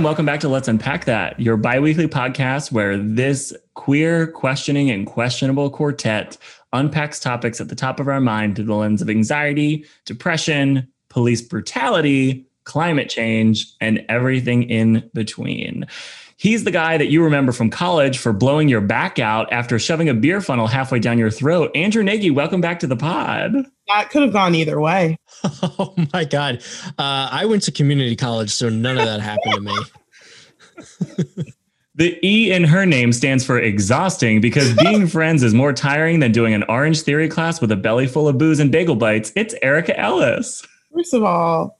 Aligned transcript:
and 0.00 0.04
welcome 0.06 0.24
back 0.24 0.40
to 0.40 0.48
Let's 0.48 0.66
Unpack 0.66 1.04
That, 1.04 1.38
your 1.38 1.58
biweekly 1.58 2.08
podcast 2.08 2.72
where 2.72 2.96
this 2.96 3.52
queer, 3.74 4.28
questioning, 4.28 4.90
and 4.90 5.06
questionable 5.06 5.68
quartet 5.68 6.38
unpacks 6.72 7.20
topics 7.20 7.60
at 7.60 7.68
the 7.68 7.74
top 7.74 8.00
of 8.00 8.08
our 8.08 8.18
mind 8.18 8.56
through 8.56 8.64
the 8.64 8.74
lens 8.74 9.02
of 9.02 9.10
anxiety, 9.10 9.84
depression, 10.06 10.88
police 11.10 11.42
brutality, 11.42 12.46
climate 12.64 13.10
change, 13.10 13.66
and 13.82 14.02
everything 14.08 14.62
in 14.62 15.06
between. 15.12 15.86
He's 16.40 16.64
the 16.64 16.70
guy 16.70 16.96
that 16.96 17.08
you 17.08 17.22
remember 17.22 17.52
from 17.52 17.68
college 17.68 18.16
for 18.16 18.32
blowing 18.32 18.66
your 18.70 18.80
back 18.80 19.18
out 19.18 19.52
after 19.52 19.78
shoving 19.78 20.08
a 20.08 20.14
beer 20.14 20.40
funnel 20.40 20.68
halfway 20.68 20.98
down 20.98 21.18
your 21.18 21.30
throat. 21.30 21.70
Andrew 21.74 22.02
Nagy, 22.02 22.30
welcome 22.30 22.62
back 22.62 22.80
to 22.80 22.86
the 22.86 22.96
pod. 22.96 23.52
That 23.88 24.08
could 24.08 24.22
have 24.22 24.32
gone 24.32 24.54
either 24.54 24.80
way. 24.80 25.18
Oh 25.62 25.94
my 26.14 26.24
God. 26.24 26.62
Uh, 26.98 27.28
I 27.30 27.44
went 27.44 27.62
to 27.64 27.72
community 27.72 28.16
college, 28.16 28.50
so 28.50 28.70
none 28.70 28.96
of 28.96 29.04
that 29.04 29.20
happened 29.20 29.54
to 29.54 29.60
me. 29.60 31.52
The 31.96 32.18
E 32.26 32.50
in 32.50 32.64
her 32.64 32.86
name 32.86 33.12
stands 33.12 33.44
for 33.44 33.58
exhausting 33.58 34.40
because 34.40 34.74
being 34.76 35.06
friends 35.08 35.42
is 35.42 35.52
more 35.52 35.74
tiring 35.74 36.20
than 36.20 36.32
doing 36.32 36.54
an 36.54 36.62
Orangetheory 36.62 37.30
class 37.30 37.60
with 37.60 37.70
a 37.70 37.76
belly 37.76 38.06
full 38.06 38.26
of 38.26 38.38
booze 38.38 38.58
and 38.58 38.72
bagel 38.72 38.96
bites. 38.96 39.32
It's 39.36 39.54
Erica 39.60 39.98
Ellis. 40.00 40.66
First 40.94 41.12
of 41.12 41.24
all, 41.24 41.78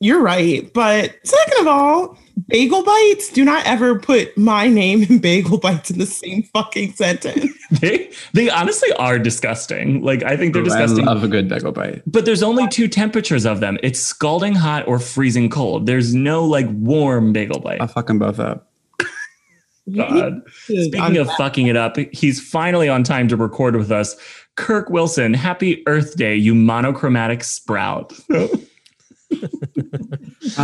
you're 0.00 0.20
right. 0.20 0.70
But 0.74 1.16
second 1.24 1.60
of 1.60 1.66
all, 1.68 2.18
bagel 2.48 2.82
bites, 2.82 3.30
do 3.30 3.44
not 3.44 3.64
ever 3.66 3.98
put 3.98 4.36
my 4.36 4.68
name 4.68 5.02
and 5.08 5.20
bagel 5.20 5.58
bites 5.58 5.90
in 5.90 5.98
the 5.98 6.06
same 6.06 6.42
fucking 6.54 6.92
sentence. 6.92 7.52
they 7.80 8.10
they 8.32 8.50
honestly 8.50 8.92
are 8.92 9.18
disgusting. 9.18 10.02
Like 10.02 10.22
I 10.22 10.36
think 10.36 10.54
they're 10.54 10.62
disgusting. 10.62 11.08
I 11.08 11.12
love 11.12 11.24
a 11.24 11.28
good 11.28 11.48
bagel 11.48 11.72
bite. 11.72 12.02
But 12.06 12.24
there's 12.24 12.42
only 12.42 12.68
two 12.68 12.88
temperatures 12.88 13.44
of 13.44 13.60
them. 13.60 13.78
It's 13.82 14.00
scalding 14.00 14.54
hot 14.54 14.86
or 14.86 14.98
freezing 14.98 15.50
cold. 15.50 15.86
There's 15.86 16.14
no 16.14 16.44
like 16.44 16.66
warm 16.70 17.32
bagel 17.32 17.60
bite. 17.60 17.80
I'll 17.80 17.88
fuck 17.88 18.06
them 18.06 18.18
both 18.18 18.38
up. 18.38 18.68
God. 19.96 20.42
Speaking 20.64 21.16
of 21.16 21.30
fucking 21.32 21.66
it 21.66 21.76
up, 21.76 21.96
he's 22.12 22.40
finally 22.40 22.88
on 22.88 23.02
time 23.02 23.28
to 23.28 23.36
record 23.36 23.76
with 23.76 23.90
us. 23.90 24.16
Kirk 24.56 24.90
Wilson, 24.90 25.34
happy 25.34 25.82
Earth 25.86 26.16
Day, 26.16 26.36
you 26.36 26.54
monochromatic 26.54 27.42
sprout. 27.42 28.12
oh, 28.32 28.48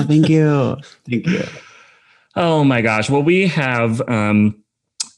thank 0.06 0.28
you. 0.28 0.76
Thank 1.08 1.26
you. 1.26 1.44
Oh 2.40 2.62
my 2.62 2.82
gosh. 2.82 3.10
Well, 3.10 3.24
we 3.24 3.48
have 3.48 4.00
um, 4.08 4.62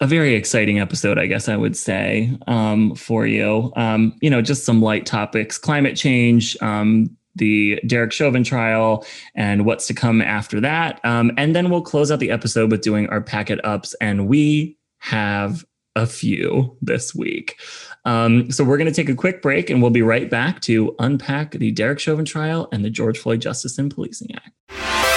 a 0.00 0.06
very 0.06 0.34
exciting 0.34 0.80
episode, 0.80 1.18
I 1.18 1.26
guess 1.26 1.50
I 1.50 1.56
would 1.56 1.76
say, 1.76 2.34
um, 2.46 2.94
for 2.94 3.26
you. 3.26 3.74
Um, 3.76 4.16
you 4.22 4.30
know, 4.30 4.40
just 4.40 4.64
some 4.64 4.80
light 4.80 5.04
topics 5.04 5.58
climate 5.58 5.96
change, 5.96 6.56
um, 6.62 7.14
the 7.34 7.78
Derek 7.86 8.12
Chauvin 8.12 8.42
trial, 8.42 9.04
and 9.34 9.66
what's 9.66 9.86
to 9.88 9.94
come 9.94 10.22
after 10.22 10.62
that. 10.62 10.98
Um, 11.04 11.30
and 11.36 11.54
then 11.54 11.68
we'll 11.68 11.82
close 11.82 12.10
out 12.10 12.20
the 12.20 12.30
episode 12.30 12.70
with 12.70 12.80
doing 12.80 13.06
our 13.10 13.20
pack 13.20 13.50
it 13.50 13.62
ups. 13.66 13.94
And 14.00 14.26
we 14.26 14.78
have 15.00 15.62
a 15.96 16.06
few 16.06 16.74
this 16.80 17.14
week. 17.14 17.60
Um, 18.06 18.50
so 18.50 18.64
we're 18.64 18.78
going 18.78 18.90
to 18.90 18.94
take 18.94 19.10
a 19.10 19.14
quick 19.14 19.42
break 19.42 19.68
and 19.68 19.82
we'll 19.82 19.90
be 19.90 20.00
right 20.00 20.30
back 20.30 20.62
to 20.62 20.96
unpack 20.98 21.50
the 21.50 21.70
Derek 21.70 21.98
Chauvin 21.98 22.24
trial 22.24 22.66
and 22.72 22.82
the 22.82 22.88
George 22.88 23.18
Floyd 23.18 23.42
Justice 23.42 23.76
and 23.76 23.94
Policing 23.94 24.34
Act. 24.34 25.09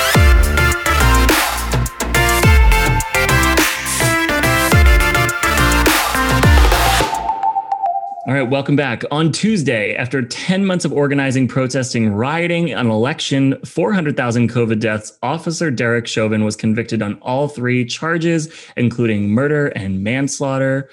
All 8.26 8.34
right, 8.34 8.50
welcome 8.50 8.78
back. 8.78 9.04
On 9.12 9.34
Tuesday, 9.34 9.96
after 9.96 10.22
10 10.22 10.66
months 10.66 10.86
of 10.86 10.94
organizing, 10.94 11.46
protesting, 11.46 12.14
rioting, 12.14 12.72
an 12.72 12.90
election, 12.90 13.60
400,000 13.66 14.50
COVID 14.50 14.80
deaths, 14.80 15.12
Officer 15.22 15.70
Derek 15.70 16.08
Chauvin 16.08 16.46
was 16.46 16.56
convicted 16.56 17.02
on 17.02 17.16
all 17.16 17.50
three 17.50 17.84
charges, 17.84 18.48
including 18.78 19.32
murder 19.32 19.68
and 19.76 20.06
manslaughter 20.06 20.90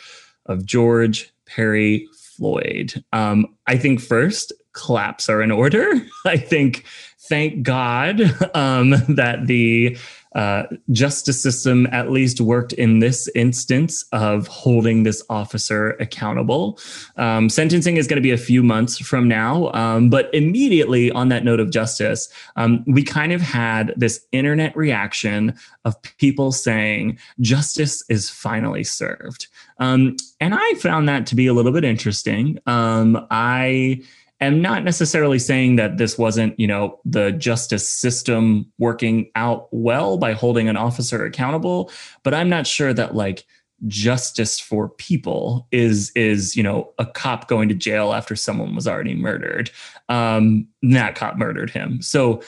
of 0.46 0.66
George 0.66 1.32
Perry 1.46 2.08
Floyd. 2.16 3.04
Um, 3.12 3.46
I 3.68 3.76
think 3.76 4.00
first, 4.00 4.52
claps 4.72 5.28
are 5.28 5.40
in 5.40 5.52
order. 5.52 5.88
I 6.26 6.36
think, 6.36 6.84
thank 7.28 7.62
God 7.62 8.22
um, 8.56 8.90
that 9.08 9.46
the 9.46 9.96
uh, 10.34 10.64
justice 10.92 11.42
system 11.42 11.86
at 11.90 12.10
least 12.10 12.40
worked 12.40 12.72
in 12.74 13.00
this 13.00 13.28
instance 13.34 14.04
of 14.12 14.46
holding 14.46 15.02
this 15.02 15.22
officer 15.28 15.90
accountable. 16.00 16.78
Um, 17.16 17.48
sentencing 17.48 17.96
is 17.96 18.06
going 18.06 18.16
to 18.16 18.22
be 18.22 18.30
a 18.30 18.38
few 18.38 18.62
months 18.62 18.98
from 18.98 19.26
now, 19.26 19.72
um, 19.72 20.08
but 20.08 20.32
immediately 20.32 21.10
on 21.10 21.28
that 21.30 21.44
note 21.44 21.60
of 21.60 21.70
justice, 21.70 22.32
um, 22.56 22.84
we 22.86 23.02
kind 23.02 23.32
of 23.32 23.40
had 23.40 23.92
this 23.96 24.24
internet 24.32 24.76
reaction 24.76 25.54
of 25.84 26.00
people 26.18 26.52
saying 26.52 27.18
justice 27.40 28.04
is 28.08 28.30
finally 28.30 28.84
served. 28.84 29.48
Um, 29.78 30.16
and 30.40 30.54
I 30.54 30.74
found 30.74 31.08
that 31.08 31.26
to 31.28 31.34
be 31.34 31.46
a 31.46 31.54
little 31.54 31.72
bit 31.72 31.84
interesting. 31.84 32.58
Um, 32.66 33.26
I 33.30 34.02
am 34.40 34.62
not 34.62 34.84
necessarily 34.84 35.38
saying 35.38 35.76
that 35.76 35.98
this 35.98 36.16
wasn't, 36.16 36.58
you 36.58 36.66
know, 36.66 36.98
the 37.04 37.32
justice 37.32 37.88
system 37.88 38.70
working 38.78 39.30
out 39.34 39.68
well 39.70 40.16
by 40.16 40.32
holding 40.32 40.68
an 40.68 40.76
officer 40.76 41.24
accountable, 41.24 41.90
but 42.22 42.34
I'm 42.34 42.48
not 42.48 42.66
sure 42.66 42.92
that 42.94 43.14
like 43.14 43.44
justice 43.86 44.60
for 44.60 44.90
people 44.90 45.66
is 45.72 46.12
is 46.14 46.54
you 46.54 46.62
know 46.62 46.92
a 46.98 47.06
cop 47.06 47.48
going 47.48 47.66
to 47.66 47.74
jail 47.74 48.12
after 48.12 48.36
someone 48.36 48.74
was 48.74 48.86
already 48.86 49.14
murdered. 49.14 49.70
Um 50.10 50.68
that 50.82 51.14
cop 51.14 51.38
murdered 51.38 51.70
him. 51.70 52.02
So 52.02 52.42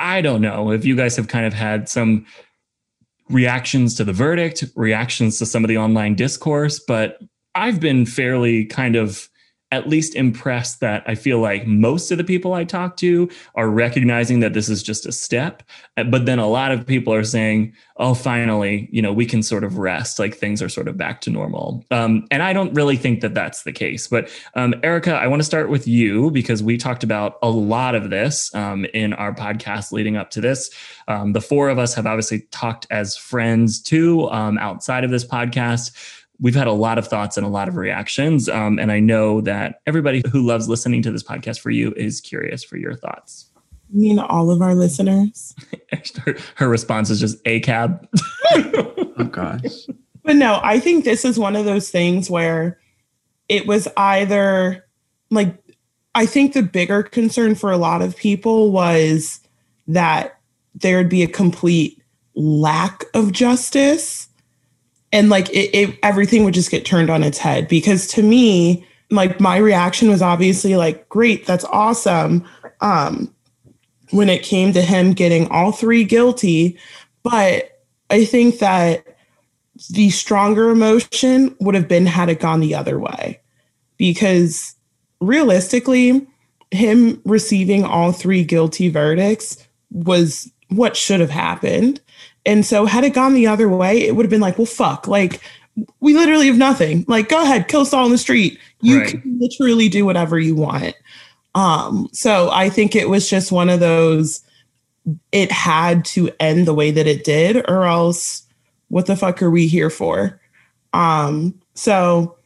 i 0.00 0.20
don't 0.20 0.40
know 0.40 0.72
if 0.72 0.84
you 0.84 0.96
guys 0.96 1.16
have 1.16 1.28
kind 1.28 1.46
of 1.46 1.52
had 1.52 1.88
some 1.88 2.26
reactions 3.28 3.94
to 3.94 4.04
the 4.04 4.12
verdict 4.12 4.64
reactions 4.74 5.38
to 5.38 5.46
some 5.46 5.62
of 5.62 5.68
the 5.68 5.78
online 5.78 6.14
discourse 6.14 6.80
but 6.80 7.18
i've 7.54 7.80
been 7.80 8.06
fairly 8.06 8.64
kind 8.64 8.96
of 8.96 9.29
at 9.72 9.88
least 9.88 10.16
impressed 10.16 10.80
that 10.80 11.04
I 11.06 11.14
feel 11.14 11.38
like 11.38 11.66
most 11.66 12.10
of 12.10 12.18
the 12.18 12.24
people 12.24 12.54
I 12.54 12.64
talk 12.64 12.96
to 12.98 13.28
are 13.54 13.70
recognizing 13.70 14.40
that 14.40 14.52
this 14.52 14.68
is 14.68 14.82
just 14.82 15.06
a 15.06 15.12
step. 15.12 15.62
Uh, 15.96 16.04
but 16.04 16.26
then 16.26 16.38
a 16.38 16.48
lot 16.48 16.72
of 16.72 16.86
people 16.86 17.14
are 17.14 17.24
saying, 17.24 17.72
oh, 17.96 18.14
finally, 18.14 18.88
you 18.90 19.00
know, 19.00 19.12
we 19.12 19.26
can 19.26 19.42
sort 19.42 19.62
of 19.62 19.78
rest, 19.78 20.18
like 20.18 20.34
things 20.34 20.60
are 20.60 20.68
sort 20.68 20.88
of 20.88 20.96
back 20.96 21.20
to 21.20 21.30
normal. 21.30 21.84
Um, 21.90 22.26
and 22.30 22.42
I 22.42 22.52
don't 22.52 22.72
really 22.74 22.96
think 22.96 23.20
that 23.20 23.34
that's 23.34 23.62
the 23.62 23.72
case. 23.72 24.08
But 24.08 24.28
um, 24.54 24.74
Erica, 24.82 25.14
I 25.14 25.28
want 25.28 25.40
to 25.40 25.44
start 25.44 25.70
with 25.70 25.86
you 25.86 26.30
because 26.30 26.62
we 26.62 26.76
talked 26.76 27.04
about 27.04 27.38
a 27.42 27.50
lot 27.50 27.94
of 27.94 28.10
this 28.10 28.52
um, 28.54 28.86
in 28.86 29.12
our 29.12 29.32
podcast 29.34 29.92
leading 29.92 30.16
up 30.16 30.30
to 30.30 30.40
this. 30.40 30.70
Um, 31.06 31.32
the 31.32 31.40
four 31.40 31.68
of 31.68 31.78
us 31.78 31.94
have 31.94 32.06
obviously 32.06 32.40
talked 32.50 32.86
as 32.90 33.16
friends 33.16 33.80
too 33.80 34.28
um, 34.30 34.58
outside 34.58 35.04
of 35.04 35.10
this 35.10 35.24
podcast 35.24 35.92
we've 36.40 36.54
had 36.54 36.66
a 36.66 36.72
lot 36.72 36.98
of 36.98 37.06
thoughts 37.06 37.36
and 37.36 37.46
a 37.46 37.50
lot 37.50 37.68
of 37.68 37.76
reactions. 37.76 38.48
Um, 38.48 38.78
and 38.78 38.90
I 38.90 39.00
know 39.00 39.40
that 39.42 39.80
everybody 39.86 40.22
who 40.32 40.44
loves 40.44 40.68
listening 40.68 41.02
to 41.02 41.12
this 41.12 41.22
podcast 41.22 41.60
for 41.60 41.70
you 41.70 41.92
is 41.96 42.20
curious 42.20 42.64
for 42.64 42.76
your 42.76 42.94
thoughts. 42.94 43.50
You 43.92 44.00
mean 44.00 44.18
all 44.18 44.50
of 44.50 44.62
our 44.62 44.74
listeners? 44.74 45.54
her, 46.24 46.36
her, 46.54 46.68
response 46.68 47.10
is 47.10 47.20
just 47.20 47.38
a 47.44 47.60
cab. 47.60 48.08
oh 48.54 49.28
gosh. 49.30 49.86
But 50.22 50.36
no, 50.36 50.60
I 50.62 50.78
think 50.78 51.04
this 51.04 51.24
is 51.24 51.38
one 51.38 51.56
of 51.56 51.64
those 51.64 51.90
things 51.90 52.30
where 52.30 52.78
it 53.48 53.66
was 53.66 53.88
either 53.96 54.86
like 55.30 55.56
I 56.14 56.26
think 56.26 56.52
the 56.52 56.62
bigger 56.62 57.02
concern 57.02 57.54
for 57.54 57.70
a 57.70 57.78
lot 57.78 58.02
of 58.02 58.16
people 58.16 58.70
was 58.70 59.40
that 59.88 60.38
there'd 60.74 61.08
be 61.08 61.22
a 61.22 61.28
complete 61.28 62.00
lack 62.34 63.04
of 63.12 63.32
justice 63.32 64.28
and 65.12 65.28
like 65.28 65.48
it, 65.50 65.74
it, 65.74 65.98
everything 66.02 66.44
would 66.44 66.54
just 66.54 66.70
get 66.70 66.84
turned 66.84 67.10
on 67.10 67.22
its 67.22 67.38
head 67.38 67.68
because 67.68 68.06
to 68.08 68.22
me 68.22 68.86
like 69.10 69.40
my 69.40 69.56
reaction 69.56 70.08
was 70.08 70.22
obviously 70.22 70.76
like 70.76 71.08
great 71.08 71.46
that's 71.46 71.64
awesome. 71.64 72.44
Um 72.80 73.34
when 74.10 74.28
it 74.28 74.42
came 74.42 74.72
to 74.72 74.82
him 74.82 75.12
getting 75.12 75.46
all 75.48 75.72
three 75.72 76.04
guilty 76.04 76.78
but 77.22 77.82
i 78.10 78.24
think 78.24 78.58
that 78.58 79.04
the 79.90 80.10
stronger 80.10 80.70
emotion 80.70 81.54
would 81.60 81.74
have 81.74 81.88
been 81.88 82.06
had 82.06 82.28
it 82.28 82.40
gone 82.40 82.60
the 82.60 82.74
other 82.74 82.98
way 82.98 83.40
because 83.96 84.74
realistically 85.20 86.26
him 86.70 87.20
receiving 87.24 87.84
all 87.84 88.12
three 88.12 88.44
guilty 88.44 88.88
verdicts 88.88 89.66
was 89.90 90.50
what 90.68 90.96
should 90.96 91.20
have 91.20 91.30
happened 91.30 92.00
and 92.46 92.64
so 92.64 92.86
had 92.86 93.04
it 93.04 93.14
gone 93.14 93.34
the 93.34 93.46
other 93.46 93.68
way, 93.68 94.00
it 94.00 94.16
would 94.16 94.24
have 94.24 94.30
been 94.30 94.40
like, 94.40 94.58
well, 94.58 94.66
fuck, 94.66 95.06
like 95.06 95.40
we 96.00 96.14
literally 96.14 96.46
have 96.46 96.58
nothing. 96.58 97.04
Like, 97.08 97.28
go 97.28 97.42
ahead, 97.42 97.68
kill 97.68 97.82
us 97.82 97.92
all 97.92 98.06
in 98.06 98.12
the 98.12 98.18
street. 98.18 98.58
You 98.80 99.00
right. 99.00 99.08
can 99.08 99.38
literally 99.38 99.88
do 99.88 100.04
whatever 100.04 100.38
you 100.38 100.54
want. 100.54 100.94
Um, 101.54 102.08
so 102.12 102.50
I 102.50 102.68
think 102.68 102.94
it 102.94 103.08
was 103.08 103.28
just 103.28 103.52
one 103.52 103.68
of 103.68 103.80
those, 103.80 104.42
it 105.32 105.50
had 105.50 106.04
to 106.06 106.30
end 106.38 106.66
the 106.66 106.74
way 106.74 106.90
that 106.90 107.06
it 107.06 107.24
did, 107.24 107.56
or 107.68 107.84
else 107.84 108.46
what 108.88 109.06
the 109.06 109.16
fuck 109.16 109.42
are 109.42 109.50
we 109.50 109.66
here 109.66 109.90
for? 109.90 110.40
Um, 110.92 111.60
so 111.74 112.36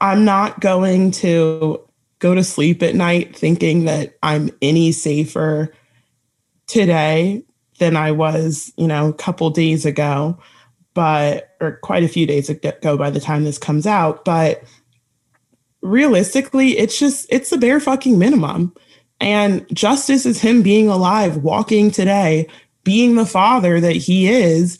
I'm 0.00 0.24
not 0.24 0.60
going 0.60 1.10
to 1.12 1.80
go 2.18 2.34
to 2.34 2.44
sleep 2.44 2.82
at 2.82 2.94
night 2.94 3.36
thinking 3.36 3.84
that 3.84 4.16
I'm 4.22 4.50
any 4.62 4.92
safer 4.92 5.74
today 6.66 7.42
than 7.78 7.96
I 7.96 8.12
was, 8.12 8.72
you 8.76 8.86
know, 8.86 9.08
a 9.08 9.14
couple 9.14 9.50
days 9.50 9.84
ago, 9.84 10.38
but 10.94 11.54
or 11.60 11.78
quite 11.82 12.04
a 12.04 12.08
few 12.08 12.26
days 12.26 12.48
ago 12.48 12.96
by 12.96 13.10
the 13.10 13.20
time 13.20 13.44
this 13.44 13.58
comes 13.58 13.86
out. 13.86 14.24
But 14.24 14.62
realistically, 15.82 16.78
it's 16.78 16.98
just 16.98 17.26
it's 17.30 17.50
the 17.50 17.58
bare 17.58 17.80
fucking 17.80 18.18
minimum. 18.18 18.74
And 19.20 19.66
justice 19.74 20.26
is 20.26 20.40
him 20.40 20.62
being 20.62 20.88
alive, 20.88 21.38
walking 21.38 21.90
today, 21.90 22.48
being 22.82 23.14
the 23.14 23.26
father 23.26 23.80
that 23.80 23.96
he 23.96 24.28
is, 24.28 24.78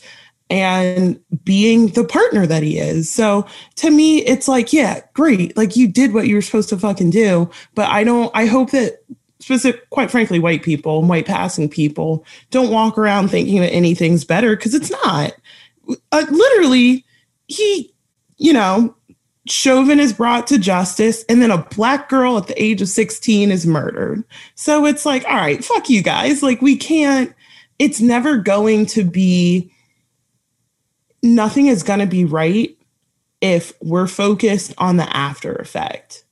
and 0.49 1.19
being 1.43 1.87
the 1.87 2.03
partner 2.03 2.45
that 2.45 2.63
he 2.63 2.77
is. 2.77 3.11
So 3.11 3.47
to 3.77 3.89
me, 3.89 4.19
it's 4.19 4.47
like, 4.47 4.71
yeah, 4.71 5.01
great. 5.13 5.57
Like 5.57 5.75
you 5.75 5.87
did 5.87 6.13
what 6.13 6.27
you 6.27 6.35
were 6.35 6.41
supposed 6.41 6.69
to 6.69 6.77
fucking 6.77 7.09
do. 7.09 7.49
But 7.73 7.89
I 7.89 8.03
don't, 8.03 8.31
I 8.35 8.45
hope 8.45 8.71
that 8.71 9.03
specific, 9.39 9.89
quite 9.89 10.11
frankly, 10.11 10.39
white 10.39 10.63
people 10.63 10.99
and 10.99 11.09
white 11.09 11.25
passing 11.25 11.69
people 11.69 12.25
don't 12.51 12.71
walk 12.71 12.97
around 12.97 13.29
thinking 13.29 13.61
that 13.61 13.73
anything's 13.73 14.23
better 14.23 14.55
because 14.55 14.73
it's 14.73 14.91
not. 14.91 15.33
Uh, 16.11 16.25
literally, 16.29 17.05
he, 17.47 17.93
you 18.37 18.53
know, 18.53 18.95
Chauvin 19.47 19.99
is 19.99 20.13
brought 20.13 20.47
to 20.47 20.57
justice, 20.57 21.23
and 21.29 21.41
then 21.41 21.51
a 21.51 21.63
black 21.75 22.09
girl 22.09 22.37
at 22.37 22.47
the 22.47 22.61
age 22.61 22.81
of 22.81 22.89
16 22.89 23.51
is 23.51 23.67
murdered. 23.67 24.23
So 24.55 24.85
it's 24.85 25.05
like, 25.05 25.23
all 25.25 25.35
right, 25.35 25.63
fuck 25.63 25.89
you 25.89 26.01
guys. 26.01 26.41
Like, 26.41 26.61
we 26.61 26.75
can't, 26.75 27.33
it's 27.77 28.01
never 28.01 28.37
going 28.37 28.87
to 28.87 29.03
be, 29.03 29.71
nothing 31.21 31.67
is 31.67 31.83
going 31.83 31.99
to 31.99 32.07
be 32.07 32.25
right 32.25 32.75
if 33.41 33.73
we're 33.81 34.07
focused 34.07 34.73
on 34.79 34.97
the 34.97 35.15
after 35.15 35.53
effect. 35.55 36.23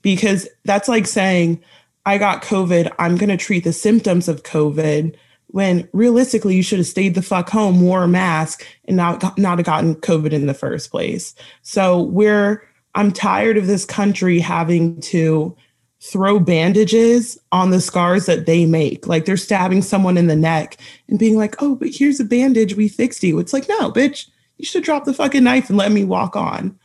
Because 0.00 0.48
that's 0.64 0.88
like 0.88 1.06
saying, 1.06 1.62
I 2.04 2.18
got 2.18 2.42
COVID, 2.42 2.92
I'm 2.98 3.16
going 3.16 3.30
to 3.30 3.36
treat 3.36 3.64
the 3.64 3.72
symptoms 3.72 4.28
of 4.28 4.42
COVID 4.42 5.14
when 5.48 5.88
realistically 5.92 6.56
you 6.56 6.62
should 6.62 6.78
have 6.78 6.86
stayed 6.86 7.14
the 7.14 7.22
fuck 7.22 7.48
home, 7.50 7.80
wore 7.80 8.02
a 8.02 8.08
mask, 8.08 8.66
and 8.86 8.96
not 8.96 9.38
not 9.38 9.58
have 9.58 9.66
gotten 9.66 9.94
COVID 9.96 10.32
in 10.32 10.46
the 10.46 10.54
first 10.54 10.90
place. 10.90 11.34
So 11.62 12.02
we're 12.02 12.66
I'm 12.94 13.12
tired 13.12 13.56
of 13.56 13.66
this 13.66 13.84
country 13.84 14.38
having 14.38 15.00
to 15.02 15.56
throw 16.00 16.40
bandages 16.40 17.38
on 17.52 17.70
the 17.70 17.80
scars 17.80 18.26
that 18.26 18.46
they 18.46 18.66
make. 18.66 19.06
Like 19.06 19.24
they're 19.24 19.36
stabbing 19.36 19.82
someone 19.82 20.18
in 20.18 20.26
the 20.26 20.36
neck 20.36 20.78
and 21.08 21.18
being 21.18 21.36
like, 21.36 21.62
"Oh, 21.62 21.76
but 21.76 21.88
here's 21.88 22.18
a 22.18 22.24
bandage, 22.24 22.74
we 22.74 22.88
fixed 22.88 23.22
you." 23.22 23.38
It's 23.38 23.52
like, 23.52 23.68
no, 23.68 23.92
bitch, 23.92 24.28
you 24.56 24.64
should 24.64 24.84
drop 24.84 25.04
the 25.04 25.14
fucking 25.14 25.44
knife 25.44 25.68
and 25.68 25.78
let 25.78 25.92
me 25.92 26.02
walk 26.02 26.34
on. 26.34 26.78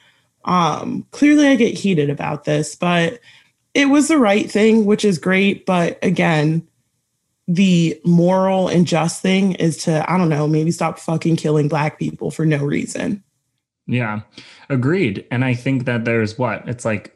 Um, 0.45 1.05
clearly, 1.11 1.47
I 1.47 1.55
get 1.55 1.77
heated 1.77 2.09
about 2.09 2.43
this, 2.43 2.75
but 2.75 3.19
it 3.77 3.85
was 3.85 4.07
the 4.07 4.18
right 4.18 4.50
thing, 4.50 4.85
which 4.85 5.06
is 5.06 5.19
great. 5.19 5.63
But 5.68 6.00
again, 6.01 6.68
the 7.47 8.01
moral 8.03 8.68
and 8.68 8.88
just 8.88 9.21
thing 9.21 9.53
is 9.53 9.77
to, 9.83 10.12
I 10.12 10.18
don't 10.18 10.29
know, 10.29 10.47
maybe 10.47 10.71
stop 10.71 10.97
fucking 10.97 11.35
killing 11.35 11.68
black 11.68 12.00
people 12.00 12.31
for 12.31 12.44
no 12.44 12.57
reason. 12.57 13.24
Yeah, 13.85 14.21
agreed. 14.68 15.25
And 15.29 15.45
I 15.45 15.53
think 15.53 15.85
that 15.85 16.06
there's 16.06 16.39
what 16.39 16.68
it's 16.68 16.85
like 16.85 17.15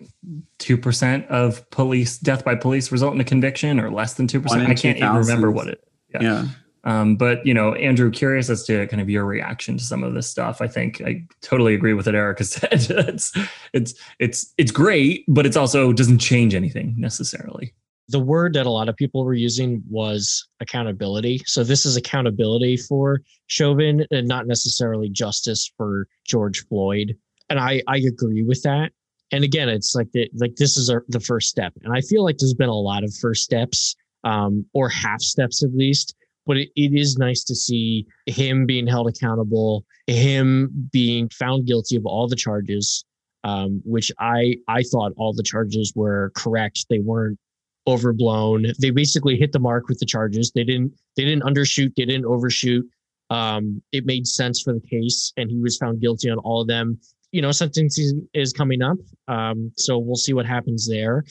2% 0.60 1.28
of 1.28 1.68
police 1.72 2.19
death 2.19 2.46
by 2.46 2.54
police 2.54 2.92
result 2.92 3.16
in 3.16 3.19
a 3.19 3.25
conviction 3.25 3.80
or 3.80 3.90
less 3.90 4.13
than 4.13 4.28
2%. 4.28 4.48
I 4.68 4.75
can't 4.75 4.98
even 4.98 5.16
remember 5.16 5.50
what 5.50 5.68
it. 5.68 5.84
Yeah. 6.13 6.22
yeah. 6.22 6.46
Um, 6.83 7.16
but 7.16 7.45
you 7.45 7.54
know, 7.54 7.74
Andrew, 7.75 8.10
curious 8.10 8.50
as 8.50 8.63
to 8.66 8.88
kind 8.88 9.01
of 9.01 9.10
your 9.10 9.25
reaction 9.25 9.78
to 9.78 9.83
some 9.83 10.04
of 10.04 10.13
this 10.13 10.30
stuff. 10.30 10.62
I 10.62 10.68
think 10.68 11.01
I 11.01 11.24
totally 11.42 11.75
agree 11.75 11.94
with 11.94 12.07
what 12.07 12.16
Erica 12.16 12.44
said. 12.45 12.88
it's 12.89 13.33
it's 13.74 13.94
it's 14.19 14.54
it's 14.57 14.72
great, 14.72 15.25
but 15.28 15.45
it's 15.45 15.57
also 15.57 15.94
doesn't 15.94 16.19
change 16.19 16.56
anything 16.56 16.95
necessarily 16.98 17.74
the 18.12 18.19
word 18.19 18.54
that 18.54 18.66
a 18.66 18.69
lot 18.69 18.89
of 18.89 18.95
people 18.95 19.24
were 19.24 19.33
using 19.33 19.81
was 19.89 20.48
accountability. 20.60 21.42
So 21.45 21.63
this 21.63 21.86
is 21.86 21.95
accountability 21.95 22.78
for 22.78 23.22
Chauvin 23.48 24.06
and 24.12 24.27
not 24.27 24.48
necessarily 24.48 25.10
justice 25.10 25.72
for 25.77 26.07
George 26.27 26.66
Floyd. 26.68 27.16
And 27.50 27.60
I, 27.60 27.81
I 27.88 27.98
agree 27.98 28.44
with 28.44 28.62
that. 28.63 28.92
And 29.31 29.44
again, 29.45 29.69
it's 29.69 29.95
like 29.95 30.12
the, 30.12 30.30
like 30.36 30.57
this 30.57 30.77
is 30.77 30.94
the 31.07 31.19
first 31.22 31.48
step. 31.48 31.74
And 31.84 31.94
I 31.94 32.01
feel 32.01 32.24
like 32.24 32.38
there's 32.38 32.54
been 32.54 32.69
a 32.69 32.74
lot 32.74 33.04
of 33.04 33.13
first 33.16 33.44
steps 33.44 33.95
um, 34.25 34.66
or 34.74 34.89
half 34.89 35.22
steps 35.22 35.63
at 35.63 35.74
least. 35.74 36.13
But 36.46 36.58
it, 36.58 36.70
it 36.76 36.94
is 36.94 37.18
nice 37.18 37.44
to 37.46 37.56
see 37.56 38.08
him 38.26 38.66
being 38.66 38.88
held 38.88 39.08
accountable, 39.08 39.86
him 40.08 40.90
being 40.92 41.30
found 41.30 41.68
guilty 41.68 41.96
of 41.96 42.06
all 42.06 42.28
the 42.28 42.36
charges, 42.36 43.06
um, 43.44 43.82
which 43.86 44.12
I 44.20 44.58
I 44.68 44.84
thought 44.84 45.14
all 45.18 45.34
the 45.34 45.44
charges 45.44 45.94
were 45.96 46.32
correct. 46.36 46.86
They 46.90 47.00
weren't 47.00 47.40
overblown. 47.88 48.68
They 48.80 48.92
basically 48.92 49.38
hit 49.38 49.52
the 49.52 49.60
mark 49.60 49.88
with 49.88 50.00
the 50.00 50.06
charges. 50.06 50.52
They 50.54 50.64
didn't 50.64 50.94
they 51.16 51.26
didn't 51.26 51.44
undershoot, 51.44 51.94
they 51.96 52.06
didn't 52.06 52.26
overshoot. 52.26 52.88
Um, 53.30 53.82
it 53.92 54.06
made 54.06 54.28
sense 54.28 54.62
for 54.62 54.74
the 54.74 54.82
case, 54.82 55.32
and 55.38 55.50
he 55.50 55.60
was 55.60 55.78
found 55.78 56.02
guilty 56.02 56.30
on 56.30 56.38
all 56.40 56.62
of 56.62 56.68
them. 56.68 57.00
You 57.32 57.42
know, 57.42 57.52
sentencing 57.52 58.28
is 58.34 58.52
coming 58.52 58.82
up, 58.82 58.98
um, 59.30 59.72
so 59.78 59.98
we'll 59.98 60.18
see 60.18 60.34
what 60.34 60.46
happens 60.46 60.88
there. 60.88 61.24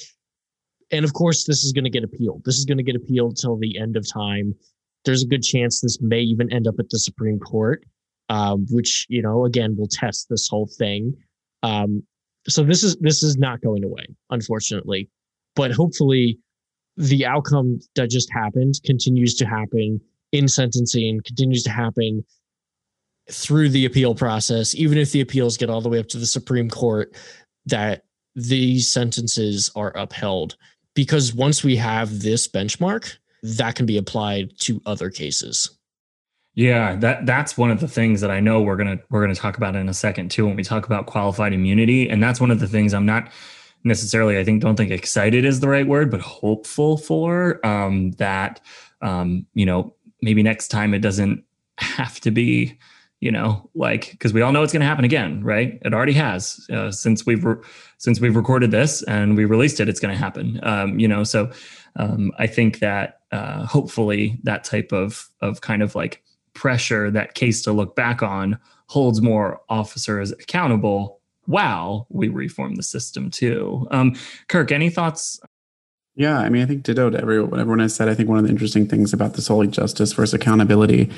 And 0.90 1.04
of 1.04 1.12
course, 1.12 1.44
this 1.44 1.62
is 1.62 1.72
going 1.72 1.84
to 1.84 1.90
get 1.90 2.02
appealed. 2.02 2.42
This 2.44 2.56
is 2.56 2.64
going 2.64 2.78
to 2.78 2.84
get 2.84 2.96
appealed 2.96 3.36
till 3.36 3.56
the 3.56 3.78
end 3.78 3.96
of 3.96 4.10
time. 4.10 4.54
There's 5.04 5.22
a 5.22 5.26
good 5.26 5.42
chance 5.42 5.80
this 5.80 5.98
may 6.00 6.20
even 6.20 6.52
end 6.52 6.66
up 6.66 6.74
at 6.78 6.90
the 6.90 6.98
Supreme 6.98 7.38
Court, 7.38 7.84
um, 8.28 8.66
which 8.70 9.06
you 9.08 9.22
know, 9.22 9.44
again, 9.44 9.76
will 9.76 9.88
test 9.88 10.28
this 10.28 10.48
whole 10.48 10.68
thing. 10.78 11.14
Um, 11.62 12.02
so 12.48 12.64
this 12.64 12.82
is 12.82 12.96
this 12.96 13.22
is 13.22 13.36
not 13.36 13.60
going 13.60 13.84
away, 13.84 14.06
unfortunately 14.30 15.08
but 15.54 15.72
hopefully 15.72 16.38
the 16.96 17.26
outcome 17.26 17.80
that 17.96 18.10
just 18.10 18.30
happened 18.32 18.74
continues 18.84 19.34
to 19.36 19.46
happen 19.46 20.00
in 20.32 20.48
sentencing, 20.48 21.20
continues 21.24 21.62
to 21.64 21.70
happen 21.70 22.24
through 23.30 23.68
the 23.68 23.84
appeal 23.84 24.14
process, 24.14 24.74
even 24.74 24.98
if 24.98 25.12
the 25.12 25.20
appeals 25.20 25.56
get 25.56 25.70
all 25.70 25.80
the 25.80 25.88
way 25.88 25.98
up 25.98 26.08
to 26.08 26.18
the 26.18 26.26
Supreme 26.26 26.68
Court, 26.68 27.14
that 27.66 28.04
these 28.34 28.90
sentences 28.90 29.70
are 29.76 29.96
upheld. 29.96 30.56
Because 30.94 31.32
once 31.32 31.62
we 31.62 31.76
have 31.76 32.20
this 32.20 32.48
benchmark, 32.48 33.16
that 33.42 33.74
can 33.74 33.86
be 33.86 33.96
applied 33.96 34.58
to 34.60 34.80
other 34.86 35.10
cases. 35.10 35.70
Yeah, 36.54 36.96
that 36.96 37.26
that's 37.26 37.56
one 37.56 37.70
of 37.70 37.80
the 37.80 37.88
things 37.88 38.20
that 38.20 38.30
I 38.30 38.40
know 38.40 38.60
we're 38.60 38.76
gonna 38.76 38.98
we're 39.08 39.22
gonna 39.22 39.34
talk 39.34 39.56
about 39.56 39.76
in 39.76 39.88
a 39.88 39.94
second 39.94 40.30
too 40.30 40.46
when 40.46 40.56
we 40.56 40.64
talk 40.64 40.86
about 40.86 41.06
qualified 41.06 41.52
immunity, 41.52 42.08
and 42.08 42.22
that's 42.22 42.40
one 42.40 42.50
of 42.50 42.60
the 42.60 42.68
things 42.68 42.92
I'm 42.92 43.06
not 43.06 43.30
necessarily 43.84 44.38
i 44.38 44.44
think 44.44 44.62
don't 44.62 44.76
think 44.76 44.90
excited 44.90 45.44
is 45.44 45.60
the 45.60 45.68
right 45.68 45.86
word 45.86 46.10
but 46.10 46.20
hopeful 46.20 46.96
for 46.96 47.64
um, 47.66 48.10
that 48.12 48.60
um, 49.02 49.46
you 49.54 49.64
know 49.64 49.94
maybe 50.22 50.42
next 50.42 50.68
time 50.68 50.92
it 50.92 51.00
doesn't 51.00 51.42
have 51.78 52.20
to 52.20 52.30
be 52.30 52.78
you 53.20 53.30
know 53.30 53.68
like 53.74 54.10
because 54.12 54.32
we 54.32 54.42
all 54.42 54.52
know 54.52 54.62
it's 54.62 54.72
going 54.72 54.80
to 54.80 54.86
happen 54.86 55.04
again 55.04 55.42
right 55.42 55.78
it 55.82 55.94
already 55.94 56.12
has 56.12 56.66
uh, 56.72 56.90
since 56.90 57.24
we've 57.24 57.44
re- 57.44 57.62
since 57.98 58.20
we've 58.20 58.36
recorded 58.36 58.70
this 58.70 59.02
and 59.04 59.36
we 59.36 59.44
released 59.44 59.80
it 59.80 59.88
it's 59.88 60.00
going 60.00 60.12
to 60.12 60.18
happen 60.18 60.60
um, 60.62 60.98
you 60.98 61.08
know 61.08 61.24
so 61.24 61.50
um, 61.96 62.32
i 62.38 62.46
think 62.46 62.78
that 62.78 63.20
uh, 63.32 63.64
hopefully 63.64 64.38
that 64.42 64.64
type 64.64 64.92
of 64.92 65.28
of 65.40 65.60
kind 65.60 65.82
of 65.82 65.94
like 65.94 66.22
pressure 66.54 67.10
that 67.10 67.34
case 67.34 67.62
to 67.62 67.72
look 67.72 67.94
back 67.94 68.22
on 68.22 68.58
holds 68.88 69.22
more 69.22 69.60
officers 69.68 70.32
accountable 70.32 71.20
while 71.46 72.06
we 72.10 72.28
reform 72.28 72.76
the 72.76 72.82
system 72.82 73.30
too. 73.30 73.86
Um, 73.90 74.16
Kirk, 74.48 74.72
any 74.72 74.90
thoughts? 74.90 75.40
Yeah, 76.16 76.38
I 76.38 76.48
mean, 76.48 76.62
I 76.62 76.66
think 76.66 76.82
ditto 76.82 77.10
to 77.10 77.20
everyone, 77.20 77.50
what 77.50 77.60
everyone 77.60 77.78
has 77.78 77.94
said. 77.94 78.08
I 78.08 78.14
think 78.14 78.28
one 78.28 78.38
of 78.38 78.44
the 78.44 78.50
interesting 78.50 78.86
things 78.86 79.12
about 79.12 79.34
this 79.34 79.48
whole 79.48 79.64
justice 79.66 80.12
versus 80.12 80.34
accountability, 80.34 81.10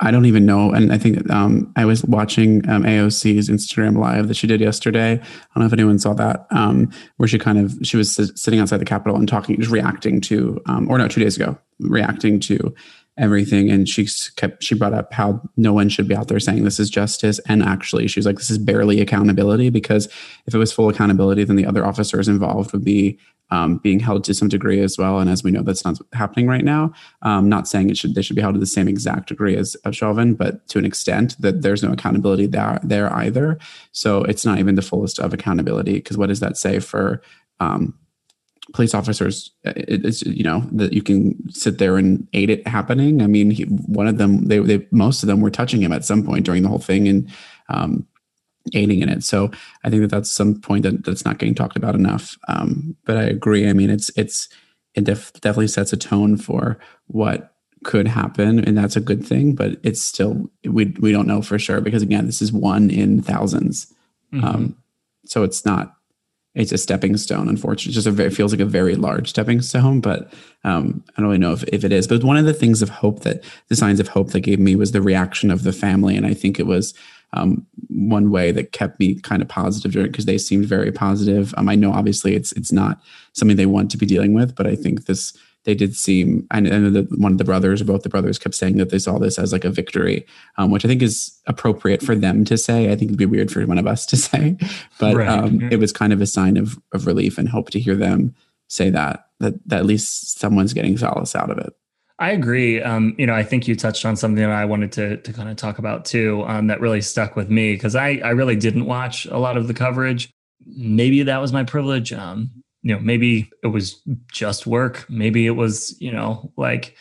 I 0.00 0.10
don't 0.10 0.26
even 0.26 0.44
know. 0.44 0.72
And 0.72 0.92
I 0.92 0.98
think 0.98 1.30
um, 1.30 1.72
I 1.76 1.84
was 1.84 2.04
watching 2.04 2.68
um, 2.68 2.82
AOC's 2.82 3.48
Instagram 3.48 3.96
live 3.96 4.28
that 4.28 4.34
she 4.34 4.46
did 4.46 4.60
yesterday. 4.60 5.12
I 5.12 5.16
don't 5.16 5.60
know 5.60 5.66
if 5.66 5.72
anyone 5.72 5.98
saw 5.98 6.14
that, 6.14 6.46
um, 6.50 6.90
where 7.16 7.28
she 7.28 7.38
kind 7.38 7.58
of 7.58 7.74
she 7.82 7.96
was 7.96 8.14
sitting 8.34 8.60
outside 8.60 8.78
the 8.78 8.84
Capitol 8.84 9.16
and 9.16 9.28
talking, 9.28 9.56
just 9.56 9.70
reacting 9.70 10.20
to, 10.22 10.60
um, 10.66 10.90
or 10.90 10.98
no, 10.98 11.06
two 11.06 11.20
days 11.20 11.36
ago, 11.36 11.56
reacting 11.78 12.40
to 12.40 12.74
everything 13.16 13.70
and 13.70 13.88
she 13.88 14.08
kept 14.34 14.62
she 14.62 14.74
brought 14.74 14.92
up 14.92 15.12
how 15.12 15.40
no 15.56 15.72
one 15.72 15.88
should 15.88 16.08
be 16.08 16.16
out 16.16 16.26
there 16.26 16.40
saying 16.40 16.64
this 16.64 16.80
is 16.80 16.90
justice 16.90 17.38
and 17.46 17.62
actually 17.62 18.08
she 18.08 18.18
was 18.18 18.26
like 18.26 18.36
this 18.36 18.50
is 18.50 18.58
barely 18.58 19.00
accountability 19.00 19.70
because 19.70 20.06
if 20.46 20.54
it 20.54 20.58
was 20.58 20.72
full 20.72 20.88
accountability 20.88 21.44
then 21.44 21.54
the 21.54 21.64
other 21.64 21.86
officers 21.86 22.26
involved 22.26 22.72
would 22.72 22.84
be 22.84 23.16
um, 23.54 23.78
being 23.78 24.00
held 24.00 24.24
to 24.24 24.34
some 24.34 24.48
degree 24.48 24.80
as 24.80 24.98
well. 24.98 25.20
And 25.20 25.30
as 25.30 25.44
we 25.44 25.52
know 25.52 25.62
that's 25.62 25.84
not 25.84 26.00
happening 26.12 26.48
right 26.48 26.64
now. 26.64 26.92
Um, 27.22 27.48
not 27.48 27.68
saying 27.68 27.88
it 27.88 27.96
should 27.96 28.16
they 28.16 28.22
should 28.22 28.34
be 28.34 28.42
held 28.42 28.54
to 28.54 28.60
the 28.60 28.66
same 28.66 28.88
exact 28.88 29.28
degree 29.28 29.56
as, 29.56 29.76
as 29.84 29.96
Chauvin 29.96 30.34
but 30.34 30.66
to 30.68 30.78
an 30.78 30.84
extent 30.84 31.40
that 31.40 31.62
there's 31.62 31.82
no 31.82 31.92
accountability 31.92 32.46
there 32.46 32.80
there 32.82 33.14
either. 33.14 33.58
So 33.92 34.24
it's 34.24 34.44
not 34.44 34.58
even 34.58 34.74
the 34.74 34.82
fullest 34.82 35.20
of 35.20 35.32
accountability 35.32 35.94
because 35.94 36.18
what 36.18 36.30
does 36.30 36.40
that 36.40 36.56
say 36.56 36.80
for 36.80 37.22
um, 37.60 37.94
police 38.72 38.92
officers? 38.92 39.52
It's 39.62 40.22
you 40.22 40.42
know 40.42 40.66
that 40.72 40.92
you 40.92 41.02
can 41.02 41.48
sit 41.50 41.78
there 41.78 41.96
and 41.96 42.26
aid 42.32 42.50
it 42.50 42.66
happening. 42.66 43.22
I 43.22 43.28
mean 43.28 43.52
he, 43.52 43.62
one 43.64 44.08
of 44.08 44.18
them 44.18 44.48
they, 44.48 44.58
they 44.58 44.84
most 44.90 45.22
of 45.22 45.28
them 45.28 45.40
were 45.40 45.50
touching 45.50 45.80
him 45.80 45.92
at 45.92 46.04
some 46.04 46.24
point 46.24 46.44
during 46.44 46.64
the 46.64 46.68
whole 46.68 46.80
thing. 46.80 47.06
And 47.06 47.30
um, 47.68 48.04
aiding 48.72 49.02
in 49.02 49.08
it 49.08 49.22
so 49.22 49.50
i 49.84 49.90
think 49.90 50.00
that 50.00 50.10
that's 50.10 50.30
some 50.30 50.58
point 50.60 50.82
that 50.82 51.04
that's 51.04 51.24
not 51.24 51.38
getting 51.38 51.54
talked 51.54 51.76
about 51.76 51.94
enough 51.94 52.38
um, 52.48 52.96
but 53.04 53.16
i 53.16 53.22
agree 53.22 53.68
i 53.68 53.72
mean 53.72 53.90
it's 53.90 54.10
it's 54.16 54.48
it 54.94 55.04
def- 55.04 55.32
definitely 55.34 55.68
sets 55.68 55.92
a 55.92 55.96
tone 55.96 56.36
for 56.36 56.78
what 57.06 57.54
could 57.84 58.08
happen, 58.08 58.58
and 58.58 58.76
that's 58.76 58.96
a 58.96 59.00
good 59.00 59.24
thing. 59.24 59.54
But 59.54 59.76
it's 59.82 60.00
still 60.00 60.50
we 60.64 60.86
we 60.98 61.12
don't 61.12 61.28
know 61.28 61.42
for 61.42 61.58
sure 61.58 61.80
because 61.80 62.02
again, 62.02 62.26
this 62.26 62.42
is 62.42 62.52
one 62.52 62.90
in 62.90 63.22
1000s 63.22 63.92
mm-hmm. 64.32 64.44
um, 64.44 64.76
so 65.26 65.42
it's 65.42 65.64
not 65.64 65.96
it's 66.54 66.72
a 66.72 66.78
stepping 66.78 67.16
stone. 67.16 67.48
Unfortunately, 67.48 67.90
it's 67.90 67.96
just 67.96 68.06
a 68.06 68.12
very 68.12 68.30
feels 68.30 68.52
like 68.52 68.60
a 68.60 68.66
very 68.66 68.96
large 68.96 69.28
stepping 69.28 69.60
stone. 69.60 70.00
But 70.00 70.32
um, 70.64 71.04
I 71.10 71.20
don't 71.20 71.28
really 71.28 71.38
know 71.38 71.52
if, 71.52 71.64
if 71.64 71.84
it 71.84 71.92
is. 71.92 72.06
But 72.06 72.24
one 72.24 72.36
of 72.36 72.46
the 72.46 72.54
things 72.54 72.80
of 72.80 72.88
hope 72.88 73.20
that 73.20 73.44
the 73.68 73.76
signs 73.76 74.00
of 74.00 74.08
hope 74.08 74.30
that 74.30 74.40
gave 74.40 74.58
me 74.58 74.76
was 74.76 74.92
the 74.92 75.02
reaction 75.02 75.50
of 75.50 75.62
the 75.62 75.72
family, 75.72 76.16
and 76.16 76.26
I 76.26 76.34
think 76.34 76.58
it 76.58 76.66
was 76.66 76.94
um, 77.34 77.66
one 77.88 78.30
way 78.30 78.50
that 78.52 78.72
kept 78.72 78.98
me 78.98 79.20
kind 79.20 79.42
of 79.42 79.48
positive 79.48 79.92
during 79.92 80.10
because 80.10 80.24
they 80.24 80.38
seemed 80.38 80.66
very 80.66 80.90
positive. 80.90 81.54
Um, 81.56 81.68
I 81.68 81.74
know 81.74 81.92
obviously 81.92 82.34
it's 82.34 82.52
it's 82.52 82.72
not 82.72 83.00
something 83.32 83.56
they 83.56 83.66
want 83.66 83.90
to 83.90 83.98
be 83.98 84.06
dealing 84.06 84.34
with, 84.34 84.54
but 84.54 84.66
I 84.66 84.76
think 84.76 85.06
this 85.06 85.36
they 85.64 85.74
did 85.74 85.96
seem, 85.96 86.46
and, 86.50 86.66
and 86.66 86.94
the, 86.94 87.02
one 87.16 87.32
of 87.32 87.38
the 87.38 87.44
brothers 87.44 87.80
or 87.80 87.86
both 87.86 88.02
the 88.02 88.10
brothers 88.10 88.38
kept 88.38 88.54
saying 88.54 88.76
that 88.76 88.90
they 88.90 88.98
saw 88.98 89.18
this 89.18 89.38
as 89.38 89.52
like 89.52 89.64
a 89.64 89.70
victory, 89.70 90.26
um, 90.58 90.70
which 90.70 90.84
I 90.84 90.88
think 90.88 91.02
is 91.02 91.38
appropriate 91.46 92.02
for 92.02 92.14
them 92.14 92.44
to 92.44 92.58
say. 92.58 92.92
I 92.92 92.96
think 92.96 93.04
it'd 93.08 93.16
be 93.16 93.26
weird 93.26 93.50
for 93.50 93.64
one 93.66 93.78
of 93.78 93.86
us 93.86 94.04
to 94.06 94.16
say, 94.18 94.58
but 94.98 95.16
right. 95.16 95.28
um, 95.28 95.62
it 95.72 95.78
was 95.78 95.90
kind 95.92 96.12
of 96.12 96.20
a 96.20 96.26
sign 96.26 96.56
of, 96.56 96.78
of 96.92 97.06
relief 97.06 97.38
and 97.38 97.48
hope 97.48 97.70
to 97.70 97.80
hear 97.80 97.96
them 97.96 98.34
say 98.68 98.90
that, 98.90 99.28
that, 99.40 99.54
that 99.68 99.80
at 99.80 99.86
least 99.86 100.38
someone's 100.38 100.74
getting 100.74 100.98
solace 100.98 101.34
out 101.34 101.50
of 101.50 101.58
it. 101.58 101.74
I 102.18 102.30
agree. 102.30 102.80
Um, 102.80 103.14
you 103.18 103.26
know, 103.26 103.34
I 103.34 103.42
think 103.42 103.66
you 103.66 103.74
touched 103.74 104.04
on 104.04 104.14
something 104.16 104.42
that 104.42 104.50
I 104.50 104.64
wanted 104.64 104.92
to 104.92 105.16
to 105.16 105.32
kind 105.32 105.48
of 105.48 105.56
talk 105.56 105.78
about 105.78 106.04
too. 106.04 106.44
Um, 106.46 106.68
that 106.68 106.80
really 106.80 107.00
stuck 107.00 107.34
with 107.34 107.50
me 107.50 107.72
because 107.72 107.96
I 107.96 108.20
I 108.24 108.30
really 108.30 108.56
didn't 108.56 108.86
watch 108.86 109.26
a 109.26 109.38
lot 109.38 109.56
of 109.56 109.66
the 109.66 109.74
coverage. 109.74 110.30
Maybe 110.64 111.24
that 111.24 111.38
was 111.38 111.52
my 111.52 111.64
privilege. 111.64 112.12
Um, 112.12 112.50
you 112.82 112.94
know, 112.94 113.00
maybe 113.00 113.50
it 113.62 113.68
was 113.68 114.00
just 114.30 114.66
work. 114.66 115.06
Maybe 115.08 115.46
it 115.46 115.52
was, 115.52 115.96
you 116.00 116.12
know, 116.12 116.52
like 116.56 116.94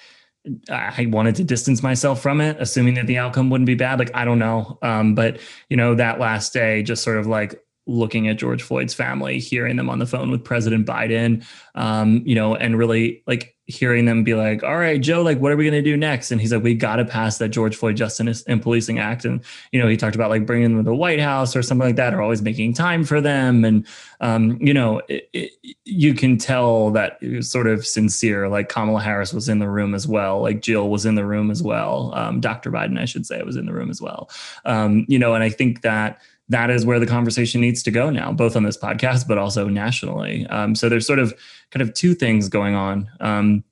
I 0.69 1.07
wanted 1.09 1.35
to 1.35 1.43
distance 1.43 1.83
myself 1.83 2.21
from 2.21 2.41
it, 2.41 2.57
assuming 2.59 2.95
that 2.95 3.07
the 3.07 3.17
outcome 3.17 3.49
wouldn't 3.49 3.65
be 3.65 3.75
bad. 3.75 3.99
Like, 3.99 4.11
I 4.15 4.25
don't 4.25 4.39
know. 4.39 4.77
Um, 4.81 5.13
but, 5.13 5.39
you 5.69 5.77
know, 5.77 5.95
that 5.95 6.19
last 6.19 6.53
day, 6.53 6.83
just 6.83 7.03
sort 7.03 7.17
of 7.17 7.27
like 7.27 7.61
looking 7.85 8.27
at 8.27 8.37
George 8.37 8.63
Floyd's 8.63 8.93
family, 8.93 9.39
hearing 9.39 9.75
them 9.75 9.89
on 9.89 9.99
the 9.99 10.05
phone 10.05 10.31
with 10.31 10.43
President 10.43 10.87
Biden, 10.87 11.45
um, 11.75 12.21
you 12.25 12.35
know, 12.35 12.55
and 12.55 12.77
really 12.77 13.23
like 13.27 13.55
hearing 13.65 14.03
them 14.05 14.25
be 14.25 14.33
like, 14.33 14.61
all 14.61 14.75
right, 14.75 15.01
Joe, 15.01 15.21
like, 15.21 15.39
what 15.39 15.51
are 15.51 15.55
we 15.55 15.63
going 15.63 15.71
to 15.73 15.89
do 15.89 15.95
next? 15.95 16.31
And 16.31 16.41
he's 16.41 16.51
like, 16.51 16.63
we 16.63 16.75
got 16.75 16.97
to 16.97 17.05
pass 17.05 17.37
that 17.37 17.49
George 17.49 17.77
Floyd 17.77 17.95
Justice 17.95 18.43
and 18.43 18.61
Policing 18.61 18.99
Act. 18.99 19.23
And, 19.23 19.41
you 19.71 19.81
know, 19.81 19.87
he 19.87 19.95
talked 19.95 20.15
about 20.15 20.29
like 20.29 20.45
bringing 20.45 20.75
them 20.75 20.83
to 20.83 20.89
the 20.89 20.95
White 20.95 21.21
House 21.21 21.55
or 21.55 21.61
something 21.61 21.87
like 21.87 21.95
that, 21.95 22.13
or 22.13 22.21
always 22.21 22.41
making 22.41 22.73
time 22.73 23.05
for 23.05 23.21
them. 23.21 23.63
And, 23.63 23.87
um, 24.19 24.57
you 24.59 24.73
know, 24.73 25.01
it, 25.07 25.29
it, 25.31 25.51
you 25.85 26.13
can 26.13 26.37
tell 26.37 26.91
that 26.91 27.17
it 27.21 27.37
was 27.37 27.49
sort 27.49 27.67
of 27.67 27.87
sincere. 27.87 28.49
Like 28.49 28.67
Kamala 28.67 29.01
Harris 29.01 29.33
was 29.33 29.47
in 29.47 29.59
the 29.59 29.69
room 29.69 29.95
as 29.95 30.07
well. 30.07 30.41
Like 30.41 30.61
Jill 30.61 30.89
was 30.89 31.05
in 31.05 31.15
the 31.15 31.25
room 31.25 31.49
as 31.49 31.63
well. 31.63 32.13
Um, 32.15 32.41
Dr. 32.41 32.69
Biden, 32.69 32.99
I 32.99 33.05
should 33.05 33.25
say, 33.25 33.41
was 33.43 33.55
in 33.55 33.65
the 33.65 33.73
room 33.73 33.89
as 33.89 34.01
well. 34.01 34.29
Um, 34.65 35.05
you 35.07 35.17
know, 35.17 35.35
and 35.35 35.43
I 35.43 35.49
think 35.49 35.81
that, 35.83 36.21
that 36.49 36.69
is 36.69 36.85
where 36.85 36.99
the 36.99 37.07
conversation 37.07 37.61
needs 37.61 37.81
to 37.83 37.91
go 37.91 38.09
now, 38.09 38.31
both 38.31 38.55
on 38.55 38.63
this 38.63 38.77
podcast, 38.77 39.27
but 39.27 39.37
also 39.37 39.67
nationally. 39.67 40.45
Um, 40.47 40.75
so 40.75 40.89
there's 40.89 41.07
sort 41.07 41.19
of 41.19 41.33
kind 41.71 41.81
of 41.81 41.93
two 41.93 42.13
things 42.13 42.49
going 42.49 42.75
on 42.75 43.09
um, 43.19 43.63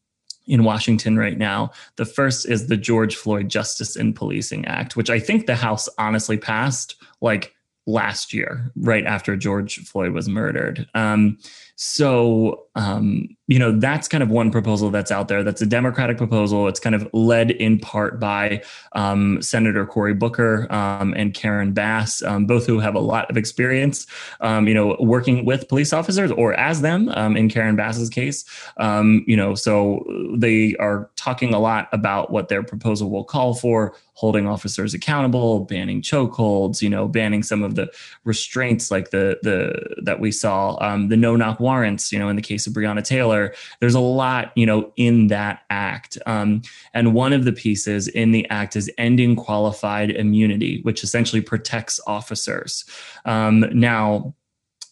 in 0.47 0.63
Washington 0.63 1.17
right 1.17 1.37
now. 1.37 1.71
The 1.97 2.05
first 2.05 2.47
is 2.47 2.67
the 2.67 2.77
George 2.77 3.15
Floyd 3.15 3.49
Justice 3.49 3.95
in 3.95 4.13
Policing 4.13 4.65
Act, 4.65 4.95
which 4.95 5.09
I 5.09 5.19
think 5.19 5.45
the 5.45 5.55
House 5.55 5.89
honestly 5.97 6.37
passed 6.37 6.95
like 7.19 7.53
last 7.87 8.33
year, 8.33 8.71
right 8.75 9.05
after 9.05 9.35
George 9.35 9.79
Floyd 9.79 10.13
was 10.13 10.29
murdered. 10.29 10.87
Um, 10.93 11.37
so, 11.75 12.67
um, 12.75 13.27
you 13.47 13.59
know, 13.59 13.77
that's 13.77 14.07
kind 14.07 14.23
of 14.23 14.29
one 14.29 14.51
proposal 14.51 14.91
that's 14.91 15.11
out 15.11 15.27
there. 15.27 15.43
That's 15.43 15.61
a 15.61 15.65
Democratic 15.65 16.17
proposal. 16.17 16.67
It's 16.67 16.79
kind 16.79 16.95
of 16.95 17.09
led 17.11 17.51
in 17.51 17.79
part 17.79 18.19
by 18.19 18.63
um, 18.93 19.41
Senator 19.41 19.85
Cory 19.85 20.13
Booker 20.13 20.71
um, 20.71 21.13
and 21.17 21.33
Karen 21.33 21.73
Bass, 21.73 22.21
um, 22.23 22.45
both 22.45 22.65
who 22.65 22.79
have 22.79 22.95
a 22.95 22.99
lot 22.99 23.29
of 23.29 23.35
experience, 23.35 24.07
um, 24.41 24.67
you 24.67 24.73
know, 24.73 24.95
working 24.99 25.43
with 25.43 25.67
police 25.67 25.91
officers 25.91 26.31
or 26.31 26.53
as 26.53 26.81
them 26.81 27.09
um, 27.09 27.35
in 27.35 27.49
Karen 27.49 27.75
Bass's 27.75 28.09
case. 28.09 28.45
you 28.79 29.35
know, 29.35 29.55
so 29.55 30.05
they 30.37 30.75
are 30.77 31.09
talking 31.15 31.53
a 31.53 31.59
lot 31.59 31.89
about 31.91 32.31
what 32.31 32.47
their 32.47 32.63
proposal 32.63 33.09
will 33.09 33.23
call 33.25 33.53
for 33.53 33.95
holding 34.13 34.47
officers 34.47 34.93
accountable, 34.93 35.61
banning 35.61 36.01
chokeholds, 36.01 36.81
you 36.81 36.89
know, 36.89 37.07
banning 37.07 37.41
some 37.41 37.63
of 37.63 37.75
the 37.75 37.91
restraints 38.23 38.91
like 38.91 39.09
the 39.09 39.39
the 39.41 40.01
that 40.03 40.19
we 40.19 40.31
saw, 40.31 40.77
the 41.07 41.17
no 41.17 41.35
knock 41.35 41.59
warrants, 41.61 42.11
you 42.11 42.19
know, 42.19 42.27
in 42.27 42.35
the 42.35 42.41
case 42.41 42.67
of 42.67 42.73
Breonna 42.73 43.03
Taylor. 43.03 43.53
There's 43.79 43.95
a 43.95 43.99
lot, 43.99 44.51
you 44.55 44.65
know, 44.65 44.91
in 44.97 45.27
that 45.27 45.61
act, 45.69 46.17
um, 46.25 46.61
and 46.93 47.13
one 47.13 47.31
of 47.31 47.45
the 47.45 47.53
pieces 47.53 48.07
in 48.09 48.31
the 48.31 48.49
act 48.49 48.75
is 48.75 48.91
ending 48.97 49.35
qualified 49.35 50.11
immunity, 50.11 50.81
which 50.81 51.03
essentially 51.03 51.41
protects 51.41 51.99
officers. 52.07 52.83
Um, 53.25 53.65
now, 53.71 54.35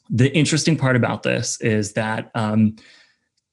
the 0.10 0.34
interesting 0.36 0.78
part 0.78 0.96
about 0.96 1.24
this 1.24 1.60
is 1.62 1.94
that. 1.94 2.32
Um, 2.36 2.78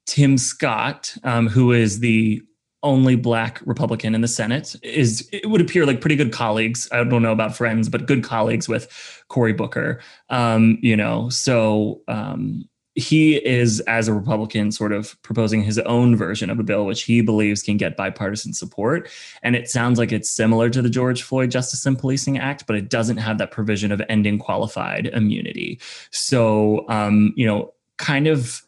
Tim 0.06 0.38
Scott, 0.38 1.16
um, 1.24 1.48
who 1.48 1.72
is 1.72 1.98
the 1.98 2.40
only 2.82 3.16
black 3.16 3.60
Republican 3.66 4.14
in 4.14 4.20
the 4.20 4.28
Senate 4.28 4.76
is 4.82 5.28
it 5.32 5.50
would 5.50 5.60
appear 5.60 5.84
like 5.84 6.00
pretty 6.00 6.14
good 6.14 6.32
colleagues. 6.32 6.88
I 6.92 7.02
don't 7.02 7.22
know 7.22 7.32
about 7.32 7.56
friends, 7.56 7.88
but 7.88 8.06
good 8.06 8.22
colleagues 8.22 8.68
with 8.68 9.24
Cory 9.28 9.52
Booker. 9.52 10.00
Um, 10.30 10.78
you 10.80 10.96
know, 10.96 11.28
so 11.28 12.02
um, 12.06 12.68
he 12.96 13.36
is, 13.36 13.80
as 13.80 14.08
a 14.08 14.14
Republican, 14.14 14.72
sort 14.72 14.92
of 14.92 15.20
proposing 15.22 15.62
his 15.62 15.78
own 15.80 16.16
version 16.16 16.48
of 16.48 16.58
a 16.58 16.62
bill, 16.62 16.86
which 16.86 17.02
he 17.02 17.20
believes 17.20 17.62
can 17.62 17.76
get 17.76 17.96
bipartisan 17.96 18.54
support. 18.54 19.10
And 19.42 19.54
it 19.54 19.68
sounds 19.68 19.98
like 19.98 20.12
it's 20.12 20.30
similar 20.30 20.70
to 20.70 20.80
the 20.80 20.88
George 20.88 21.22
Floyd 21.22 21.50
Justice 21.50 21.84
and 21.84 21.98
Policing 21.98 22.38
Act, 22.38 22.66
but 22.66 22.74
it 22.74 22.88
doesn't 22.88 23.18
have 23.18 23.36
that 23.38 23.50
provision 23.50 23.92
of 23.92 24.00
ending 24.08 24.38
qualified 24.38 25.06
immunity. 25.08 25.78
So, 26.10 26.88
um, 26.88 27.34
you 27.36 27.46
know, 27.46 27.74
kind 27.98 28.26
of 28.26 28.62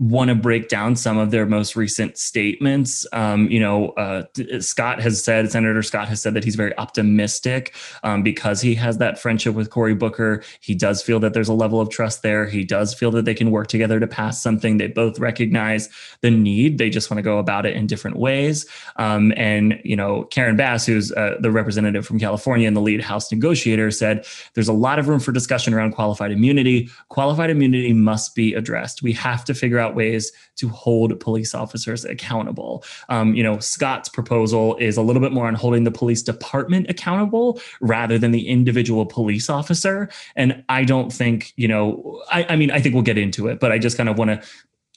want 0.00 0.28
to 0.28 0.34
break 0.34 0.70
down 0.70 0.96
some 0.96 1.18
of 1.18 1.30
their 1.30 1.44
most 1.44 1.76
recent 1.76 2.16
statements. 2.16 3.06
Um, 3.12 3.50
you 3.50 3.60
know, 3.60 3.90
uh, 3.90 4.24
Scott 4.60 4.98
has 5.02 5.22
said, 5.22 5.52
Senator 5.52 5.82
Scott 5.82 6.08
has 6.08 6.22
said 6.22 6.32
that 6.32 6.42
he's 6.42 6.56
very 6.56 6.76
optimistic 6.78 7.74
um, 8.02 8.22
because 8.22 8.62
he 8.62 8.74
has 8.76 8.96
that 8.96 9.18
friendship 9.18 9.54
with 9.54 9.68
Cory 9.68 9.94
Booker. 9.94 10.42
He 10.60 10.74
does 10.74 11.02
feel 11.02 11.20
that 11.20 11.34
there's 11.34 11.50
a 11.50 11.54
level 11.54 11.82
of 11.82 11.90
trust 11.90 12.22
there. 12.22 12.46
He 12.46 12.64
does 12.64 12.94
feel 12.94 13.10
that 13.10 13.26
they 13.26 13.34
can 13.34 13.50
work 13.50 13.66
together 13.66 14.00
to 14.00 14.06
pass 14.06 14.42
something. 14.42 14.78
They 14.78 14.86
both 14.86 15.18
recognize 15.18 15.90
the 16.22 16.30
need. 16.30 16.78
They 16.78 16.88
just 16.88 17.10
want 17.10 17.18
to 17.18 17.22
go 17.22 17.38
about 17.38 17.66
it 17.66 17.76
in 17.76 17.86
different 17.86 18.16
ways. 18.16 18.64
Um, 18.96 19.34
and, 19.36 19.78
you 19.84 19.96
know, 19.96 20.24
Karen 20.24 20.56
Bass, 20.56 20.86
who's 20.86 21.12
uh, 21.12 21.36
the 21.40 21.50
representative 21.50 22.06
from 22.06 22.18
California 22.18 22.66
and 22.66 22.74
the 22.74 22.80
lead 22.80 23.02
House 23.02 23.30
negotiator, 23.30 23.90
said 23.90 24.24
there's 24.54 24.68
a 24.68 24.72
lot 24.72 24.98
of 24.98 25.08
room 25.08 25.20
for 25.20 25.30
discussion 25.30 25.74
around 25.74 25.92
qualified 25.92 26.32
immunity. 26.32 26.88
Qualified 27.10 27.50
immunity 27.50 27.92
must 27.92 28.34
be 28.34 28.54
addressed. 28.54 29.02
We 29.02 29.12
have 29.12 29.44
to 29.44 29.52
figure 29.52 29.78
out 29.78 29.89
out 29.90 29.96
ways 29.96 30.32
to 30.56 30.68
hold 30.68 31.18
police 31.20 31.54
officers 31.54 32.04
accountable. 32.04 32.84
Um, 33.08 33.34
you 33.34 33.42
know, 33.42 33.58
Scott's 33.58 34.08
proposal 34.08 34.76
is 34.76 34.96
a 34.96 35.02
little 35.02 35.22
bit 35.22 35.32
more 35.32 35.46
on 35.46 35.54
holding 35.54 35.84
the 35.84 35.90
police 35.90 36.22
department 36.22 36.88
accountable 36.88 37.60
rather 37.80 38.18
than 38.18 38.30
the 38.30 38.48
individual 38.48 39.06
police 39.06 39.50
officer. 39.50 40.08
And 40.36 40.64
I 40.68 40.84
don't 40.84 41.12
think, 41.12 41.52
you 41.56 41.68
know, 41.68 42.22
I, 42.30 42.46
I 42.50 42.56
mean, 42.56 42.70
I 42.70 42.80
think 42.80 42.94
we'll 42.94 43.02
get 43.02 43.18
into 43.18 43.48
it, 43.48 43.60
but 43.60 43.72
I 43.72 43.78
just 43.78 43.96
kind 43.96 44.08
of 44.08 44.18
want 44.18 44.30
to 44.30 44.42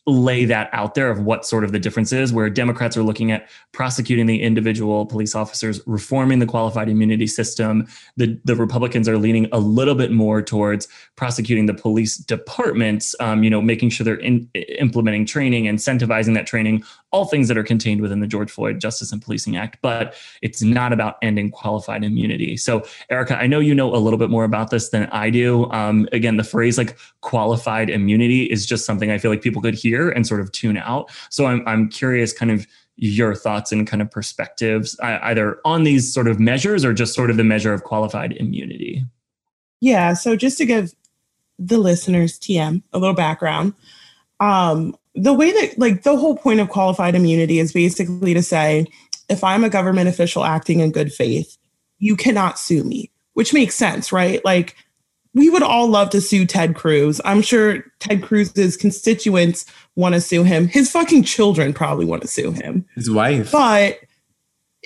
lay 0.05 0.43
that 0.45 0.69
out 0.73 0.95
there 0.95 1.09
of 1.09 1.21
what 1.21 1.45
sort 1.45 1.63
of 1.63 1.71
the 1.71 1.79
difference 1.79 2.11
is 2.11 2.33
where 2.33 2.49
democrats 2.49 2.97
are 2.97 3.03
looking 3.03 3.31
at 3.31 3.49
prosecuting 3.71 4.25
the 4.25 4.41
individual 4.41 5.05
police 5.05 5.33
officers 5.33 5.79
reforming 5.85 6.39
the 6.39 6.45
qualified 6.45 6.89
immunity 6.89 7.27
system. 7.27 7.87
The, 8.17 8.37
the 8.43 8.55
republicans 8.55 9.07
are 9.07 9.17
leaning 9.17 9.47
a 9.51 9.59
little 9.59 9.95
bit 9.95 10.11
more 10.11 10.41
towards 10.41 10.87
prosecuting 11.15 11.67
the 11.67 11.73
police 11.73 12.17
departments 12.17 13.15
um, 13.19 13.43
you 13.43 13.49
know 13.49 13.61
making 13.61 13.91
sure 13.91 14.03
they're 14.03 14.15
in, 14.15 14.49
implementing 14.77 15.25
training 15.25 15.65
incentivizing 15.65 16.33
that 16.35 16.47
training 16.47 16.83
all 17.13 17.25
things 17.25 17.47
that 17.47 17.57
are 17.57 17.63
contained 17.63 18.01
within 18.01 18.19
the 18.19 18.27
george 18.27 18.51
floyd 18.51 18.79
justice 18.79 19.11
and 19.11 19.21
policing 19.21 19.55
act 19.55 19.77
but 19.81 20.15
it's 20.41 20.61
not 20.61 20.91
about 20.91 21.15
ending 21.21 21.49
qualified 21.49 22.03
immunity 22.03 22.57
so 22.57 22.83
erica 23.09 23.37
i 23.37 23.47
know 23.47 23.59
you 23.59 23.73
know 23.73 23.95
a 23.95 23.97
little 23.97 24.19
bit 24.19 24.29
more 24.29 24.43
about 24.43 24.71
this 24.71 24.89
than 24.89 25.05
i 25.11 25.29
do 25.29 25.69
um, 25.71 26.07
again 26.11 26.37
the 26.37 26.43
phrase 26.43 26.77
like 26.77 26.97
qualified 27.21 27.89
immunity 27.89 28.43
is 28.45 28.65
just 28.65 28.85
something 28.85 29.11
i 29.11 29.17
feel 29.17 29.31
like 29.31 29.41
people 29.41 29.61
could 29.61 29.75
hear 29.75 30.09
and 30.09 30.25
sort 30.27 30.41
of 30.41 30.51
tune 30.51 30.77
out. 30.77 31.11
So 31.29 31.45
I'm 31.45 31.67
I'm 31.67 31.89
curious, 31.89 32.33
kind 32.33 32.51
of 32.51 32.65
your 32.95 33.35
thoughts 33.35 33.71
and 33.71 33.87
kind 33.87 34.01
of 34.01 34.11
perspectives 34.11 34.97
either 35.01 35.59
on 35.65 35.83
these 35.83 36.13
sort 36.13 36.27
of 36.27 36.39
measures 36.39 36.85
or 36.85 36.93
just 36.93 37.15
sort 37.15 37.31
of 37.31 37.37
the 37.37 37.43
measure 37.43 37.73
of 37.73 37.83
qualified 37.83 38.33
immunity. 38.33 39.03
Yeah. 39.81 40.13
So 40.13 40.35
just 40.35 40.59
to 40.59 40.65
give 40.65 40.93
the 41.57 41.79
listeners 41.79 42.39
TM 42.39 42.83
a 42.93 42.99
little 42.99 43.15
background, 43.15 43.73
um, 44.39 44.95
the 45.15 45.33
way 45.33 45.51
that 45.51 45.77
like 45.77 46.03
the 46.03 46.17
whole 46.17 46.37
point 46.37 46.59
of 46.59 46.69
qualified 46.69 47.15
immunity 47.15 47.59
is 47.59 47.71
basically 47.71 48.33
to 48.33 48.41
say 48.41 48.87
if 49.29 49.43
I'm 49.43 49.63
a 49.63 49.69
government 49.69 50.09
official 50.09 50.43
acting 50.43 50.79
in 50.79 50.91
good 50.91 51.13
faith, 51.13 51.57
you 51.99 52.15
cannot 52.15 52.59
sue 52.59 52.83
me, 52.83 53.11
which 53.33 53.53
makes 53.53 53.75
sense, 53.75 54.11
right? 54.11 54.43
Like 54.43 54.75
we 55.33 55.49
would 55.49 55.63
all 55.63 55.87
love 55.87 56.09
to 56.11 56.21
sue 56.21 56.45
Ted 56.45 56.75
Cruz. 56.75 57.19
I'm 57.25 57.41
sure 57.41 57.83
Ted 57.99 58.21
Cruz's 58.21 58.77
constituents 58.77 59.65
want 59.95 60.15
to 60.15 60.21
sue 60.21 60.43
him. 60.43 60.67
His 60.67 60.91
fucking 60.91 61.23
children 61.23 61.73
probably 61.73 62.05
want 62.05 62.21
to 62.21 62.27
sue 62.27 62.51
him. 62.51 62.85
His 62.95 63.09
wife. 63.09 63.51
But 63.51 63.99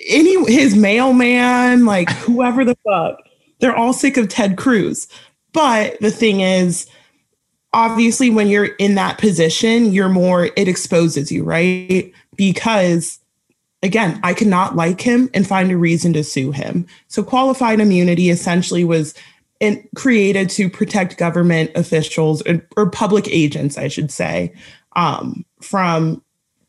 any 0.06 0.52
his 0.52 0.76
mailman, 0.76 1.84
like 1.84 2.10
whoever 2.10 2.64
the 2.64 2.76
fuck, 2.84 3.18
they're 3.60 3.76
all 3.76 3.92
sick 3.92 4.16
of 4.16 4.28
Ted 4.28 4.56
Cruz. 4.56 5.08
But 5.52 5.98
the 6.00 6.10
thing 6.10 6.40
is, 6.40 6.86
obviously, 7.72 8.30
when 8.30 8.48
you're 8.48 8.74
in 8.76 8.94
that 8.96 9.18
position, 9.18 9.92
you're 9.92 10.08
more, 10.08 10.50
it 10.56 10.68
exposes 10.68 11.30
you, 11.30 11.44
right? 11.44 12.12
Because 12.36 13.18
again, 13.82 14.18
I 14.22 14.34
could 14.34 14.48
not 14.48 14.76
like 14.76 15.00
him 15.00 15.30
and 15.34 15.46
find 15.46 15.70
a 15.70 15.76
reason 15.76 16.12
to 16.14 16.24
sue 16.24 16.52
him. 16.52 16.86
So 17.08 17.22
qualified 17.22 17.80
immunity 17.80 18.30
essentially 18.30 18.84
was 18.84 19.14
in, 19.60 19.86
created 19.94 20.50
to 20.50 20.70
protect 20.70 21.18
government 21.18 21.70
officials 21.74 22.42
or, 22.42 22.66
or 22.76 22.90
public 22.90 23.28
agents, 23.28 23.78
I 23.78 23.88
should 23.88 24.10
say, 24.10 24.52
um, 24.96 25.44
from 25.60 26.22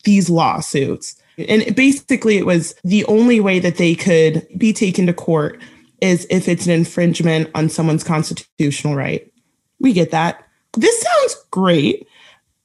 these 0.03 0.29
lawsuits. 0.29 1.15
And 1.47 1.75
basically, 1.75 2.37
it 2.37 2.45
was 2.45 2.75
the 2.83 3.05
only 3.05 3.39
way 3.39 3.59
that 3.59 3.77
they 3.77 3.95
could 3.95 4.45
be 4.57 4.73
taken 4.73 5.07
to 5.07 5.13
court 5.13 5.61
is 6.01 6.27
if 6.29 6.47
it's 6.47 6.65
an 6.65 6.71
infringement 6.71 7.49
on 7.55 7.69
someone's 7.69 8.03
constitutional 8.03 8.95
right. 8.95 9.31
We 9.79 9.93
get 9.93 10.11
that. 10.11 10.45
This 10.73 11.01
sounds 11.01 11.35
great, 11.51 12.07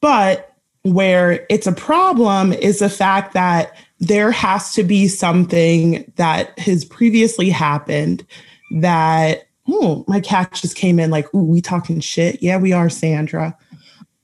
but 0.00 0.54
where 0.82 1.46
it's 1.48 1.66
a 1.66 1.72
problem 1.72 2.52
is 2.52 2.78
the 2.78 2.90
fact 2.90 3.32
that 3.32 3.74
there 4.00 4.30
has 4.30 4.72
to 4.74 4.84
be 4.84 5.08
something 5.08 6.10
that 6.16 6.56
has 6.58 6.84
previously 6.84 7.48
happened 7.48 8.24
that 8.70 9.44
oh 9.66 10.04
my 10.06 10.20
cat 10.20 10.52
just 10.52 10.76
came 10.76 10.98
in 10.98 11.10
like 11.10 11.32
ooh 11.34 11.44
we 11.44 11.60
talking 11.60 12.00
shit. 12.00 12.42
Yeah 12.42 12.58
we 12.58 12.72
are 12.72 12.88
sandra. 12.88 13.56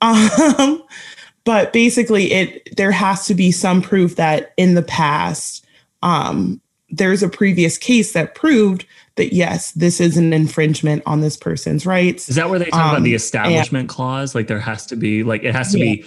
Um 0.02 0.82
but 1.44 1.74
basically 1.74 2.32
it 2.32 2.74
there 2.76 2.90
has 2.90 3.26
to 3.26 3.34
be 3.34 3.52
some 3.52 3.82
proof 3.82 4.16
that 4.16 4.54
in 4.56 4.74
the 4.74 4.82
past 4.82 5.66
um 6.02 6.60
there's 6.88 7.22
a 7.22 7.28
previous 7.28 7.76
case 7.76 8.14
that 8.14 8.34
proved 8.34 8.86
that 9.16 9.32
yes 9.32 9.72
this 9.72 10.00
is 10.00 10.16
an 10.16 10.32
infringement 10.32 11.02
on 11.06 11.20
this 11.20 11.36
person's 11.36 11.84
rights 11.84 12.28
is 12.28 12.36
that 12.36 12.48
where 12.48 12.58
they 12.58 12.66
talk 12.66 12.80
um, 12.80 12.90
about 12.90 13.02
the 13.02 13.14
establishment 13.14 13.82
and, 13.82 13.88
clause 13.88 14.34
like 14.34 14.46
there 14.46 14.60
has 14.60 14.86
to 14.86 14.96
be 14.96 15.22
like 15.22 15.42
it 15.42 15.54
has 15.54 15.72
to 15.72 15.78
yeah. 15.78 15.96
be 15.96 16.04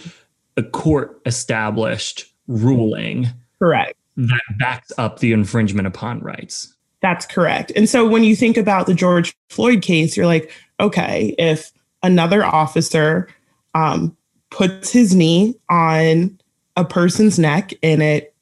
a 0.58 0.64
court 0.64 1.22
established 1.26 2.26
ruling 2.48 3.28
Correct. 3.64 3.98
That 4.18 4.42
backs 4.60 4.92
up 4.98 5.20
the 5.20 5.32
infringement 5.32 5.88
upon 5.88 6.20
rights. 6.20 6.74
That's 7.02 7.26
correct. 7.26 7.72
And 7.78 7.88
so 7.88 8.06
when 8.06 8.26
you 8.26 8.36
think 8.36 8.58
about 8.58 8.88
the 8.88 8.94
George 8.94 9.34
Floyd 9.48 9.82
case, 9.82 10.18
you're 10.18 10.26
like, 10.26 10.52
okay, 10.82 11.34
if 11.38 11.72
another 12.02 12.44
officer 12.44 13.30
um, 13.74 14.18
puts 14.50 14.92
his 14.92 15.16
knee 15.16 15.56
on 15.70 16.38
a 16.76 16.84
person's 16.84 17.40
neck 17.40 17.72
and 17.82 18.04
it 18.04 18.36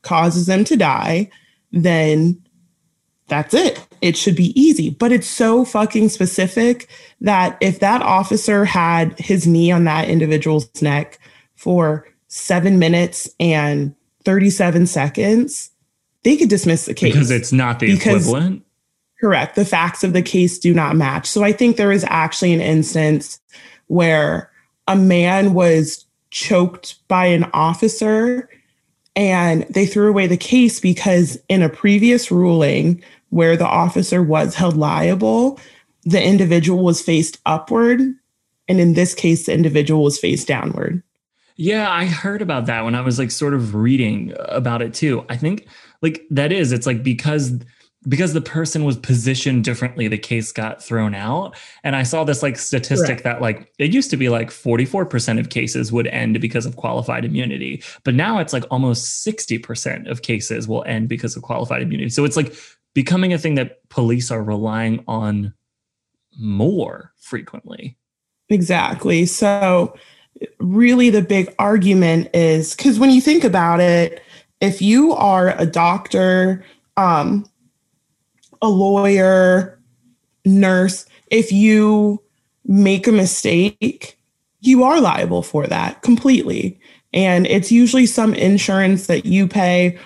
causes 0.00 0.46
them 0.46 0.64
to 0.64 0.78
die, 0.78 1.30
then 1.70 2.42
that's 3.28 3.52
it. 3.52 3.86
It 4.04 4.18
should 4.18 4.36
be 4.36 4.52
easy. 4.60 4.90
But 4.90 5.12
it's 5.12 5.26
so 5.26 5.64
fucking 5.64 6.10
specific 6.10 6.90
that 7.22 7.56
if 7.62 7.80
that 7.80 8.02
officer 8.02 8.66
had 8.66 9.18
his 9.18 9.46
knee 9.46 9.72
on 9.72 9.84
that 9.84 10.10
individual's 10.10 10.68
neck 10.82 11.18
for 11.54 12.06
seven 12.28 12.78
minutes 12.78 13.30
and 13.40 13.94
37 14.26 14.88
seconds, 14.88 15.70
they 16.22 16.36
could 16.36 16.50
dismiss 16.50 16.84
the 16.84 16.92
case. 16.92 17.14
Because 17.14 17.30
it's 17.30 17.50
not 17.50 17.80
the 17.80 17.94
because, 17.94 18.28
equivalent? 18.28 18.62
Correct. 19.22 19.56
The 19.56 19.64
facts 19.64 20.04
of 20.04 20.12
the 20.12 20.20
case 20.20 20.58
do 20.58 20.74
not 20.74 20.96
match. 20.96 21.26
So 21.26 21.42
I 21.42 21.52
think 21.52 21.78
there 21.78 21.90
is 21.90 22.04
actually 22.06 22.52
an 22.52 22.60
instance 22.60 23.40
where 23.86 24.50
a 24.86 24.96
man 24.96 25.54
was 25.54 26.04
choked 26.28 26.96
by 27.08 27.24
an 27.24 27.44
officer 27.54 28.50
and 29.16 29.62
they 29.70 29.86
threw 29.86 30.08
away 30.08 30.26
the 30.26 30.36
case 30.36 30.80
because 30.80 31.38
in 31.48 31.62
a 31.62 31.68
previous 31.68 32.30
ruling 32.30 33.02
where 33.30 33.56
the 33.56 33.66
officer 33.66 34.22
was 34.22 34.54
held 34.54 34.76
liable, 34.76 35.58
the 36.04 36.22
individual 36.22 36.84
was 36.84 37.00
faced 37.00 37.38
upward. 37.46 38.00
And 38.68 38.80
in 38.80 38.94
this 38.94 39.14
case, 39.14 39.46
the 39.46 39.52
individual 39.52 40.02
was 40.02 40.18
faced 40.18 40.48
downward. 40.48 41.02
Yeah, 41.56 41.90
I 41.90 42.06
heard 42.06 42.42
about 42.42 42.66
that 42.66 42.84
when 42.84 42.94
I 42.94 43.00
was 43.00 43.18
like 43.18 43.30
sort 43.30 43.54
of 43.54 43.74
reading 43.74 44.34
uh, 44.34 44.44
about 44.48 44.82
it 44.82 44.92
too. 44.92 45.24
I 45.28 45.36
think 45.36 45.68
like 46.02 46.22
that 46.30 46.50
is 46.50 46.72
it's 46.72 46.86
like 46.86 47.02
because 47.02 47.58
because 48.08 48.32
the 48.32 48.40
person 48.40 48.84
was 48.84 48.96
positioned 48.96 49.64
differently 49.64 50.08
the 50.08 50.18
case 50.18 50.52
got 50.52 50.82
thrown 50.82 51.14
out. 51.14 51.56
And 51.82 51.96
i 51.96 52.02
saw 52.02 52.24
this 52.24 52.42
like 52.42 52.58
statistic 52.58 53.22
that 53.22 53.40
like 53.40 53.72
it 53.78 53.92
used 53.92 54.10
to 54.10 54.16
be 54.16 54.28
like 54.28 54.50
44% 54.50 55.40
of 55.40 55.48
cases 55.48 55.92
would 55.92 56.06
end 56.08 56.40
because 56.40 56.66
of 56.66 56.76
qualified 56.76 57.24
immunity. 57.24 57.82
But 58.04 58.14
now 58.14 58.38
it's 58.38 58.52
like 58.52 58.64
almost 58.70 59.26
60% 59.26 60.10
of 60.10 60.22
cases 60.22 60.68
will 60.68 60.84
end 60.84 61.08
because 61.08 61.36
of 61.36 61.42
qualified 61.42 61.82
immunity. 61.82 62.10
So 62.10 62.24
it's 62.24 62.36
like 62.36 62.54
becoming 62.94 63.32
a 63.32 63.38
thing 63.38 63.54
that 63.56 63.88
police 63.88 64.30
are 64.30 64.42
relying 64.42 65.04
on 65.08 65.54
more 66.38 67.12
frequently. 67.16 67.96
Exactly. 68.48 69.26
So 69.26 69.96
really 70.58 71.10
the 71.10 71.22
big 71.22 71.54
argument 71.58 72.28
is 72.34 72.74
because 72.74 72.98
when 72.98 73.10
you 73.10 73.20
think 73.20 73.44
about 73.44 73.80
it, 73.80 74.22
if 74.60 74.80
you 74.80 75.12
are 75.12 75.58
a 75.58 75.66
doctor, 75.66 76.64
um, 76.96 77.46
a 78.64 78.68
lawyer, 78.68 79.78
nurse, 80.44 81.06
if 81.30 81.52
you 81.52 82.22
make 82.64 83.06
a 83.06 83.12
mistake, 83.12 84.18
you 84.60 84.82
are 84.82 85.00
liable 85.00 85.42
for 85.42 85.66
that 85.66 86.02
completely. 86.02 86.78
And 87.12 87.46
it's 87.46 87.70
usually 87.70 88.06
some 88.06 88.34
insurance 88.34 89.06
that 89.06 89.26
you 89.26 89.46
pay. 89.46 89.98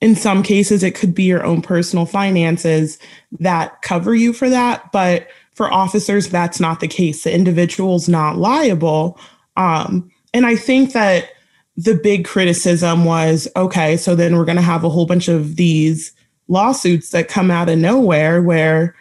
In 0.00 0.16
some 0.16 0.42
cases, 0.42 0.82
it 0.82 0.94
could 0.94 1.14
be 1.14 1.24
your 1.24 1.44
own 1.44 1.62
personal 1.62 2.06
finances 2.06 2.98
that 3.38 3.82
cover 3.82 4.14
you 4.14 4.32
for 4.32 4.48
that. 4.48 4.90
But 4.92 5.28
for 5.54 5.72
officers, 5.72 6.28
that's 6.28 6.60
not 6.60 6.80
the 6.80 6.88
case. 6.88 7.24
The 7.24 7.34
individual's 7.34 8.08
not 8.08 8.38
liable 8.38 9.18
um, 9.58 10.10
and 10.32 10.46
I 10.46 10.56
think 10.56 10.92
that 10.92 11.30
the 11.76 11.94
big 11.94 12.24
criticism 12.24 13.04
was 13.04 13.48
okay, 13.56 13.96
so 13.96 14.14
then 14.14 14.36
we're 14.36 14.44
going 14.44 14.56
to 14.56 14.62
have 14.62 14.84
a 14.84 14.88
whole 14.88 15.04
bunch 15.04 15.28
of 15.28 15.56
these 15.56 16.12
lawsuits 16.48 17.10
that 17.10 17.28
come 17.28 17.50
out 17.50 17.68
of 17.68 17.78
nowhere 17.78 18.42
where 18.42 18.94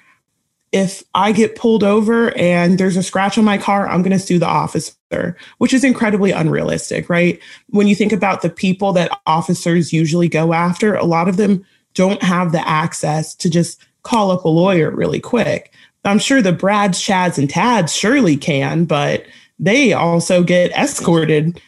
if 0.72 1.04
I 1.14 1.32
get 1.32 1.56
pulled 1.56 1.84
over 1.84 2.36
and 2.38 2.78
there's 2.78 2.98
a 2.98 3.04
scratch 3.04 3.38
on 3.38 3.46
my 3.46 3.58
car, 3.58 3.88
I'm 3.88 4.02
going 4.02 4.12
to 4.12 4.20
sue 4.20 4.38
the 4.38 4.48
officer, 4.48 5.38
which 5.60 5.74
is 5.74 5.84
incredibly 5.84 6.32
unrealistic, 6.32 7.10
right? 7.10 7.40
When 7.70 7.88
you 7.88 7.96
think 7.96 8.12
about 8.12 8.42
the 8.42 8.50
people 8.50 8.92
that 8.94 9.18
officers 9.26 9.94
usually 9.94 10.28
go 10.28 10.54
after, 10.54 10.94
a 10.94 11.06
lot 11.06 11.30
of 11.30 11.38
them 11.38 11.66
don't 11.94 12.22
have 12.22 12.52
the 12.52 12.68
access 12.68 13.34
to 13.36 13.50
just 13.50 13.82
call 14.04 14.30
up 14.30 14.44
a 14.44 14.50
lawyer 14.50 14.92
really 14.92 15.20
quick. 15.20 15.74
I'm 16.04 16.20
sure 16.20 16.42
the 16.42 16.54
Brads, 16.54 17.02
Chads, 17.02 17.38
and 17.38 17.50
Tads 17.50 17.94
surely 17.94 18.38
can, 18.38 18.86
but 18.86 19.26
they 19.60 19.94
also 19.94 20.44
get 20.44 20.72
escorted, 20.72 21.62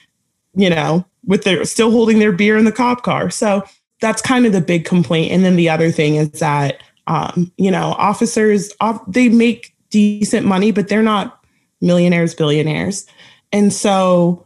you 0.55 0.69
know, 0.69 1.05
with 1.25 1.43
their 1.43 1.65
still 1.65 1.91
holding 1.91 2.19
their 2.19 2.31
beer 2.31 2.57
in 2.57 2.65
the 2.65 2.71
cop 2.71 3.03
car. 3.03 3.29
So 3.29 3.63
that's 4.01 4.21
kind 4.21 4.45
of 4.45 4.53
the 4.53 4.61
big 4.61 4.85
complaint. 4.85 5.31
And 5.31 5.43
then 5.43 5.55
the 5.55 5.69
other 5.69 5.91
thing 5.91 6.15
is 6.15 6.31
that, 6.39 6.81
um, 7.07 7.51
you 7.57 7.71
know, 7.71 7.95
officers, 7.97 8.71
they 9.07 9.29
make 9.29 9.75
decent 9.89 10.45
money, 10.45 10.71
but 10.71 10.87
they're 10.87 11.01
not 11.01 11.43
millionaires, 11.81 12.33
billionaires. 12.35 13.05
And 13.51 13.73
so 13.73 14.45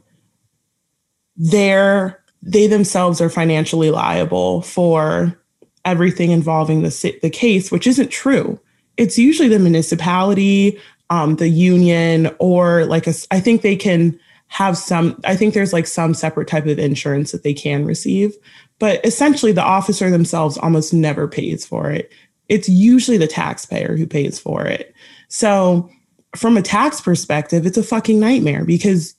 they're, 1.35 2.23
they 2.41 2.67
themselves 2.67 3.21
are 3.21 3.29
financially 3.29 3.91
liable 3.91 4.61
for 4.61 5.37
everything 5.85 6.31
involving 6.31 6.83
the, 6.83 7.19
the 7.21 7.29
case, 7.29 7.71
which 7.71 7.87
isn't 7.87 8.09
true. 8.09 8.59
It's 8.95 9.17
usually 9.17 9.49
the 9.49 9.59
municipality 9.59 10.79
um, 11.13 11.35
the 11.35 11.47
union 11.47 12.31
or 12.39 12.85
like 12.85 13.05
a, 13.05 13.13
I 13.29 13.39
think 13.39 13.61
they 13.61 13.75
can 13.75 14.19
have 14.47 14.77
some, 14.77 15.19
I 15.25 15.35
think 15.35 15.53
there's 15.53 15.73
like 15.73 15.85
some 15.85 16.15
separate 16.15 16.47
type 16.47 16.65
of 16.65 16.79
insurance 16.79 17.31
that 17.31 17.43
they 17.43 17.53
can 17.53 17.85
receive. 17.85 18.33
But 18.79 19.05
essentially, 19.05 19.51
the 19.51 19.63
officer 19.63 20.09
themselves 20.09 20.57
almost 20.57 20.93
never 20.93 21.27
pays 21.27 21.65
for 21.65 21.91
it. 21.91 22.11
It's 22.49 22.67
usually 22.67 23.17
the 23.17 23.27
taxpayer 23.27 23.95
who 23.95 24.05
pays 24.05 24.39
for 24.39 24.65
it. 24.65 24.93
So, 25.29 25.89
from 26.35 26.57
a 26.57 26.61
tax 26.61 26.99
perspective, 26.99 27.65
it's 27.65 27.77
a 27.77 27.83
fucking 27.83 28.19
nightmare 28.19 28.65
because 28.65 29.15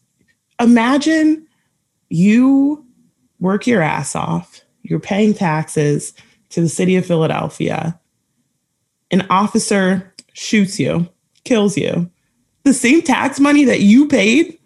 imagine 0.61 1.47
you 2.09 2.85
work 3.41 3.67
your 3.67 3.83
ass 3.83 4.17
off, 4.17 4.61
you're 4.83 5.01
paying 5.01 5.35
taxes 5.35 6.13
to 6.51 6.61
the 6.61 6.69
city 6.69 6.97
of 6.97 7.07
Philadelphia, 7.07 7.99
an 9.11 9.27
officer 9.31 10.13
shoots 10.33 10.79
you 10.79 11.09
kills 11.45 11.77
you. 11.77 12.11
The 12.65 12.73
same 12.73 13.03
tax 13.03 13.39
money 13.39 13.65
that 13.65 13.81
you 13.81 14.09
paid 14.09 14.59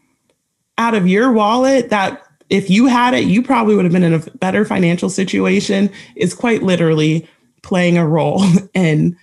out 0.78 0.94
of 0.94 1.08
your 1.08 1.32
wallet 1.32 1.90
that 1.90 2.22
if 2.50 2.70
you 2.70 2.86
had 2.86 3.14
it, 3.14 3.24
you 3.24 3.42
probably 3.42 3.74
would 3.74 3.84
have 3.84 3.92
been 3.92 4.02
in 4.04 4.14
a 4.14 4.30
better 4.36 4.64
financial 4.64 5.10
situation 5.10 5.90
is 6.16 6.34
quite 6.34 6.62
literally 6.62 7.28
playing 7.62 7.98
a 7.98 8.06
role 8.06 8.42
in 8.74 9.16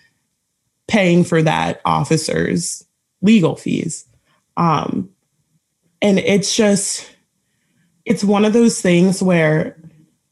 paying 0.88 1.24
for 1.24 1.42
that 1.42 1.82
officer's 1.86 2.86
legal 3.22 3.56
fees. 3.56 4.06
Um, 4.58 5.10
and 6.02 6.20
it's 6.20 6.56
just, 6.56 7.10
it's 8.06 8.24
one 8.24 8.46
of 8.46 8.54
those 8.54 8.82
things 8.82 9.24
where 9.24 9.76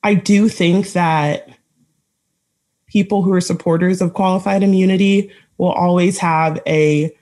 I 0.03 0.13
do 0.13 0.47
think 0.47 0.91
that 0.91 1.49
people 2.86 3.23
who 3.23 3.34
are 3.34 3.41
supporters 3.41 4.01
of 4.01 4.13
qualified 4.13 4.62
immunity 4.62 5.32
will 5.58 5.71
always 5.71 6.19
have 6.19 6.62
a 6.67 7.15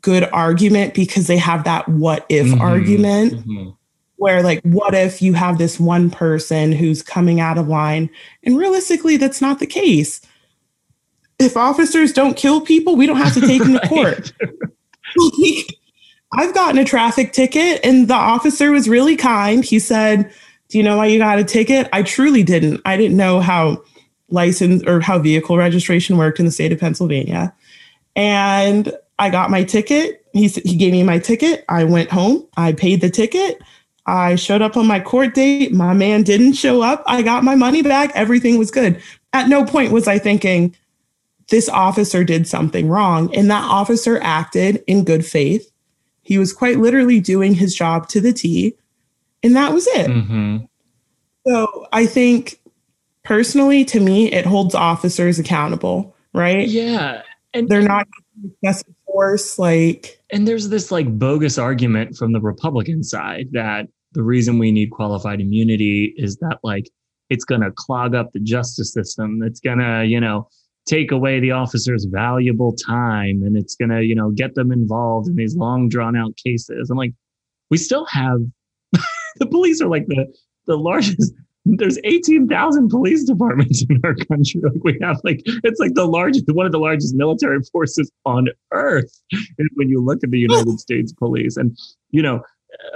good 0.00 0.28
argument 0.32 0.94
because 0.94 1.26
they 1.26 1.36
have 1.36 1.64
that 1.64 1.88
what 1.88 2.24
if 2.28 2.46
Mhm. 2.46 2.60
argument 2.60 3.46
Mhm. 3.46 3.76
Where 4.22 4.40
like 4.40 4.62
what 4.62 4.94
if 4.94 5.20
you 5.20 5.32
have 5.32 5.58
this 5.58 5.80
one 5.80 6.08
person 6.08 6.70
who's 6.70 7.02
coming 7.02 7.40
out 7.40 7.58
of 7.58 7.66
line? 7.66 8.08
And 8.44 8.56
realistically 8.56 9.16
that's 9.16 9.40
not 9.40 9.58
the 9.58 9.66
case. 9.66 10.20
If 11.40 11.56
officers 11.56 12.12
don't 12.12 12.36
kill 12.36 12.60
people 12.60 12.94
we 12.94 13.06
don't 13.06 13.16
have 13.16 13.34
to 13.34 13.40
take 13.46 13.62
them 13.62 13.72
to 13.72 13.88
court. 13.88 14.32
I've 16.34 16.54
gotten 16.54 16.78
a 16.78 16.84
traffic 16.84 17.32
ticket 17.32 17.80
and 17.84 18.06
the 18.06 18.14
officer 18.14 18.70
was 18.70 18.88
really 18.88 19.16
kind. 19.16 19.64
He 19.64 19.80
said 19.80 20.32
do 20.68 20.78
you 20.78 20.84
know 20.84 20.96
why 20.96 21.06
you 21.06 21.18
got 21.18 21.38
a 21.38 21.44
ticket? 21.44 21.88
I 21.92 22.02
truly 22.02 22.42
didn't. 22.42 22.80
I 22.86 22.96
didn't 22.96 23.16
know 23.16 23.40
how 23.40 23.82
license 24.30 24.82
or 24.86 25.00
how 25.00 25.18
vehicle 25.18 25.58
registration 25.58 26.16
worked 26.16 26.38
in 26.38 26.46
the 26.46 26.52
state 26.52 26.72
of 26.72 26.78
pennsylvania. 26.78 27.52
And 28.16 28.90
i 29.18 29.28
got 29.28 29.50
my 29.50 29.64
ticket. 29.64 30.24
He, 30.32 30.48
he 30.48 30.76
gave 30.76 30.92
me 30.92 31.02
my 31.02 31.18
ticket. 31.18 31.64
I 31.68 31.84
went 31.84 32.10
home. 32.10 32.46
I 32.56 32.72
paid 32.72 33.00
the 33.00 33.10
ticket 33.10 33.60
I 34.06 34.34
showed 34.34 34.62
up 34.62 34.76
on 34.76 34.86
my 34.86 35.00
court 35.00 35.34
date. 35.34 35.72
My 35.72 35.94
man 35.94 36.22
didn't 36.22 36.54
show 36.54 36.82
up. 36.82 37.02
I 37.06 37.22
got 37.22 37.44
my 37.44 37.54
money 37.54 37.82
back. 37.82 38.10
Everything 38.14 38.58
was 38.58 38.70
good. 38.70 39.00
At 39.32 39.48
no 39.48 39.64
point 39.64 39.92
was 39.92 40.08
I 40.08 40.18
thinking 40.18 40.74
this 41.50 41.68
officer 41.68 42.24
did 42.24 42.48
something 42.48 42.88
wrong. 42.88 43.34
And 43.34 43.50
that 43.50 43.64
officer 43.64 44.18
acted 44.22 44.82
in 44.86 45.04
good 45.04 45.24
faith. 45.24 45.70
He 46.22 46.38
was 46.38 46.52
quite 46.52 46.78
literally 46.78 47.20
doing 47.20 47.54
his 47.54 47.74
job 47.74 48.08
to 48.08 48.20
the 48.20 48.32
T. 48.32 48.74
And 49.42 49.54
that 49.56 49.72
was 49.72 49.86
it. 49.88 50.08
Mhm. 50.08 50.68
So 51.46 51.86
I 51.92 52.06
think 52.06 52.60
personally, 53.24 53.84
to 53.86 54.00
me, 54.00 54.32
it 54.32 54.46
holds 54.46 54.74
officers 54.74 55.38
accountable, 55.38 56.14
right? 56.32 56.66
Yeah. 56.68 57.22
And 57.54 57.68
They're 57.68 57.82
not 57.82 58.06
excessive 58.62 58.94
force. 59.12 59.58
Like, 59.58 60.18
and 60.32 60.48
there's 60.48 60.68
this 60.68 60.90
like 60.90 61.18
bogus 61.18 61.58
argument 61.58 62.16
from 62.16 62.32
the 62.32 62.40
Republican 62.40 63.02
side 63.04 63.48
that 63.52 63.86
the 64.12 64.22
reason 64.22 64.58
we 64.58 64.72
need 64.72 64.90
qualified 64.90 65.40
immunity 65.40 66.14
is 66.16 66.36
that 66.36 66.58
like 66.62 66.90
it's 67.30 67.44
going 67.44 67.62
to 67.62 67.70
clog 67.74 68.14
up 68.14 68.32
the 68.32 68.40
justice 68.40 68.92
system. 68.92 69.40
It's 69.42 69.60
going 69.60 69.78
to, 69.78 70.04
you 70.06 70.20
know, 70.20 70.48
take 70.86 71.12
away 71.12 71.40
the 71.40 71.52
officer's 71.52 72.04
valuable 72.04 72.74
time 72.74 73.42
and 73.42 73.56
it's 73.56 73.76
going 73.76 73.90
to, 73.90 74.02
you 74.02 74.14
know, 74.14 74.30
get 74.30 74.54
them 74.54 74.72
involved 74.72 75.28
in 75.28 75.36
these 75.36 75.56
long 75.56 75.88
drawn 75.88 76.16
out 76.16 76.36
cases. 76.36 76.90
I'm 76.90 76.98
like, 76.98 77.14
we 77.70 77.78
still 77.78 78.04
have 78.06 78.38
the 79.36 79.46
police 79.46 79.80
are 79.80 79.88
like 79.88 80.06
the 80.08 80.26
the 80.66 80.76
largest 80.76 81.32
there's 81.64 81.98
18,000 82.04 82.88
police 82.88 83.24
departments 83.24 83.84
in 83.88 84.00
our 84.04 84.14
country. 84.14 84.60
Like 84.72 84.84
we 84.84 84.98
have 85.02 85.20
like 85.24 85.42
it's 85.44 85.80
like 85.80 85.94
the 85.94 86.06
largest 86.06 86.44
one 86.48 86.66
of 86.66 86.72
the 86.72 86.78
largest 86.78 87.14
military 87.14 87.58
forces 87.72 88.10
on 88.24 88.48
earth 88.72 89.20
when 89.74 89.88
you 89.88 90.00
look 90.00 90.18
at 90.22 90.30
the 90.30 90.38
United 90.38 90.78
States 90.80 91.12
police. 91.12 91.56
And 91.56 91.76
you 92.10 92.22
know, 92.22 92.42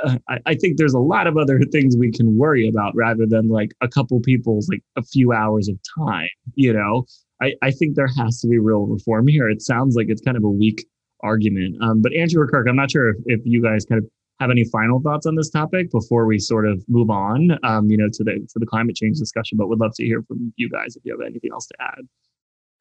uh, 0.05 0.19
I, 0.29 0.39
I 0.47 0.55
think 0.55 0.77
there's 0.77 0.95
a 0.95 1.01
lot 1.01 1.27
of 1.27 1.37
other 1.37 1.61
things 1.73 1.97
we 1.97 2.11
can 2.11 2.37
worry 2.37 2.69
about 2.69 2.95
rather 2.95 3.27
than 3.27 3.49
like 3.49 3.73
a 3.81 3.89
couple 3.89 4.21
people's 4.21 4.69
like 4.69 4.83
a 4.97 5.03
few 5.03 5.33
hours 5.33 5.69
of 5.69 5.79
time. 5.99 6.29
You 6.55 6.73
know, 6.73 7.05
I, 7.43 7.55
I 7.63 7.71
think 7.71 7.95
there 7.95 8.11
has 8.19 8.41
to 8.41 8.49
be 8.49 8.59
real 8.59 8.87
reform 8.87 9.27
here. 9.27 9.49
It 9.49 9.63
sounds 9.63 9.97
like 9.97 10.07
it's 10.09 10.23
kind 10.23 10.37
of 10.37 10.45
a 10.45 10.51
weak 10.51 10.87
argument. 11.21 11.77
Um, 11.83 12.03
but 12.03 12.15
Andrew 12.15 12.43
or 12.43 12.49
Kirk, 12.49 12.67
I'm 12.69 12.77
not 12.77 12.91
sure 12.91 13.11
if, 13.11 13.17
if 13.27 13.41
you 13.45 13.63
guys 13.63 13.85
kind 13.85 14.03
of 14.03 14.11
have 14.41 14.51
any 14.51 14.65
final 14.65 15.01
thoughts 15.01 15.27
on 15.27 15.35
this 15.35 15.51
topic 15.51 15.91
before 15.91 16.27
we 16.27 16.39
sort 16.39 16.67
of 16.67 16.85
move 16.89 17.11
on, 17.11 17.59
um, 17.63 17.91
you 17.91 17.97
know, 17.97 18.09
to 18.13 18.25
the 18.25 18.33
to 18.33 18.59
the 18.59 18.67
climate 18.67 18.97
change 18.97 19.19
discussion. 19.19 19.57
But 19.59 19.69
would 19.69 19.81
love 19.81 19.95
to 19.97 20.05
hear 20.05 20.23
from 20.23 20.53
you 20.57 20.69
guys 20.69 20.97
if 20.97 21.05
you 21.05 21.13
have 21.13 21.27
anything 21.27 21.51
else 21.53 21.67
to 21.67 21.75
add. 21.81 22.07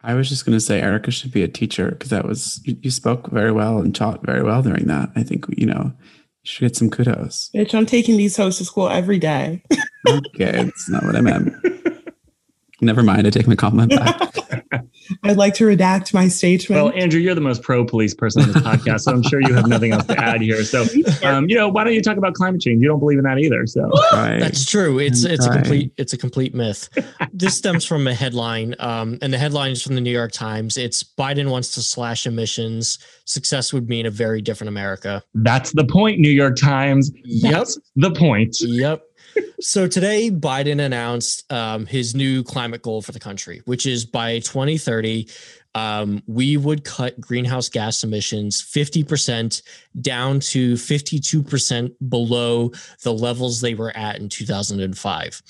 I 0.03 0.13
was 0.13 0.29
just 0.29 0.45
going 0.45 0.55
to 0.55 0.63
say 0.63 0.81
Erica 0.81 1.09
should 1.11 1.31
be 1.31 1.41
a 1.41 1.47
teacher 1.47 1.91
because 1.91 2.09
that 2.09 2.25
was 2.25 2.61
you, 2.65 2.77
you 2.81 2.91
spoke 2.91 3.31
very 3.31 3.51
well 3.51 3.79
and 3.79 3.95
taught 3.95 4.25
very 4.25 4.43
well 4.43 4.61
during 4.61 4.85
that. 4.87 5.09
I 5.15 5.23
think 5.23 5.45
you 5.57 5.65
know 5.65 5.93
you 6.43 6.51
should 6.51 6.61
get 6.61 6.75
some 6.75 6.89
kudos. 6.89 7.49
bitch, 7.55 7.73
I'm 7.73 7.85
taking 7.85 8.17
these 8.17 8.37
hosts 8.37 8.59
to 8.59 8.65
school 8.65 8.89
every 8.89 9.17
day. 9.17 9.63
Okay, 10.07 10.51
that's 10.51 10.89
not 10.89 11.03
what 11.03 11.15
I 11.15 11.21
meant. 11.21 11.53
Never 12.81 13.01
mind. 13.01 13.25
I 13.25 13.29
take 13.31 13.47
my 13.47 13.55
compliment 13.55 13.91
back. 13.99 14.35
I'd 15.23 15.37
like 15.37 15.53
to 15.55 15.65
redact 15.65 16.13
my 16.13 16.27
statement. 16.27 16.83
Well, 16.83 16.93
Andrew, 16.95 17.19
you're 17.19 17.35
the 17.35 17.41
most 17.41 17.61
pro 17.61 17.85
police 17.85 18.13
person 18.13 18.43
on 18.43 18.51
the 18.51 18.59
podcast, 18.59 19.01
so 19.01 19.11
I'm 19.11 19.23
sure 19.23 19.41
you 19.41 19.53
have 19.53 19.67
nothing 19.67 19.91
else 19.91 20.05
to 20.05 20.17
add 20.19 20.41
here. 20.41 20.63
So, 20.63 20.85
um, 21.23 21.47
you 21.49 21.55
know, 21.55 21.69
why 21.69 21.83
don't 21.83 21.93
you 21.93 22.01
talk 22.01 22.17
about 22.17 22.33
climate 22.33 22.61
change? 22.61 22.81
You 22.81 22.87
don't 22.87 22.99
believe 22.99 23.17
in 23.17 23.23
that 23.23 23.39
either. 23.39 23.65
So, 23.67 23.89
Right. 24.11 24.39
That's 24.39 24.65
true. 24.65 24.99
It's 24.99 25.25
I'm 25.25 25.31
it's 25.31 25.45
a 25.45 25.51
complete 25.51 25.91
it's 25.97 26.13
a 26.13 26.17
complete 26.17 26.53
myth. 26.53 26.89
this 27.33 27.57
stems 27.57 27.85
from 27.85 28.07
a 28.07 28.13
headline, 28.13 28.75
um, 28.79 29.17
and 29.21 29.33
the 29.33 29.37
headline 29.37 29.71
is 29.71 29.81
from 29.81 29.95
the 29.95 30.01
New 30.01 30.11
York 30.11 30.31
Times. 30.31 30.77
It's 30.77 31.03
Biden 31.03 31.49
wants 31.49 31.71
to 31.71 31.81
slash 31.81 32.25
emissions. 32.25 32.99
Success 33.25 33.73
would 33.73 33.89
mean 33.89 34.05
a 34.05 34.11
very 34.11 34.41
different 34.41 34.69
America. 34.69 35.23
that's 35.33 35.71
the 35.71 35.85
point, 35.85 36.19
New 36.19 36.29
York 36.29 36.55
Times. 36.55 37.11
Yep. 37.23 37.53
That's 37.53 37.79
the 37.95 38.11
point. 38.11 38.57
Yep. 38.59 39.03
So 39.59 39.87
today, 39.87 40.29
Biden 40.29 40.83
announced 40.83 41.51
um, 41.51 41.85
his 41.85 42.13
new 42.13 42.43
climate 42.43 42.81
goal 42.81 43.01
for 43.01 43.11
the 43.11 43.19
country, 43.19 43.61
which 43.65 43.85
is 43.85 44.05
by 44.05 44.39
2030, 44.39 45.27
um, 45.75 46.23
we 46.27 46.55
would 46.55 46.83
cut 46.83 47.19
greenhouse 47.19 47.67
gas 47.67 48.03
emissions 48.03 48.61
50% 48.61 49.61
down 50.01 50.39
to 50.39 50.75
52% 50.75 51.91
below 52.09 52.71
the 53.03 53.13
levels 53.13 53.61
they 53.61 53.73
were 53.73 53.95
at 53.95 54.17
in 54.19 54.29
2005. 54.29 55.41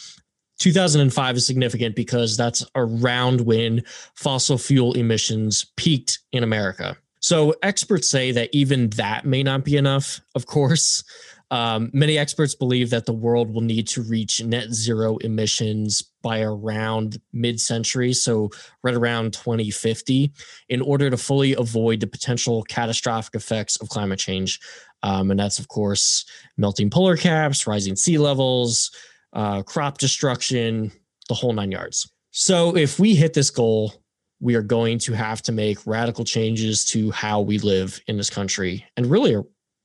2005 0.57 1.35
is 1.35 1.45
significant 1.45 1.95
because 1.95 2.37
that's 2.37 2.65
around 2.75 3.41
when 3.41 3.83
fossil 4.15 4.57
fuel 4.57 4.93
emissions 4.93 5.65
peaked 5.75 6.19
in 6.31 6.43
America. 6.43 6.97
So 7.19 7.55
experts 7.63 8.09
say 8.09 8.31
that 8.31 8.49
even 8.51 8.89
that 8.91 9.25
may 9.25 9.43
not 9.43 9.65
be 9.65 9.77
enough, 9.77 10.21
of 10.35 10.45
course. 10.45 11.03
Um, 11.51 11.91
many 11.93 12.17
experts 12.17 12.55
believe 12.55 12.89
that 12.89 13.05
the 13.05 13.13
world 13.13 13.53
will 13.53 13.61
need 13.61 13.87
to 13.89 14.01
reach 14.01 14.43
net 14.43 14.73
zero 14.73 15.17
emissions 15.17 16.01
by 16.23 16.41
around 16.41 17.21
mid 17.33 17.59
century, 17.59 18.13
so 18.13 18.49
right 18.83 18.95
around 18.95 19.33
2050, 19.33 20.31
in 20.69 20.81
order 20.81 21.09
to 21.09 21.17
fully 21.17 21.53
avoid 21.53 21.99
the 21.99 22.07
potential 22.07 22.63
catastrophic 22.63 23.35
effects 23.35 23.75
of 23.77 23.89
climate 23.89 24.19
change. 24.19 24.59
Um, 25.03 25.29
and 25.29 25.39
that's, 25.39 25.59
of 25.59 25.67
course, 25.67 26.25
melting 26.57 26.89
polar 26.89 27.15
caps, 27.15 27.67
rising 27.67 27.95
sea 27.95 28.17
levels, 28.17 28.89
uh, 29.33 29.61
crop 29.61 29.99
destruction, 29.99 30.91
the 31.27 31.35
whole 31.35 31.53
nine 31.53 31.71
yards. 31.71 32.11
So 32.31 32.75
if 32.75 32.99
we 32.99 33.15
hit 33.15 33.33
this 33.33 33.51
goal, 33.51 33.93
we 34.39 34.55
are 34.55 34.61
going 34.61 34.99
to 34.99 35.13
have 35.13 35.41
to 35.43 35.51
make 35.51 35.85
radical 35.85 36.25
changes 36.25 36.85
to 36.85 37.11
how 37.11 37.41
we 37.41 37.59
live 37.59 38.01
in 38.07 38.17
this 38.17 38.29
country 38.29 38.85
and 38.97 39.05
really 39.05 39.35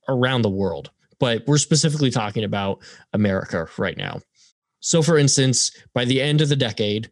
around 0.09 0.41
the 0.41 0.49
world 0.49 0.89
but 1.21 1.43
we're 1.45 1.59
specifically 1.59 2.09
talking 2.09 2.43
about 2.43 2.81
America 3.13 3.67
right 3.77 3.95
now. 3.95 4.19
So, 4.79 5.03
for 5.03 5.19
instance, 5.19 5.71
by 5.93 6.03
the 6.03 6.19
end 6.19 6.41
of 6.41 6.49
the 6.49 6.55
decade, 6.55 7.11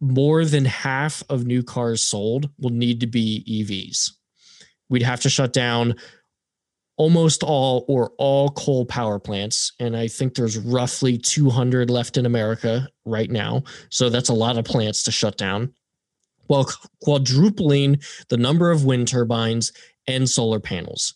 more 0.00 0.46
than 0.46 0.64
half 0.64 1.22
of 1.28 1.44
new 1.44 1.62
cars 1.62 2.00
sold 2.00 2.48
will 2.58 2.70
need 2.70 3.00
to 3.00 3.06
be 3.06 3.44
EVs. 3.46 4.10
We'd 4.88 5.02
have 5.02 5.20
to 5.20 5.28
shut 5.28 5.52
down 5.52 5.96
almost 6.96 7.42
all 7.42 7.84
or 7.88 8.12
all 8.16 8.48
coal 8.48 8.86
power 8.86 9.18
plants. 9.18 9.72
And 9.78 9.96
I 9.96 10.08
think 10.08 10.34
there's 10.34 10.58
roughly 10.58 11.18
200 11.18 11.90
left 11.90 12.16
in 12.16 12.24
America 12.24 12.88
right 13.04 13.30
now. 13.30 13.64
So, 13.90 14.08
that's 14.08 14.30
a 14.30 14.34
lot 14.34 14.56
of 14.56 14.64
plants 14.64 15.02
to 15.04 15.12
shut 15.12 15.36
down 15.36 15.74
while 16.46 16.70
quadrupling 17.02 18.00
the 18.30 18.38
number 18.38 18.70
of 18.70 18.86
wind 18.86 19.08
turbines 19.08 19.72
and 20.08 20.26
solar 20.26 20.58
panels 20.58 21.12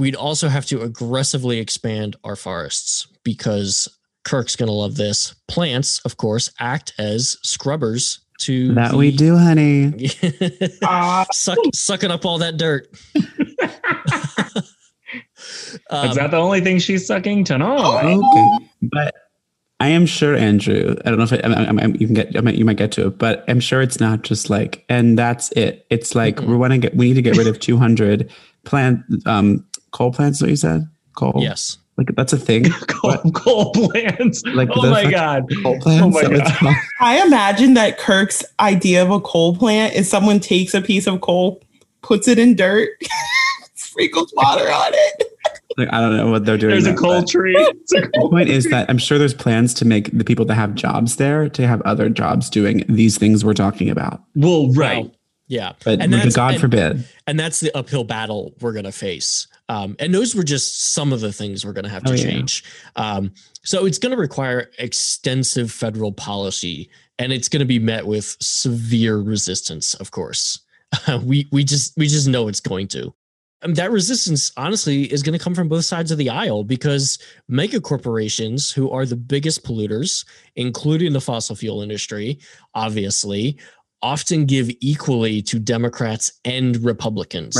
we'd 0.00 0.16
also 0.16 0.48
have 0.48 0.66
to 0.66 0.80
aggressively 0.82 1.58
expand 1.58 2.16
our 2.24 2.34
forests 2.34 3.06
because 3.22 3.86
Kirk's 4.24 4.56
going 4.56 4.68
to 4.68 4.72
love 4.72 4.96
this. 4.96 5.34
Plants, 5.46 6.00
of 6.04 6.16
course, 6.16 6.50
act 6.58 6.92
as 6.98 7.36
scrubbers 7.42 8.20
to 8.40 8.74
that 8.74 8.92
the- 8.92 8.96
we 8.96 9.10
do, 9.14 9.36
honey. 9.36 10.08
Suck, 11.32 11.58
sucking 11.74 12.10
up 12.10 12.24
all 12.24 12.38
that 12.38 12.56
dirt. 12.56 12.88
Um, 15.90 16.10
Is 16.10 16.16
that 16.16 16.30
the 16.30 16.36
only 16.36 16.60
thing 16.60 16.78
she's 16.78 17.04
sucking 17.04 17.42
tonight? 17.44 17.80
Okay, 17.80 18.68
but 18.82 19.14
I 19.80 19.88
am 19.88 20.06
sure, 20.06 20.36
Andrew. 20.36 20.94
I 21.04 21.08
don't 21.08 21.18
know 21.18 21.24
if 21.24 21.32
it, 21.32 21.44
I, 21.44 21.48
I, 21.52 21.64
I, 21.64 21.86
you 21.86 22.06
can 22.06 22.14
get. 22.14 22.36
I 22.36 22.40
mean, 22.42 22.54
you 22.54 22.64
might 22.64 22.76
get 22.76 22.92
to 22.92 23.08
it, 23.08 23.18
but 23.18 23.42
I'm 23.48 23.58
sure 23.58 23.82
it's 23.82 23.98
not 23.98 24.22
just 24.22 24.50
like, 24.50 24.84
and 24.88 25.18
that's 25.18 25.50
it. 25.52 25.86
It's 25.90 26.14
like 26.14 26.36
Mm-mm. 26.36 26.46
we 26.46 26.56
want 26.56 26.74
to 26.74 26.78
get. 26.78 26.94
We 26.94 27.08
need 27.08 27.14
to 27.14 27.22
get 27.22 27.36
rid 27.36 27.48
of 27.48 27.58
200 27.58 28.30
plant 28.64 29.00
um 29.26 29.66
coal 29.92 30.12
plants. 30.12 30.38
Is 30.38 30.42
What 30.42 30.50
you 30.50 30.56
said? 30.56 30.88
Coal. 31.16 31.34
yes. 31.38 31.76
Like 31.96 32.14
that's 32.16 32.32
a 32.32 32.38
thing. 32.38 32.64
coal, 32.88 33.18
coal 33.34 33.72
plants. 33.72 34.42
Like 34.46 34.70
oh 34.72 34.90
my 34.90 35.10
god. 35.10 35.44
Coal 35.62 35.78
plants. 35.80 36.02
Oh 36.02 36.08
my 36.10 36.22
God. 36.38 36.74
I 37.00 37.22
imagine 37.26 37.74
that 37.74 37.98
Kirk's 37.98 38.42
idea 38.58 39.02
of 39.02 39.10
a 39.10 39.20
coal 39.20 39.54
plant 39.56 39.94
is 39.94 40.08
someone 40.08 40.40
takes 40.40 40.72
a 40.72 40.80
piece 40.80 41.06
of 41.06 41.20
coal, 41.20 41.60
puts 42.02 42.26
it 42.26 42.38
in 42.38 42.54
dirt, 42.56 42.88
sprinkles 43.74 44.32
water 44.34 44.64
on 44.70 44.92
it. 44.94 45.38
like 45.76 45.88
I 45.92 46.00
don't 46.00 46.16
know 46.16 46.30
what 46.30 46.46
they're 46.46 46.56
doing. 46.56 46.70
There's 46.70 46.84
a 46.86 46.90
there, 46.90 46.96
coal 46.96 47.20
but 47.20 47.28
tree. 47.28 47.54
It's 47.56 47.92
a 47.92 48.00
The 48.02 48.08
coal 48.18 48.30
point 48.30 48.48
is 48.48 48.64
that 48.70 48.88
I'm 48.88 48.98
sure 48.98 49.18
there's 49.18 49.34
plans 49.34 49.74
to 49.74 49.84
make 49.84 50.10
the 50.16 50.24
people 50.24 50.44
that 50.46 50.54
have 50.54 50.74
jobs 50.74 51.16
there 51.16 51.48
to 51.50 51.66
have 51.66 51.82
other 51.82 52.08
jobs 52.08 52.48
doing 52.48 52.84
these 52.88 53.18
things 53.18 53.44
we're 53.44 53.52
talking 53.54 53.90
about. 53.90 54.22
well, 54.34 54.72
right. 54.72 55.04
Well, 55.04 55.14
yeah. 55.48 55.72
But, 55.84 56.00
And 56.00 56.12
but 56.12 56.32
God 56.34 56.52
and- 56.52 56.60
forbid. 56.60 57.04
and 57.26 57.38
that's 57.38 57.60
the 57.60 57.76
uphill 57.76 58.04
battle 58.04 58.54
we're 58.60 58.72
going 58.72 58.84
to 58.84 58.92
face. 58.92 59.48
Um, 59.70 59.94
and 60.00 60.12
those 60.12 60.34
were 60.34 60.42
just 60.42 60.92
some 60.92 61.12
of 61.12 61.20
the 61.20 61.32
things 61.32 61.64
we're 61.64 61.72
going 61.72 61.84
to 61.84 61.90
have 61.90 62.02
to 62.02 62.10
Oh, 62.10 62.16
yeah. 62.16 62.24
change. 62.24 62.64
Um, 62.96 63.32
so 63.62 63.86
it's 63.86 63.98
going 63.98 64.10
to 64.10 64.20
require 64.20 64.68
extensive 64.80 65.70
federal 65.70 66.10
policy, 66.10 66.90
and 67.20 67.32
it's 67.32 67.48
going 67.48 67.60
to 67.60 67.66
be 67.66 67.78
met 67.78 68.04
with 68.04 68.36
severe 68.40 69.18
resistance. 69.18 69.94
Of 69.94 70.10
course, 70.10 70.58
we 71.22 71.48
we 71.52 71.62
just 71.62 71.96
we 71.96 72.08
just 72.08 72.26
know 72.26 72.48
it's 72.48 72.58
going 72.60 72.88
to. 72.88 73.14
And 73.62 73.76
that 73.76 73.92
resistance, 73.92 74.50
honestly, 74.56 75.04
is 75.12 75.22
going 75.22 75.38
to 75.38 75.44
come 75.44 75.54
from 75.54 75.68
both 75.68 75.84
sides 75.84 76.10
of 76.10 76.18
the 76.18 76.30
aisle 76.30 76.64
because 76.64 77.18
mega 77.46 77.80
corporations, 77.80 78.72
who 78.72 78.90
are 78.90 79.04
the 79.06 79.16
biggest 79.16 79.64
polluters, 79.64 80.24
including 80.56 81.12
the 81.12 81.20
fossil 81.20 81.54
fuel 81.54 81.82
industry, 81.82 82.40
obviously, 82.74 83.58
often 84.02 84.46
give 84.46 84.70
equally 84.80 85.42
to 85.42 85.58
Democrats 85.58 86.32
and 86.44 86.82
Republicans. 86.82 87.54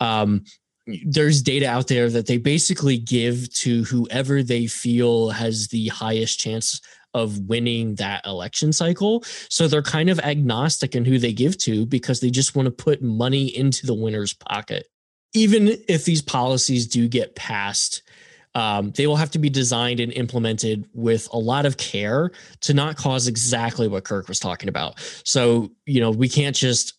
Right. 0.00 0.20
Um, 0.20 0.44
there's 0.86 1.42
data 1.42 1.68
out 1.68 1.88
there 1.88 2.10
that 2.10 2.26
they 2.26 2.36
basically 2.36 2.98
give 2.98 3.52
to 3.54 3.84
whoever 3.84 4.42
they 4.42 4.66
feel 4.66 5.30
has 5.30 5.68
the 5.68 5.88
highest 5.88 6.38
chance 6.38 6.80
of 7.14 7.38
winning 7.40 7.94
that 7.94 8.26
election 8.26 8.72
cycle. 8.72 9.22
So 9.48 9.68
they're 9.68 9.82
kind 9.82 10.10
of 10.10 10.18
agnostic 10.20 10.94
in 10.94 11.04
who 11.04 11.18
they 11.18 11.32
give 11.32 11.56
to 11.58 11.86
because 11.86 12.20
they 12.20 12.30
just 12.30 12.54
want 12.54 12.66
to 12.66 12.72
put 12.72 13.02
money 13.02 13.56
into 13.56 13.86
the 13.86 13.94
winner's 13.94 14.34
pocket. 14.34 14.88
Even 15.32 15.76
if 15.88 16.04
these 16.04 16.22
policies 16.22 16.86
do 16.86 17.08
get 17.08 17.34
passed, 17.34 18.02
um, 18.56 18.92
they 18.92 19.06
will 19.06 19.16
have 19.16 19.30
to 19.32 19.38
be 19.38 19.50
designed 19.50 20.00
and 20.00 20.12
implemented 20.12 20.88
with 20.92 21.28
a 21.32 21.38
lot 21.38 21.66
of 21.66 21.76
care 21.76 22.30
to 22.60 22.74
not 22.74 22.96
cause 22.96 23.26
exactly 23.26 23.88
what 23.88 24.04
Kirk 24.04 24.28
was 24.28 24.38
talking 24.38 24.68
about. 24.68 25.00
So, 25.24 25.70
you 25.86 26.00
know, 26.00 26.10
we 26.10 26.28
can't 26.28 26.54
just 26.54 26.94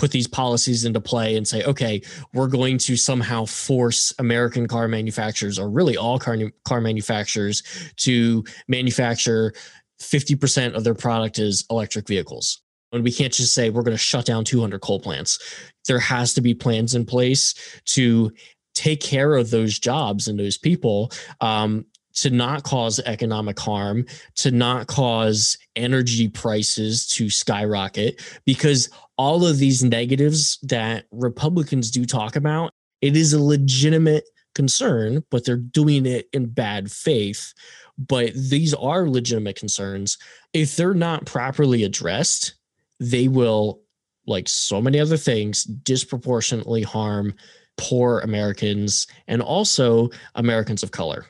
put 0.00 0.12
these 0.12 0.26
policies 0.26 0.86
into 0.86 0.98
play 0.98 1.36
and 1.36 1.46
say, 1.46 1.62
okay, 1.64 2.00
we're 2.32 2.48
going 2.48 2.78
to 2.78 2.96
somehow 2.96 3.44
force 3.44 4.14
American 4.18 4.66
car 4.66 4.88
manufacturers, 4.88 5.58
or 5.58 5.68
really 5.68 5.94
all 5.94 6.18
car, 6.18 6.38
car 6.64 6.80
manufacturers, 6.80 7.62
to 7.96 8.42
manufacture 8.66 9.52
50% 10.00 10.72
of 10.72 10.84
their 10.84 10.94
product 10.94 11.38
as 11.38 11.66
electric 11.68 12.08
vehicles. 12.08 12.62
And 12.92 13.04
we 13.04 13.12
can't 13.12 13.32
just 13.32 13.52
say 13.52 13.68
we're 13.68 13.82
going 13.82 13.96
to 13.96 14.02
shut 14.02 14.24
down 14.24 14.46
200 14.46 14.80
coal 14.80 15.00
plants. 15.00 15.38
There 15.86 16.00
has 16.00 16.32
to 16.32 16.40
be 16.40 16.54
plans 16.54 16.94
in 16.94 17.04
place 17.04 17.54
to 17.90 18.32
take 18.74 19.02
care 19.02 19.34
of 19.34 19.50
those 19.50 19.78
jobs 19.78 20.26
and 20.26 20.38
those 20.38 20.56
people 20.56 21.12
um, 21.42 21.84
to 22.14 22.30
not 22.30 22.62
cause 22.62 23.00
economic 23.00 23.58
harm, 23.58 24.04
to 24.36 24.50
not 24.50 24.86
cause 24.86 25.56
energy 25.76 26.28
prices 26.28 27.06
to 27.06 27.30
skyrocket, 27.30 28.20
because 28.44 28.88
all 29.16 29.46
of 29.46 29.58
these 29.58 29.82
negatives 29.84 30.58
that 30.62 31.06
Republicans 31.10 31.90
do 31.90 32.04
talk 32.04 32.36
about, 32.36 32.72
it 33.00 33.16
is 33.16 33.32
a 33.32 33.42
legitimate 33.42 34.24
concern, 34.54 35.22
but 35.30 35.44
they're 35.44 35.56
doing 35.56 36.06
it 36.06 36.28
in 36.32 36.46
bad 36.46 36.90
faith. 36.90 37.54
But 37.98 38.32
these 38.34 38.74
are 38.74 39.08
legitimate 39.08 39.56
concerns. 39.56 40.18
If 40.52 40.76
they're 40.76 40.94
not 40.94 41.26
properly 41.26 41.84
addressed, 41.84 42.54
they 42.98 43.28
will, 43.28 43.82
like 44.26 44.48
so 44.48 44.80
many 44.80 44.98
other 44.98 45.16
things, 45.16 45.64
disproportionately 45.64 46.82
harm 46.82 47.34
poor 47.76 48.20
Americans 48.20 49.06
and 49.26 49.40
also 49.40 50.10
Americans 50.34 50.82
of 50.82 50.90
color. 50.90 51.26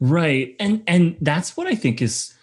Right. 0.00 0.56
And 0.58 0.82
and 0.86 1.16
that's 1.20 1.56
what 1.56 1.66
I 1.66 1.74
think 1.74 2.00
is 2.00 2.34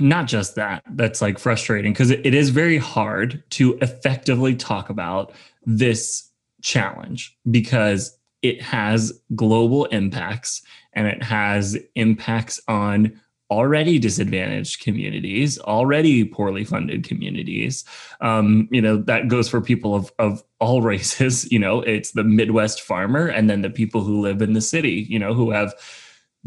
not 0.00 0.26
just 0.26 0.54
that 0.56 0.82
that's 0.90 1.22
like 1.22 1.38
frustrating 1.38 1.92
because 1.92 2.10
it, 2.10 2.24
it 2.24 2.34
is 2.34 2.50
very 2.50 2.78
hard 2.78 3.42
to 3.50 3.78
effectively 3.80 4.54
talk 4.54 4.90
about 4.90 5.32
this 5.64 6.28
challenge 6.62 7.36
because 7.50 8.18
it 8.42 8.60
has 8.60 9.12
global 9.34 9.86
impacts 9.86 10.62
and 10.92 11.06
it 11.06 11.22
has 11.22 11.78
impacts 11.94 12.60
on 12.68 13.18
already 13.50 13.98
disadvantaged 13.98 14.80
communities, 14.80 15.58
already 15.60 16.24
poorly 16.24 16.64
funded 16.64 17.04
communities. 17.04 17.84
Um, 18.20 18.68
you 18.70 18.80
know, 18.80 18.96
that 18.96 19.28
goes 19.28 19.48
for 19.48 19.60
people 19.60 19.94
of, 19.94 20.12
of 20.18 20.42
all 20.60 20.82
races. 20.82 21.50
You 21.50 21.58
know, 21.58 21.80
it's 21.80 22.12
the 22.12 22.24
Midwest 22.24 22.80
farmer 22.80 23.26
and 23.26 23.50
then 23.50 23.62
the 23.62 23.70
people 23.70 24.02
who 24.02 24.20
live 24.20 24.40
in 24.40 24.52
the 24.52 24.60
city, 24.60 25.06
you 25.08 25.18
know, 25.18 25.34
who 25.34 25.50
have 25.50 25.74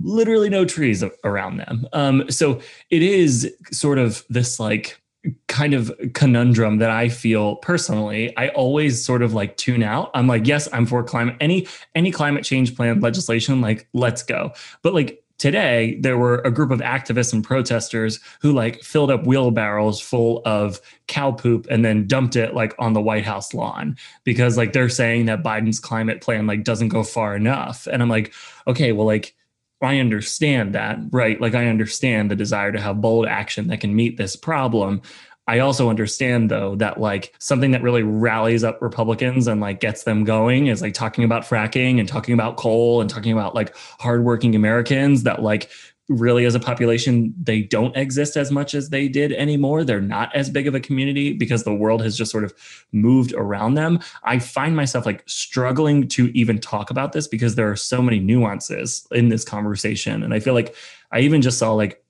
literally 0.02 0.50
no 0.50 0.66
trees 0.66 1.04
around 1.24 1.58
them. 1.58 1.88
Um, 1.94 2.30
so 2.30 2.60
it 2.90 3.04
is 3.04 3.54
sort 3.72 3.98
of 3.98 4.24
this 4.30 4.60
like 4.60 5.00
kind 5.48 5.74
of 5.74 5.92
conundrum 6.14 6.80
that 6.80 6.90
I 6.90 7.10
feel 7.10 7.56
personally. 7.58 8.36
I 8.38 8.50
always 8.50 9.04
sort 9.04 9.22
of 9.22 9.34
like 9.34 9.56
tune 9.58 9.84
out. 9.84 10.12
I'm 10.14 10.28
like, 10.28 10.48
yes, 10.48 10.68
I'm 10.74 10.86
for 10.86 11.04
climate 11.04 11.38
any 11.40 11.68
any 11.96 12.12
climate 12.12 12.44
change 12.44 12.76
plan 12.76 13.00
legislation, 13.00 13.62
like 13.62 13.88
let's 13.94 14.24
go. 14.24 14.52
But 14.82 14.94
like 14.94 15.24
today 15.38 15.98
there 16.02 16.18
were 16.18 16.40
a 16.40 16.52
group 16.52 16.72
of 16.72 16.80
activists 16.80 17.34
and 17.34 17.44
protesters 17.44 18.20
who 18.42 18.52
like 18.52 18.82
filled 18.82 19.12
up 19.12 19.26
wheelbarrows 19.26 20.00
full 20.00 20.42
of 20.46 20.80
cow 21.08 21.32
poop 21.32 21.68
and 21.70 21.84
then 21.84 22.06
dumped 22.06 22.36
it 22.36 22.54
like 22.54 22.76
on 22.78 22.94
the 22.94 23.02
White 23.02 23.26
House 23.26 23.54
lawn 23.54 23.96
because 24.24 24.58
like 24.58 24.74
they're 24.74 24.90
saying 24.90 25.26
that 25.26 25.44
Biden's 25.44 25.80
climate 25.80 26.22
plan 26.22 26.48
like 26.48 26.64
doesn't 26.64 26.90
go 26.90 27.04
far 27.04 27.36
enough. 27.36 27.88
And 27.88 28.02
I'm 28.02 28.10
like, 28.10 28.34
okay, 28.68 28.92
well 28.92 29.08
like 29.08 29.36
I 29.84 30.00
understand 30.00 30.76
that, 30.76 31.00
right? 31.12 31.40
Like 31.40 31.56
I 31.56 31.68
understand 31.68 32.32
the 32.32 32.36
desire 32.36 32.72
to 32.72 32.80
have 32.80 33.02
bold 33.02 33.28
action 33.28 33.68
that 33.68 33.82
can 33.82 33.96
meet 33.96 34.18
this 34.18 34.36
problem. 34.36 35.02
I 35.46 35.60
also 35.60 35.90
understand 35.90 36.50
though 36.50 36.76
that 36.76 37.00
like 37.02 37.34
something 37.40 37.72
that 37.72 37.82
really 37.82 38.04
rallies 38.04 38.64
up 38.64 38.82
Republicans 38.82 39.48
and 39.48 39.60
like 39.60 39.82
gets 39.82 40.04
them 40.04 40.24
going 40.24 40.68
is 40.68 40.82
like 40.82 40.94
talking 40.94 41.26
about 41.26 41.44
fracking 41.44 42.00
and 42.00 42.08
talking 42.08 42.34
about 42.34 42.56
coal 42.56 43.02
and 43.02 43.10
talking 43.10 43.34
about 43.34 43.54
like 43.54 43.76
hardworking 44.00 44.56
Americans 44.56 45.24
that 45.24 45.42
like 45.42 45.70
really 46.10 46.46
as 46.46 46.54
a 46.54 46.60
population 46.60 47.34
they 47.42 47.62
don't 47.62 47.96
exist 47.96 48.36
as 48.36 48.52
much 48.52 48.74
as 48.74 48.90
they 48.90 49.08
did 49.08 49.32
anymore. 49.32 49.84
They're 49.84 50.02
not 50.02 50.36
as 50.36 50.50
big 50.50 50.68
of 50.68 50.76
a 50.76 50.80
community 50.80 51.34
because 51.34 51.64
the 51.64 51.74
world 51.74 52.02
has 52.02 52.18
just 52.18 52.32
sort 52.32 52.44
of 52.44 52.54
moved 52.92 53.34
around 53.34 53.76
them. 53.76 54.00
I 54.24 54.40
find 54.40 54.76
myself 54.76 55.06
like 55.06 55.24
struggling 55.28 56.08
to 56.10 56.28
even 56.38 56.60
talk 56.60 56.90
about 56.90 57.14
this 57.14 57.28
because 57.28 57.56
there 57.56 57.72
are 57.72 57.76
so 57.76 58.02
many 58.02 58.20
nuances 58.20 59.08
in 59.12 59.30
this 59.30 59.46
conversation 59.46 60.24
and 60.24 60.34
I 60.34 60.40
feel 60.40 60.54
like 60.54 60.76
I 61.12 61.20
even 61.22 61.42
just 61.42 61.58
saw 61.58 61.74
like 61.74 62.04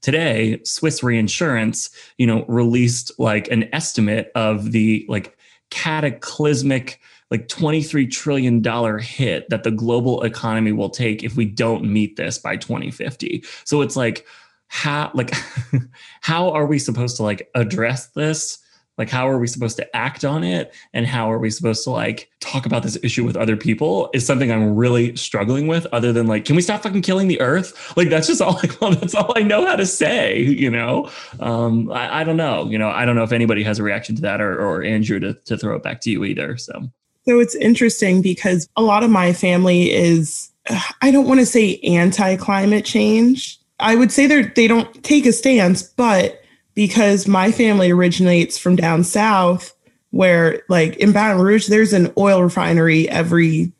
today 0.00 0.60
swiss 0.64 1.02
reinsurance 1.02 1.90
you 2.16 2.26
know 2.26 2.44
released 2.46 3.12
like 3.18 3.48
an 3.48 3.68
estimate 3.74 4.30
of 4.34 4.72
the 4.72 5.04
like 5.08 5.36
cataclysmic 5.70 7.00
like 7.32 7.48
23 7.48 8.06
trillion 8.06 8.60
dollar 8.60 8.98
hit 8.98 9.48
that 9.48 9.64
the 9.64 9.70
global 9.72 10.22
economy 10.22 10.70
will 10.70 10.90
take 10.90 11.24
if 11.24 11.34
we 11.36 11.44
don't 11.44 11.82
meet 11.82 12.16
this 12.16 12.38
by 12.38 12.56
2050 12.56 13.42
so 13.64 13.80
it's 13.80 13.96
like 13.96 14.24
how 14.72 15.10
like 15.12 15.30
how 16.22 16.50
are 16.50 16.64
we 16.64 16.78
supposed 16.78 17.18
to 17.18 17.22
like 17.22 17.50
address 17.54 18.06
this? 18.08 18.58
Like 18.96 19.10
how 19.10 19.28
are 19.28 19.38
we 19.38 19.46
supposed 19.46 19.76
to 19.76 19.96
act 19.96 20.24
on 20.24 20.42
it? 20.42 20.74
And 20.94 21.06
how 21.06 21.30
are 21.30 21.38
we 21.38 21.50
supposed 21.50 21.84
to 21.84 21.90
like 21.90 22.30
talk 22.40 22.64
about 22.64 22.82
this 22.82 22.96
issue 23.02 23.22
with 23.22 23.36
other 23.36 23.56
people 23.56 24.08
is 24.14 24.26
something 24.26 24.50
i'm 24.50 24.74
really 24.74 25.14
struggling 25.14 25.66
with 25.66 25.86
other 25.92 26.12
than 26.12 26.26
like 26.26 26.46
can 26.46 26.56
we 26.56 26.62
stop 26.62 26.82
fucking 26.82 27.02
killing 27.02 27.28
the 27.28 27.38
earth? 27.42 27.94
Like 27.98 28.08
that's 28.08 28.26
just 28.26 28.40
all 28.42 28.54
like 28.54 28.80
well, 28.80 28.94
that's 28.94 29.14
all 29.14 29.34
i 29.36 29.42
know 29.42 29.66
how 29.66 29.76
to 29.76 29.84
say 29.84 30.40
you 30.40 30.70
know? 30.70 31.10
Um 31.38 31.92
I, 31.92 32.20
I 32.20 32.24
don't 32.24 32.38
know 32.38 32.64
you 32.70 32.78
know 32.78 32.88
i 32.88 33.04
don't 33.04 33.14
know 33.14 33.24
if 33.24 33.32
anybody 33.32 33.62
has 33.64 33.78
a 33.78 33.82
reaction 33.82 34.16
to 34.16 34.22
that 34.22 34.40
or, 34.40 34.58
or 34.58 34.82
andrew 34.82 35.20
to, 35.20 35.34
to 35.34 35.58
throw 35.58 35.76
it 35.76 35.82
back 35.82 36.00
to 36.02 36.10
you 36.10 36.24
either 36.24 36.56
so 36.56 36.90
So 37.26 37.38
it's 37.38 37.54
interesting 37.54 38.22
because 38.22 38.68
a 38.76 38.82
lot 38.82 39.04
of 39.04 39.10
my 39.10 39.32
family 39.32 39.92
is, 39.92 40.50
I 41.00 41.10
don't 41.10 41.28
want 41.28 41.40
to 41.40 41.46
say 41.46 41.78
anti 41.78 42.36
climate 42.36 42.84
change. 42.84 43.58
I 43.78 43.94
would 43.96 44.12
say 44.12 44.26
they 44.26 44.42
they 44.42 44.68
don't 44.68 45.02
take 45.02 45.26
a 45.26 45.32
stance, 45.32 45.82
but 45.82 46.40
because 46.74 47.26
my 47.26 47.52
family 47.52 47.90
originates 47.90 48.58
from 48.58 48.76
down 48.76 49.04
south, 49.04 49.74
where 50.10 50.62
like 50.68 50.96
in 50.96 51.12
Baton 51.12 51.40
Rouge, 51.40 51.66
there's 51.66 51.92
an 51.92 52.12
oil 52.16 52.42
refinery 52.42 53.08
every 53.08 53.72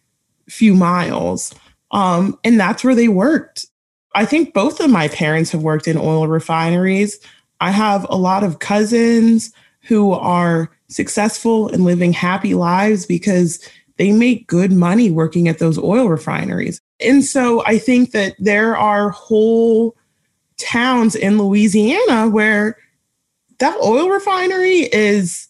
few 0.49 0.75
miles. 0.75 1.55
Um, 1.93 2.39
and 2.43 2.59
that's 2.59 2.83
where 2.83 2.95
they 2.95 3.09
worked. 3.09 3.67
I 4.15 4.25
think 4.25 4.55
both 4.55 4.81
of 4.81 4.91
my 4.91 5.09
parents 5.09 5.51
have 5.53 5.63
worked 5.63 5.89
in 5.89 5.97
oil 5.97 6.27
refineries. 6.27 7.19
I 7.61 7.71
have 7.71 8.07
a 8.09 8.17
lot 8.17 8.45
of 8.45 8.59
cousins 8.59 9.53
who 9.83 10.13
are 10.13 10.71
successful 10.93 11.69
and 11.69 11.85
living 11.85 12.13
happy 12.13 12.55
lives 12.55 13.07
because 13.07 13.59
they 13.99 14.13
make 14.13 14.47
good 14.47 14.73
money 14.73 15.11
working 15.11 15.49
at 15.49 15.59
those 15.59 15.79
oil 15.79 16.09
refineries. 16.09 16.81
And 17.01 17.25
so 17.25 17.65
I 17.67 17.79
think 17.79 18.13
that 18.13 18.35
there 18.39 18.77
are 18.77 19.11
whole 19.11 19.97
towns 20.59 21.15
in 21.15 21.39
Louisiana 21.39 22.29
where 22.29 22.77
that 23.59 23.77
oil 23.83 24.09
refinery 24.09 24.89
is 24.93 25.49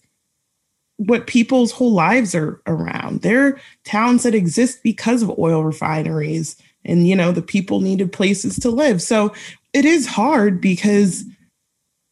what 0.97 1.27
people's 1.27 1.73
whole 1.73 1.93
lives 1.93 2.35
are 2.35 2.61
around. 2.67 3.23
They're 3.23 3.61
towns 3.85 4.23
that 4.23 4.35
exist 4.35 4.83
because 4.83 5.23
of 5.23 5.39
oil 5.39 5.65
refineries 5.65 6.57
and 6.85 7.07
you 7.07 7.15
know 7.15 7.33
the 7.33 7.43
people 7.43 7.81
needed 7.81 8.13
places 8.13 8.59
to 8.61 8.71
live. 8.71 9.01
So 9.03 9.33
it 9.73 9.85
is 9.85 10.07
hard 10.07 10.61
because 10.61 11.25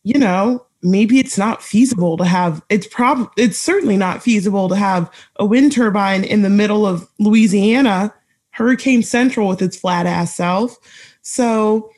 you 0.05 0.19
know 0.19 0.65
maybe 0.83 1.19
it's 1.19 1.37
not 1.37 1.63
feasible 1.63 2.17
to 2.17 2.25
have 2.25 2.63
it's 2.69 2.87
probably 2.87 3.27
it's 3.37 3.59
certainly 3.59 3.97
not 3.97 4.23
feasible 4.23 4.69
to 4.69 4.77
have 4.77 5.11
a 5.37 5.45
wind 5.45 5.73
turbine 5.73 6.25
in 6.25 6.43
the 6.43 6.51
middle 6.51 6.87
of 6.87 7.09
Louisiana, 7.19 8.15
hurricane 8.51 9.03
central 9.03 9.49
with 9.49 9.63
its 9.63 9.77
flat 9.77 10.07
ass 10.07 10.35
self. 10.35 10.79
So 11.23 11.91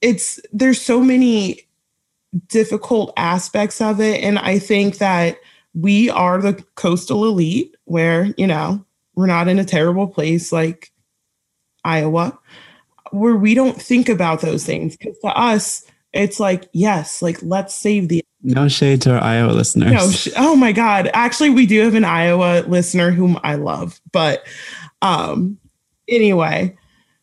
it's 0.00 0.40
there's 0.52 0.80
so 0.80 1.00
many 1.00 1.68
difficult 2.48 3.12
aspects 3.16 3.80
of 3.80 4.00
it 4.00 4.22
and 4.22 4.38
I 4.38 4.58
think 4.58 4.98
that 4.98 5.38
we 5.74 6.10
are 6.10 6.40
the 6.40 6.54
coastal 6.74 7.24
elite 7.24 7.76
where, 7.84 8.34
you 8.36 8.46
know, 8.46 8.84
we're 9.14 9.26
not 9.26 9.48
in 9.48 9.58
a 9.58 9.64
terrible 9.64 10.06
place 10.06 10.52
like 10.52 10.92
Iowa 11.84 12.38
where 13.10 13.36
we 13.36 13.54
don't 13.54 13.80
think 13.80 14.08
about 14.08 14.40
those 14.40 14.64
things 14.64 14.96
because 14.96 15.18
to 15.20 15.28
us 15.28 15.84
it's 16.12 16.38
like 16.38 16.68
yes 16.72 17.22
like 17.22 17.38
let's 17.42 17.74
save 17.74 18.08
the 18.08 18.22
no 18.42 18.68
shade 18.68 19.02
to 19.02 19.12
our 19.12 19.22
iowa 19.22 19.52
listeners 19.52 19.92
no 19.92 20.10
sh- 20.10 20.28
oh 20.36 20.54
my 20.54 20.72
god 20.72 21.10
actually 21.12 21.50
we 21.50 21.66
do 21.66 21.80
have 21.80 21.94
an 21.94 22.04
iowa 22.04 22.64
listener 22.66 23.10
whom 23.10 23.38
i 23.42 23.54
love 23.54 24.00
but 24.12 24.46
um 25.02 25.58
anyway 26.08 26.74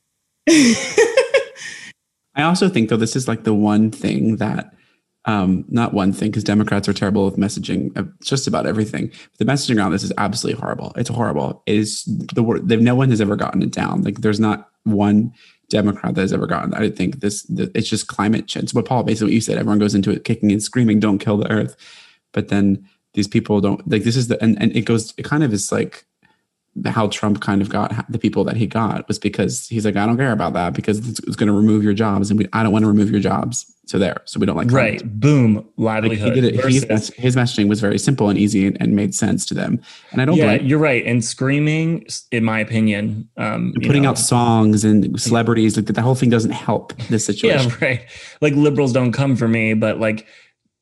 i 0.49 0.81
also 2.37 2.69
think 2.69 2.89
though 2.89 2.97
this 2.97 3.15
is 3.15 3.27
like 3.27 3.43
the 3.43 3.53
one 3.53 3.91
thing 3.91 4.37
that 4.37 4.75
um, 5.25 5.65
not 5.67 5.93
one 5.93 6.13
thing 6.13 6.29
because 6.29 6.43
Democrats 6.43 6.87
are 6.87 6.93
terrible 6.93 7.25
with 7.25 7.37
messaging 7.37 8.13
just 8.23 8.47
about 8.47 8.67
everything. 8.67 9.11
The 9.39 9.45
messaging 9.45 9.77
around 9.77 9.91
this 9.91 10.03
is 10.03 10.13
absolutely 10.17 10.59
horrible. 10.61 10.93
It's 10.95 11.09
horrible. 11.09 11.63
It 11.65 11.77
is 11.77 12.03
the 12.05 12.43
word. 12.43 12.69
No 12.69 12.95
one 12.95 13.09
has 13.09 13.21
ever 13.21 13.35
gotten 13.35 13.63
it 13.63 13.71
down. 13.71 14.03
Like 14.03 14.21
there's 14.21 14.39
not 14.39 14.69
one 14.83 15.33
Democrat 15.79 16.15
that 16.15 16.21
has 16.21 16.33
ever 16.33 16.47
gotten. 16.47 16.73
I 16.73 16.89
think 16.89 17.19
this, 17.19 17.43
the, 17.57 17.65
it's 17.77 17.89
just 17.89 18.07
climate 18.07 18.47
change. 18.47 18.73
What 18.73 18.85
Paul, 18.85 19.03
basically 19.03 19.27
what 19.27 19.33
you 19.33 19.41
said, 19.41 19.57
everyone 19.57 19.79
goes 19.79 19.95
into 19.95 20.11
it 20.11 20.23
kicking 20.23 20.51
and 20.51 20.63
screaming, 20.63 20.99
don't 20.99 21.23
kill 21.25 21.37
the 21.37 21.51
earth. 21.51 21.75
But 22.31 22.47
then 22.47 22.87
these 23.13 23.27
people 23.27 23.61
don't 23.61 23.81
like, 23.91 24.03
this 24.03 24.15
is 24.15 24.27
the, 24.29 24.41
and, 24.43 24.61
and 24.61 24.75
it 24.75 24.85
goes, 24.85 25.13
it 25.17 25.25
kind 25.25 25.43
of 25.43 25.51
is 25.53 25.71
like 25.71 26.05
how 26.83 27.07
Trump 27.07 27.41
kind 27.41 27.61
of 27.61 27.69
got 27.69 28.05
the 28.11 28.19
people 28.19 28.43
that 28.43 28.57
he 28.57 28.67
got 28.67 29.07
was 29.07 29.17
because 29.17 29.67
he's 29.67 29.85
like, 29.85 29.95
I 29.95 30.05
don't 30.05 30.17
care 30.17 30.33
about 30.33 30.53
that 30.53 30.73
because 30.73 30.97
it's, 31.07 31.19
it's 31.19 31.35
going 31.37 31.47
to 31.47 31.53
remove 31.53 31.83
your 31.83 31.93
jobs. 31.93 32.29
And 32.29 32.37
we, 32.37 32.47
I 32.51 32.63
don't 32.63 32.73
want 32.73 32.83
to 32.83 32.87
remove 32.87 33.09
your 33.09 33.21
jobs. 33.21 33.71
So 33.87 33.99
there, 33.99 34.17
so 34.25 34.39
we 34.39 34.47
don't 34.47 34.57
like 34.57 34.71
right. 34.71 35.01
Boom, 35.19 35.65
livelihood. 35.77 36.29
Like 36.29 36.35
he 36.35 36.41
did 36.41 36.55
it. 36.55 36.61
Versus, 36.61 37.09
his 37.15 37.35
messaging 37.35 37.69
was 37.69 37.79
very 37.79 37.99
simple 37.99 38.29
and 38.29 38.37
easy 38.37 38.65
and, 38.65 38.75
and, 38.81 38.95
made 38.95 39.13
sense 39.13 39.45
to 39.45 39.53
them. 39.53 39.79
And 40.11 40.21
I 40.21 40.25
don't. 40.25 40.35
Yeah, 40.37 40.57
blame. 40.57 40.65
you're 40.65 40.79
right. 40.79 41.05
And 41.05 41.23
screaming, 41.23 42.07
in 42.31 42.43
my 42.43 42.59
opinion, 42.59 43.29
um, 43.37 43.73
putting 43.83 44.01
know, 44.01 44.09
out 44.09 44.17
songs 44.17 44.83
and 44.83 45.21
celebrities 45.21 45.77
like 45.77 45.85
that, 45.85 45.93
the 45.93 46.01
whole 46.01 46.15
thing 46.15 46.31
doesn't 46.31 46.51
help 46.51 46.97
this 47.09 47.25
situation. 47.27 47.69
Yeah, 47.69 47.87
right. 47.87 48.05
Like 48.41 48.55
liberals 48.55 48.91
don't 48.91 49.11
come 49.11 49.35
for 49.35 49.47
me, 49.47 49.75
but 49.75 49.99
like 49.99 50.25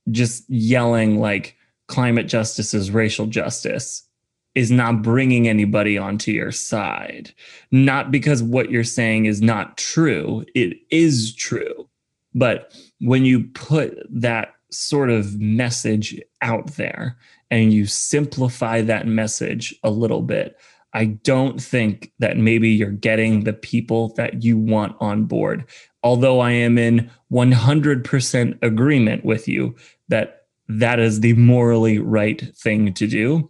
just 0.10 0.50
yelling 0.50 1.20
like 1.20 1.58
climate 1.90 2.28
justice 2.28 2.74
is 2.74 2.90
racial 2.90 3.26
justice 3.26 4.08
is 4.56 4.72
not 4.72 5.02
bringing 5.02 5.48
anybody 5.48 5.98
onto 5.98 6.32
your 6.32 6.52
side. 6.52 7.34
Not 7.72 8.12
because 8.12 8.44
what 8.44 8.70
you're 8.70 8.84
saying 8.84 9.26
is 9.26 9.42
not 9.42 9.78
true; 9.78 10.46
it 10.56 10.78
is 10.90 11.34
true, 11.36 11.90
but 12.34 12.74
when 13.00 13.26
you 13.26 13.46
put 13.54 13.98
that 14.10 14.54
sort 14.72 15.10
of 15.10 15.40
message 15.40 16.20
out 16.42 16.68
there 16.76 17.18
and 17.52 17.72
you 17.72 17.86
simplify 17.86 18.82
that 18.82 19.08
message 19.08 19.76
a 19.84 19.92
little 19.92 20.22
bit, 20.22 20.58
I 20.94 21.06
don't 21.06 21.62
think 21.62 22.12
that 22.20 22.38
maybe 22.38 22.70
you're 22.70 22.92
getting 22.92 23.44
the 23.44 23.54
people 23.54 24.14
that 24.16 24.44
you 24.44 24.58
want 24.58 24.96
on 25.00 25.26
board. 25.26 25.66
Although 26.04 26.40
I 26.40 26.52
am 26.52 26.78
in 26.78 27.10
100% 27.32 28.64
agreement 28.64 29.26
with 29.26 29.48
you 29.48 29.76
that 30.10 30.44
that 30.70 31.00
is 31.00 31.20
the 31.20 31.34
morally 31.34 32.00
right 32.00 32.42
thing 32.56 32.94
to 32.94 33.08
do, 33.08 33.50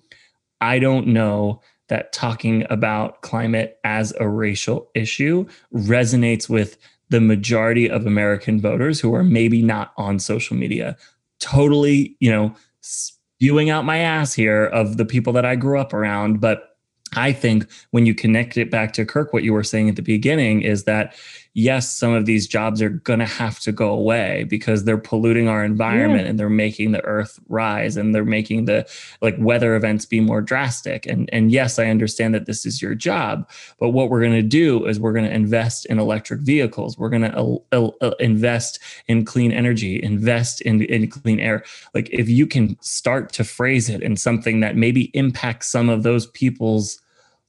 I 0.63 0.79
don't 0.79 1.07
know 1.07 1.61
that 1.89 2.13
talking 2.13 2.65
about 2.69 3.21
climate 3.21 3.79
as 3.83 4.13
a 4.19 4.29
racial 4.29 4.89
issue 4.95 5.45
resonates 5.73 6.47
with 6.47 6.77
the 7.09 7.19
majority 7.19 7.89
of 7.89 8.07
American 8.07 8.61
voters 8.61 9.01
who 9.01 9.13
are 9.13 9.25
maybe 9.25 9.61
not 9.61 9.91
on 9.97 10.19
social 10.19 10.55
media. 10.55 10.95
Totally, 11.39 12.15
you 12.21 12.31
know, 12.31 12.55
spewing 12.79 13.69
out 13.69 13.83
my 13.83 13.97
ass 13.97 14.33
here 14.33 14.65
of 14.67 14.95
the 14.95 15.05
people 15.05 15.33
that 15.33 15.45
I 15.45 15.57
grew 15.57 15.77
up 15.77 15.93
around. 15.93 16.39
But 16.39 16.77
I 17.13 17.33
think 17.33 17.67
when 17.91 18.05
you 18.05 18.15
connect 18.15 18.57
it 18.57 18.71
back 18.71 18.93
to 18.93 19.05
Kirk, 19.05 19.33
what 19.33 19.43
you 19.43 19.51
were 19.51 19.65
saying 19.65 19.89
at 19.89 19.97
the 19.97 20.01
beginning 20.01 20.61
is 20.61 20.85
that 20.85 21.13
yes, 21.53 21.93
some 21.93 22.13
of 22.13 22.25
these 22.25 22.47
jobs 22.47 22.81
are 22.81 22.89
going 22.89 23.19
to 23.19 23.25
have 23.25 23.59
to 23.59 23.71
go 23.71 23.89
away 23.89 24.45
because 24.49 24.83
they're 24.83 24.97
polluting 24.97 25.47
our 25.47 25.63
environment 25.63 26.23
yeah. 26.23 26.29
and 26.29 26.39
they're 26.39 26.49
making 26.49 26.91
the 26.91 27.03
earth 27.03 27.39
rise 27.47 27.95
and 27.95 28.13
they're 28.13 28.25
making 28.25 28.65
the 28.65 28.87
like 29.21 29.35
weather 29.37 29.75
events 29.75 30.05
be 30.05 30.19
more 30.19 30.41
drastic. 30.41 31.05
And 31.05 31.29
and 31.31 31.51
yes, 31.51 31.77
I 31.77 31.85
understand 31.85 32.33
that 32.33 32.45
this 32.45 32.65
is 32.65 32.81
your 32.81 32.95
job, 32.95 33.49
but 33.79 33.89
what 33.89 34.09
we're 34.09 34.21
going 34.21 34.33
to 34.33 34.41
do 34.41 34.85
is 34.85 34.99
we're 34.99 35.13
going 35.13 35.25
to 35.25 35.33
invest 35.33 35.85
in 35.85 35.99
electric 35.99 36.41
vehicles. 36.41 36.97
We're 36.97 37.09
going 37.09 37.31
to 37.31 37.61
uh, 37.71 37.89
uh, 38.01 38.11
invest 38.19 38.79
in 39.07 39.25
clean 39.25 39.51
energy, 39.51 40.01
invest 40.01 40.61
in 40.61 40.81
in 40.83 41.07
clean 41.09 41.39
air. 41.39 41.63
Like 41.93 42.09
if 42.11 42.29
you 42.29 42.47
can 42.47 42.77
start 42.81 43.31
to 43.33 43.43
phrase 43.43 43.89
it 43.89 44.01
in 44.01 44.17
something 44.17 44.59
that 44.61 44.75
maybe 44.75 45.11
impacts 45.13 45.69
some 45.69 45.89
of 45.89 46.03
those 46.03 46.27
people's 46.27 47.02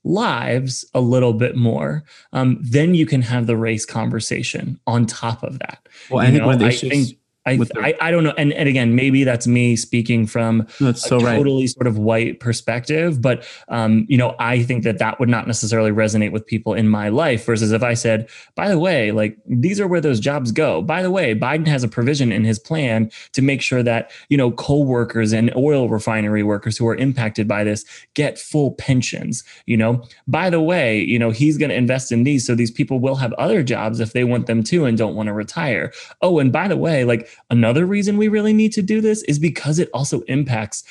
lives 0.05 0.85
a 0.95 1.01
little 1.01 1.33
bit 1.33 1.57
more, 1.57 2.05
um, 2.33 2.59
then 2.61 2.95
you 2.95 3.07
can 3.07 3.23
have 3.23 3.47
the 3.47 3.57
race 3.57 3.87
conversation 3.87 4.79
on 4.87 5.07
top 5.07 5.43
of 5.43 5.59
that. 5.59 5.89
Well, 6.11 6.25
I 6.25 6.31
think, 6.31 6.43
know, 6.43 6.67
I 6.67 6.71
think 6.71 7.19
I, 7.47 7.61
I, 7.77 7.95
I 8.01 8.11
don't 8.11 8.25
know. 8.25 8.33
And, 8.39 8.53
and 8.55 8.69
again, 8.69 8.95
maybe 8.95 9.23
that's 9.23 9.47
me 9.47 9.77
speaking 9.77 10.27
from 10.27 10.67
that's 10.81 11.03
so 11.03 11.19
a 11.19 11.25
right. 11.25 11.37
totally 11.37 11.67
sort 11.67 11.87
of 11.87 11.99
white 11.99 12.41
perspective. 12.41 13.21
But, 13.21 13.47
um, 13.69 14.07
you 14.09 14.17
know, 14.17 14.35
I 14.39 14.63
think 14.63 14.83
that 14.85 14.99
that 14.99 15.21
would 15.21 15.29
not 15.29 15.47
necessarily 15.47 15.91
resonate 15.91 16.33
with 16.33 16.47
people 16.47 16.73
in 16.73 16.89
my 16.89 17.11
life 17.11 17.45
versus 17.45 17.71
if 17.71 17.83
I 17.83 17.93
said, 17.93 18.29
by 18.55 18.69
the 18.69 18.79
way, 18.79 19.13
like 19.13 19.37
these 19.47 19.79
are 19.79 19.87
where 19.87 20.01
those 20.01 20.21
jobs 20.21 20.53
go. 20.53 20.81
By 20.81 21.03
the 21.03 21.11
way, 21.11 21.35
Biden 21.35 21.67
has 21.67 21.85
a 21.85 21.89
provision 21.89 22.33
in 22.33 22.45
his 22.45 22.59
plan 22.59 23.11
to 23.33 23.43
make 23.43 23.61
sure 23.61 23.83
that, 23.83 24.11
you 24.31 24.39
know, 24.39 24.51
coal 24.53 24.87
workers 24.87 25.33
and 25.35 25.55
oil 25.55 25.91
refinery 25.91 26.43
workers 26.43 26.79
who 26.79 26.89
are 26.89 26.97
impacted 26.97 27.47
by 27.47 27.63
this 27.63 27.85
get 28.15 28.39
full 28.39 28.73
pensions. 28.73 29.45
You 29.67 29.77
know, 29.77 30.03
by 30.27 30.49
the 30.49 30.63
way, 30.63 31.01
you 31.01 31.19
know, 31.19 31.31
he's 31.31 31.59
going 31.59 31.71
to 31.71 31.77
invest 31.77 32.11
in 32.11 32.25
these 32.25 32.47
so 32.47 32.55
these 32.55 32.71
people 32.71 33.01
will 33.01 33.17
have 33.17 33.35
other 33.35 33.63
jobs 33.63 34.01
if 34.01 34.15
they 34.15 34.25
want 34.25 34.47
them 34.47 34.63
to 34.65 34.87
and 34.87 34.97
don't 34.97 35.15
want 35.15 35.27
to 35.27 35.35
retire. 35.35 35.93
Oh, 36.23 36.39
and 36.39 36.51
by 36.51 36.69
the 36.69 36.77
way, 36.79 37.05
like, 37.05 37.29
Another 37.51 37.87
reason 37.87 38.17
we 38.17 38.29
really 38.29 38.53
need 38.53 38.73
to 38.73 38.83
do 38.83 39.01
this 39.01 39.23
is 39.25 39.39
because 39.39 39.79
it 39.79 39.91
also 39.93 40.21
impacts 40.23 40.85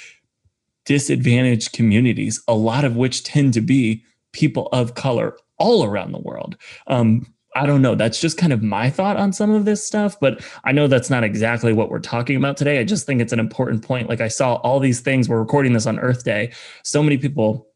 disadvantaged 0.86 1.74
communities, 1.74 2.42
a 2.48 2.54
lot 2.54 2.86
of 2.86 2.96
which 2.96 3.24
tend 3.24 3.54
to 3.54 3.62
be 3.62 4.04
people 4.34 4.68
of 4.72 4.96
color 4.96 5.38
all 5.58 5.84
around 5.84 6.12
the 6.12 6.20
world. 6.20 6.58
Um, 6.88 7.34
I 7.56 7.66
don't 7.66 7.84
know. 7.84 7.96
That's 7.96 8.20
just 8.20 8.38
kind 8.38 8.52
of 8.52 8.64
my 8.64 8.90
thought 8.90 9.16
on 9.16 9.32
some 9.32 9.52
of 9.52 9.66
this 9.66 9.86
stuff, 9.86 10.20
but 10.20 10.44
I 10.64 10.72
know 10.72 10.88
that's 10.88 11.10
not 11.10 11.24
exactly 11.24 11.72
what 11.72 11.90
we're 11.90 12.00
talking 12.00 12.36
about 12.36 12.58
today. 12.58 12.80
I 12.80 12.84
just 12.84 13.06
think 13.06 13.22
it's 13.22 13.34
an 13.34 13.40
important 13.40 13.86
point. 13.86 14.10
Like 14.10 14.22
I 14.22 14.28
saw 14.28 14.56
all 14.56 14.80
these 14.80 15.02
things, 15.02 15.30
we're 15.30 15.40
recording 15.40 15.74
this 15.74 15.86
on 15.86 16.00
Earth 16.00 16.24
Day. 16.24 16.52
So 16.84 17.04
many 17.04 17.18
people 17.18 17.68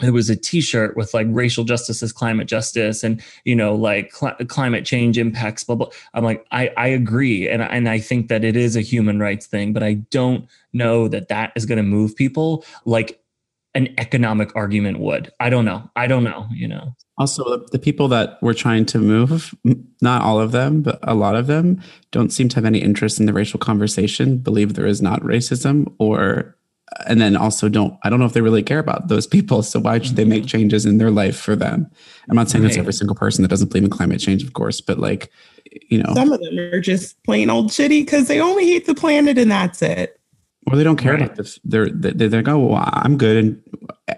there 0.00 0.12
was 0.12 0.30
a 0.30 0.36
t-shirt 0.36 0.96
with 0.96 1.12
like 1.14 1.26
racial 1.30 1.64
justice 1.64 2.02
is 2.02 2.12
climate 2.12 2.46
justice 2.46 3.02
and 3.02 3.22
you 3.44 3.54
know 3.54 3.74
like 3.74 4.14
cl- 4.14 4.36
climate 4.46 4.84
change 4.84 5.18
impacts 5.18 5.64
blah 5.64 5.76
blah. 5.76 5.88
I'm 6.14 6.24
like 6.24 6.46
i 6.50 6.70
i 6.76 6.86
agree. 6.86 7.48
And 7.48 7.62
and 7.62 7.88
i 7.88 7.98
think 7.98 8.28
that 8.28 8.44
it 8.44 8.56
is 8.56 8.76
a 8.76 8.80
human 8.80 9.20
rights 9.20 9.46
thing 9.46 9.72
but 9.72 9.82
i 9.82 9.94
don't 10.10 10.48
know 10.72 11.08
that 11.08 11.28
that 11.28 11.52
is 11.56 11.66
going 11.66 11.78
to 11.78 11.82
move 11.82 12.14
people 12.16 12.64
like 12.84 13.20
an 13.74 13.94
economic 13.98 14.54
argument 14.56 14.98
would. 14.98 15.30
I 15.38 15.50
don't 15.50 15.64
know. 15.64 15.88
I 15.94 16.06
don't 16.06 16.24
know 16.24 16.48
you 16.52 16.66
know? 16.66 16.94
Also 17.18 17.64
the 17.66 17.78
people 17.78 18.08
that 18.08 18.38
we're 18.42 18.54
trying 18.54 18.86
to 18.86 18.98
move 18.98 19.54
not 20.00 20.22
all 20.22 20.40
of 20.40 20.52
them 20.52 20.82
but 20.82 20.98
a 21.02 21.14
lot 21.14 21.34
of 21.34 21.46
them 21.46 21.82
don't 22.12 22.30
seem 22.30 22.48
to 22.48 22.56
have 22.56 22.64
any 22.64 22.78
interest 22.78 23.18
in 23.18 23.26
the 23.26 23.32
racial 23.32 23.58
conversation 23.58 24.38
believe 24.38 24.74
there 24.74 24.86
is 24.86 25.02
not 25.02 25.20
racism 25.22 25.92
or 25.98 26.56
and 27.06 27.20
then 27.20 27.36
also 27.36 27.68
don't 27.68 27.98
i 28.02 28.10
don't 28.10 28.18
know 28.18 28.26
if 28.26 28.32
they 28.32 28.40
really 28.40 28.62
care 28.62 28.78
about 28.78 29.08
those 29.08 29.26
people 29.26 29.62
so 29.62 29.80
why 29.80 29.98
should 29.98 30.16
they 30.16 30.24
make 30.24 30.42
mm-hmm. 30.42 30.48
changes 30.48 30.86
in 30.86 30.98
their 30.98 31.10
life 31.10 31.38
for 31.38 31.56
them 31.56 31.90
i'm 32.28 32.36
not 32.36 32.48
saying 32.48 32.62
right. 32.62 32.70
it's 32.70 32.78
every 32.78 32.92
single 32.92 33.16
person 33.16 33.42
that 33.42 33.48
doesn't 33.48 33.68
believe 33.68 33.84
in 33.84 33.90
climate 33.90 34.20
change 34.20 34.42
of 34.42 34.52
course 34.52 34.80
but 34.80 34.98
like 34.98 35.30
you 35.88 36.02
know 36.02 36.12
some 36.14 36.32
of 36.32 36.40
them 36.40 36.58
are 36.58 36.80
just 36.80 37.22
plain 37.24 37.50
old 37.50 37.68
shitty 37.68 38.04
because 38.04 38.28
they 38.28 38.40
only 38.40 38.64
hate 38.64 38.86
the 38.86 38.94
planet 38.94 39.38
and 39.38 39.50
that's 39.50 39.82
it 39.82 40.20
or 40.66 40.76
they 40.76 40.84
don't 40.84 40.96
care 40.96 41.12
right. 41.12 41.22
about 41.22 41.36
this 41.36 41.58
they're 41.64 41.88
they're, 41.90 42.28
they're 42.28 42.42
like 42.42 42.48
oh 42.48 42.58
well, 42.58 42.90
i'm 42.92 43.16
good 43.16 43.36
and 43.36 43.62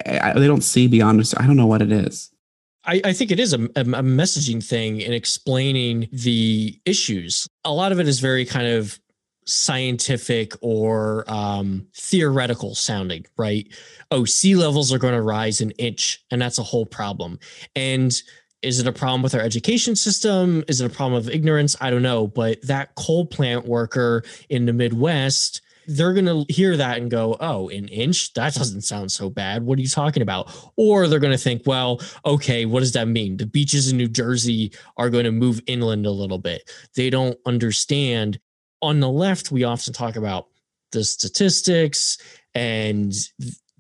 I, 0.07 0.33
they 0.39 0.47
don't 0.47 0.63
see 0.63 0.87
beyond 0.87 1.21
i 1.37 1.47
don't 1.47 1.57
know 1.57 1.67
what 1.67 1.83
it 1.83 1.93
is 1.93 2.31
I, 2.85 3.01
I, 3.05 3.13
think 3.13 3.31
it 3.31 3.39
is 3.39 3.53
a, 3.53 3.63
a, 3.77 3.85
messaging 3.85 4.67
thing 4.67 5.03
in 5.03 5.13
explaining 5.13 6.09
the 6.13 6.81
issues. 6.87 7.47
A 7.63 7.73
lot 7.75 7.93
of 7.93 8.01
it 8.01 8.09
is 8.09 8.21
very 8.21 8.47
kind 8.47 8.67
of 8.67 8.99
scientific 9.51 10.55
or 10.61 11.25
um, 11.27 11.87
theoretical 11.95 12.75
sounding, 12.75 13.27
right? 13.37 13.67
Oh, 14.11 14.25
sea 14.25 14.55
levels 14.55 14.93
are 14.93 14.99
going 14.99 15.15
to 15.15 15.23
rise 15.23 15.61
an 15.61 15.73
inch, 15.73 16.25
and 16.31 16.41
that's 16.41 16.59
a 16.59 16.63
whole 16.63 16.87
problem. 16.87 17.39
And 17.75 18.13
is 18.63 18.79
it 18.79 18.87
a 18.87 18.93
problem 18.93 19.23
with 19.23 19.35
our 19.35 19.41
education 19.41 19.97
system? 19.97 20.63
Is 20.69 20.81
it 20.81 20.93
a 20.93 20.95
problem 20.95 21.19
of 21.19 21.29
ignorance? 21.31 21.77
I 21.81 21.91
don't 21.91 22.03
know. 22.03 22.27
But 22.27 22.63
that 22.63 22.95
coal 22.95 23.27
plant 23.27 23.65
worker 23.67 24.23
in 24.49 24.67
the 24.67 24.73
Midwest, 24.73 25.63
they're 25.87 26.13
going 26.13 26.27
to 26.27 26.45
hear 26.53 26.77
that 26.77 26.99
and 26.99 27.11
go, 27.11 27.37
oh, 27.41 27.69
an 27.71 27.89
inch? 27.89 28.35
That 28.35 28.55
doesn't 28.55 28.83
sound 28.83 29.11
so 29.11 29.31
bad. 29.31 29.65
What 29.65 29.79
are 29.79 29.83
you 29.83 29.89
talking 29.89 30.23
about? 30.23 30.55
Or 30.77 31.09
they're 31.09 31.19
going 31.19 31.33
to 31.33 31.39
think, 31.39 31.63
well, 31.67 32.01
okay, 32.25 32.67
what 32.67 32.81
does 32.81 32.93
that 32.93 33.09
mean? 33.09 33.39
The 33.39 33.47
beaches 33.47 33.91
in 33.91 33.97
New 33.97 34.09
Jersey 34.09 34.73
are 34.97 35.11
going 35.11 35.25
to 35.25 35.33
move 35.33 35.61
inland 35.67 36.07
a 36.07 36.11
little 36.11 36.39
bit. 36.39 36.71
They 36.95 37.11
don't 37.11 37.39
understand. 37.47 38.39
On 38.83 39.01
the 39.01 39.11
left, 39.11 39.53
we 39.53 39.65
often 39.65 39.93
talk 39.93 40.17
about 40.17 40.47
the 40.93 41.05
statistics 41.05 42.19
and 42.55 43.13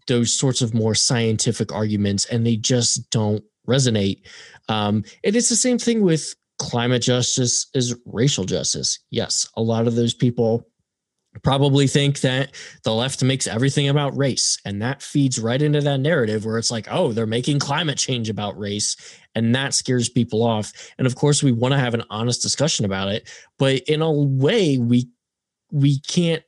those 0.06 0.32
sorts 0.32 0.62
of 0.62 0.74
more 0.74 0.94
scientific 0.94 1.72
arguments, 1.72 2.24
and 2.26 2.46
they 2.46 2.56
just 2.56 3.10
don't 3.10 3.42
resonate. 3.68 4.22
Um, 4.68 5.04
and 5.24 5.36
it's 5.36 5.48
the 5.48 5.56
same 5.56 5.78
thing 5.78 6.02
with 6.02 6.34
climate 6.58 7.02
justice 7.02 7.68
is 7.74 7.96
racial 8.04 8.44
justice. 8.44 8.98
Yes, 9.10 9.48
a 9.56 9.62
lot 9.62 9.86
of 9.86 9.94
those 9.94 10.14
people 10.14 10.66
probably 11.42 11.86
think 11.86 12.20
that 12.20 12.52
the 12.82 12.92
left 12.92 13.22
makes 13.22 13.46
everything 13.46 13.88
about 13.88 14.16
race 14.16 14.58
and 14.64 14.82
that 14.82 15.00
feeds 15.00 15.38
right 15.38 15.62
into 15.62 15.80
that 15.80 16.00
narrative 16.00 16.44
where 16.44 16.58
it's 16.58 16.72
like 16.72 16.88
oh 16.90 17.12
they're 17.12 17.26
making 17.26 17.58
climate 17.58 17.96
change 17.96 18.28
about 18.28 18.58
race 18.58 18.96
and 19.34 19.54
that 19.54 19.72
scares 19.72 20.08
people 20.08 20.42
off 20.42 20.72
and 20.98 21.06
of 21.06 21.14
course 21.14 21.42
we 21.42 21.52
want 21.52 21.72
to 21.72 21.78
have 21.78 21.94
an 21.94 22.02
honest 22.10 22.42
discussion 22.42 22.84
about 22.84 23.08
it 23.08 23.30
but 23.58 23.80
in 23.86 24.02
a 24.02 24.10
way 24.10 24.76
we 24.76 25.08
we 25.70 26.00
can't 26.00 26.42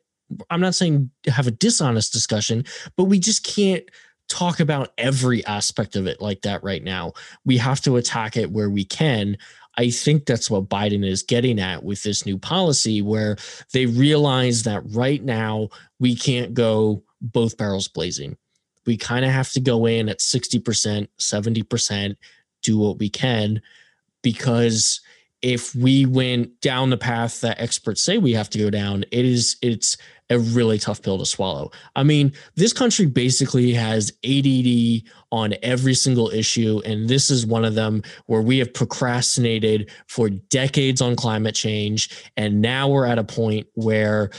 i'm 0.51 0.61
not 0.61 0.75
saying 0.75 1.09
have 1.27 1.47
a 1.47 1.53
dishonest 1.53 2.13
discussion 2.13 2.65
but 2.97 3.05
we 3.05 3.21
just 3.21 3.45
can't 3.45 3.85
talk 4.33 4.61
about 4.61 4.93
every 4.97 5.45
aspect 5.45 5.95
of 5.95 6.07
it 6.07 6.21
like 6.23 6.41
that 6.41 6.63
right 6.65 6.83
now. 6.83 7.13
We 7.45 7.59
have 7.59 7.83
to 7.83 7.97
attack 7.97 8.37
it 8.37 8.51
where 8.51 8.71
we 8.71 8.85
can. 8.85 9.37
I 9.79 9.91
think 9.91 10.27
that's 10.27 10.51
what 10.51 10.69
Biden 10.69 11.05
is 11.05 11.23
getting 11.23 11.59
at 11.59 11.83
with 11.83 12.03
this 12.03 12.27
new 12.27 12.39
policy, 12.39 13.01
where 13.01 13.37
they 13.73 13.87
realize 13.87 14.65
that 14.65 14.83
right 14.87 15.23
now 15.23 15.69
we 15.99 16.15
can't 16.15 16.53
go 16.55 17.03
both 17.21 17.57
barrels 17.57 17.89
blazing. 17.89 18.37
We 18.85 18.97
kind 18.97 19.25
of 19.25 19.31
have 19.31 19.51
to 19.53 19.61
go 19.61 19.87
in 19.87 20.09
at 20.09 20.19
60%, 20.19 21.09
70%, 21.19 22.17
do 22.63 22.79
what 22.79 22.99
we 22.99 23.09
can, 23.09 23.63
because 24.23 25.01
if 25.41 25.75
we 25.75 26.07
went 26.07 26.61
down 26.61 26.91
the 26.91 26.97
path 26.97 27.41
that 27.41 27.61
experts 27.61 28.03
say 28.03 28.19
we 28.19 28.33
have 28.33 28.51
to 28.51 28.59
go 28.59 28.71
down, 28.71 29.05
it 29.11 29.25
is 29.25 29.57
it's 29.63 29.97
a 30.33 30.39
really 30.39 30.79
tough 30.79 31.03
pill 31.03 31.19
to 31.19 31.27
swallow. 31.27 31.71
I 31.97 32.03
mean, 32.03 32.33
this 32.55 32.73
country 32.73 33.07
basically 33.07 33.73
has 33.73 34.13
ADD 34.25 35.09
on 35.31 35.55
every 35.63 35.95
single 35.95 36.31
issue, 36.31 36.81
and 36.85 37.09
this 37.09 37.31
is 37.31 37.47
one 37.47 37.65
of 37.65 37.75
them 37.75 38.03
where 38.27 38.43
we 38.43 38.59
have 38.59 38.75
procrastinated 38.75 39.91
for 40.09 40.29
decades 40.29 41.01
on 41.01 41.17
climate 41.17 41.55
change, 41.55 42.11
and 42.37 42.61
now 42.61 42.89
we're 42.89 43.07
at 43.07 43.19
a 43.19 43.25
point 43.25 43.67
where 43.75 44.31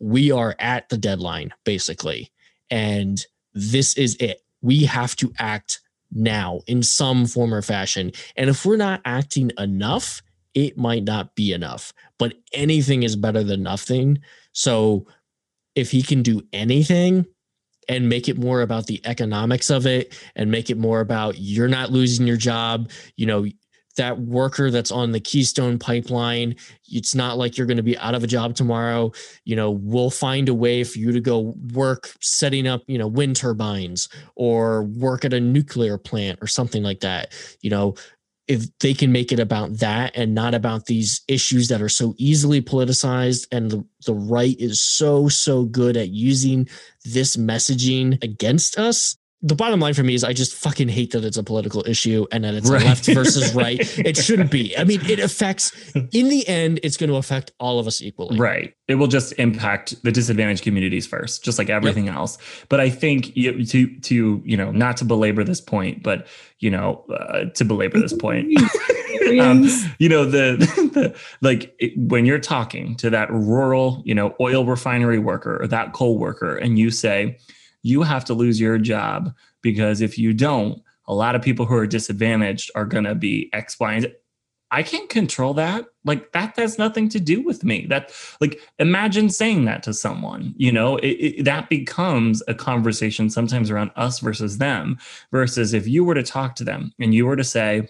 we 0.00 0.30
are 0.30 0.56
at 0.58 0.88
the 0.88 0.98
deadline, 0.98 1.52
basically, 1.64 2.30
and 2.70 3.24
this 3.52 3.96
is 3.96 4.16
it. 4.16 4.42
We 4.60 4.84
have 4.84 5.14
to 5.16 5.32
act 5.38 5.80
now 6.10 6.60
in 6.66 6.82
some 6.82 7.26
form 7.26 7.54
or 7.54 7.62
fashion, 7.62 8.12
and 8.36 8.50
if 8.50 8.66
we're 8.66 8.76
not 8.76 9.00
acting 9.04 9.50
enough 9.58 10.22
it 10.54 10.78
might 10.78 11.04
not 11.04 11.34
be 11.34 11.52
enough, 11.52 11.92
but 12.18 12.34
anything 12.52 13.02
is 13.02 13.16
better 13.16 13.42
than 13.42 13.62
nothing. 13.62 14.20
So 14.52 15.06
if 15.74 15.90
he 15.90 16.02
can 16.02 16.22
do 16.22 16.42
anything 16.52 17.26
and 17.88 18.08
make 18.08 18.28
it 18.28 18.38
more 18.38 18.62
about 18.62 18.86
the 18.86 19.00
economics 19.04 19.70
of 19.70 19.86
it 19.86 20.16
and 20.36 20.50
make 20.50 20.70
it 20.70 20.78
more 20.78 21.00
about 21.00 21.38
you're 21.38 21.68
not 21.68 21.90
losing 21.90 22.26
your 22.26 22.36
job, 22.36 22.90
you 23.16 23.26
know, 23.26 23.46
that 23.96 24.18
worker 24.18 24.70
that's 24.70 24.90
on 24.90 25.12
the 25.12 25.20
Keystone 25.20 25.78
pipeline, 25.78 26.56
it's 26.88 27.14
not 27.14 27.38
like 27.38 27.56
you're 27.56 27.66
going 27.66 27.76
to 27.76 27.82
be 27.82 27.96
out 27.98 28.14
of 28.14 28.24
a 28.24 28.26
job 28.26 28.54
tomorrow. 28.54 29.12
You 29.44 29.56
know, 29.56 29.70
we'll 29.70 30.10
find 30.10 30.48
a 30.48 30.54
way 30.54 30.84
for 30.84 30.98
you 30.98 31.12
to 31.12 31.20
go 31.20 31.54
work 31.72 32.12
setting 32.20 32.66
up, 32.66 32.82
you 32.86 32.98
know, 32.98 33.06
wind 33.06 33.36
turbines 33.36 34.08
or 34.34 34.82
work 34.82 35.24
at 35.24 35.32
a 35.32 35.40
nuclear 35.40 35.96
plant 35.96 36.38
or 36.42 36.46
something 36.46 36.82
like 36.82 37.00
that. 37.00 37.32
You 37.60 37.70
know, 37.70 37.94
if 38.46 38.66
they 38.78 38.92
can 38.92 39.10
make 39.10 39.32
it 39.32 39.40
about 39.40 39.78
that 39.78 40.12
and 40.14 40.34
not 40.34 40.54
about 40.54 40.86
these 40.86 41.22
issues 41.28 41.68
that 41.68 41.80
are 41.80 41.88
so 41.88 42.14
easily 42.18 42.60
politicized 42.60 43.46
and 43.50 43.70
the, 43.70 43.84
the 44.06 44.14
right 44.14 44.56
is 44.58 44.80
so 44.80 45.28
so 45.28 45.64
good 45.64 45.96
at 45.96 46.10
using 46.10 46.68
this 47.04 47.36
messaging 47.36 48.22
against 48.22 48.78
us 48.78 49.16
the 49.44 49.54
bottom 49.54 49.78
line 49.78 49.92
for 49.92 50.02
me 50.02 50.14
is 50.14 50.24
I 50.24 50.32
just 50.32 50.54
fucking 50.54 50.88
hate 50.88 51.12
that 51.12 51.22
it's 51.22 51.36
a 51.36 51.42
political 51.42 51.86
issue 51.86 52.26
and 52.32 52.44
that 52.44 52.54
it's 52.54 52.70
right. 52.70 52.82
left 52.82 53.04
versus 53.04 53.54
right. 53.54 53.78
it 53.98 54.16
shouldn't 54.16 54.50
be. 54.50 54.74
I 54.76 54.84
mean, 54.84 55.04
it 55.04 55.20
affects 55.20 55.70
in 55.94 56.30
the 56.30 56.48
end, 56.48 56.80
it's 56.82 56.96
going 56.96 57.10
to 57.10 57.16
affect 57.16 57.52
all 57.60 57.78
of 57.78 57.86
us 57.86 58.00
equally. 58.00 58.38
Right. 58.38 58.74
It 58.88 58.94
will 58.94 59.06
just 59.06 59.34
impact 59.34 60.02
the 60.02 60.10
disadvantaged 60.10 60.62
communities 60.62 61.06
first, 61.06 61.44
just 61.44 61.58
like 61.58 61.68
everything 61.68 62.06
yep. 62.06 62.14
else. 62.14 62.38
But 62.70 62.80
I 62.80 62.88
think 62.88 63.36
you, 63.36 63.66
to 63.66 64.00
to 64.00 64.42
you 64.46 64.56
know 64.56 64.72
not 64.72 64.96
to 64.98 65.04
belabor 65.04 65.44
this 65.44 65.60
point, 65.60 66.02
but 66.02 66.26
you 66.60 66.70
know 66.70 67.04
uh, 67.12 67.44
to 67.50 67.64
belabor 67.66 68.00
this 68.00 68.14
point. 68.14 68.46
um, 69.40 69.68
you 69.98 70.08
know 70.08 70.24
the, 70.24 70.56
the 70.94 71.14
like 71.42 71.74
it, 71.80 71.92
when 71.98 72.24
you're 72.24 72.38
talking 72.38 72.96
to 72.96 73.10
that 73.10 73.30
rural 73.30 74.02
you 74.06 74.14
know 74.14 74.34
oil 74.40 74.64
refinery 74.64 75.18
worker 75.18 75.62
or 75.62 75.66
that 75.66 75.92
coal 75.92 76.18
worker 76.18 76.56
and 76.56 76.78
you 76.78 76.90
say 76.90 77.36
you 77.84 78.02
have 78.02 78.24
to 78.24 78.34
lose 78.34 78.58
your 78.58 78.78
job 78.78 79.32
because 79.62 80.00
if 80.00 80.18
you 80.18 80.32
don't, 80.32 80.82
a 81.06 81.14
lot 81.14 81.36
of 81.36 81.42
people 81.42 81.66
who 81.66 81.74
are 81.74 81.86
disadvantaged 81.86 82.70
are 82.74 82.86
going 82.86 83.04
to 83.04 83.14
be 83.14 83.50
X, 83.52 83.78
Y, 83.78 83.92
and 83.92 84.02
Z. 84.02 84.12
I 84.70 84.82
can't 84.82 85.08
control 85.08 85.54
that. 85.54 85.84
Like 86.04 86.32
that 86.32 86.56
has 86.56 86.78
nothing 86.78 87.08
to 87.10 87.20
do 87.20 87.42
with 87.42 87.62
me. 87.62 87.86
That 87.86 88.10
like 88.40 88.60
imagine 88.78 89.28
saying 89.28 89.66
that 89.66 89.84
to 89.84 89.92
someone. 89.92 90.54
You 90.56 90.72
know, 90.72 90.96
it, 90.96 91.06
it, 91.08 91.44
that 91.44 91.68
becomes 91.68 92.42
a 92.48 92.54
conversation 92.54 93.30
sometimes 93.30 93.70
around 93.70 93.92
us 93.94 94.18
versus 94.18 94.58
them. 94.58 94.98
Versus 95.30 95.74
if 95.74 95.86
you 95.86 96.04
were 96.04 96.14
to 96.14 96.24
talk 96.24 96.56
to 96.56 96.64
them 96.64 96.92
and 96.98 97.14
you 97.14 97.26
were 97.26 97.36
to 97.36 97.44
say, 97.44 97.86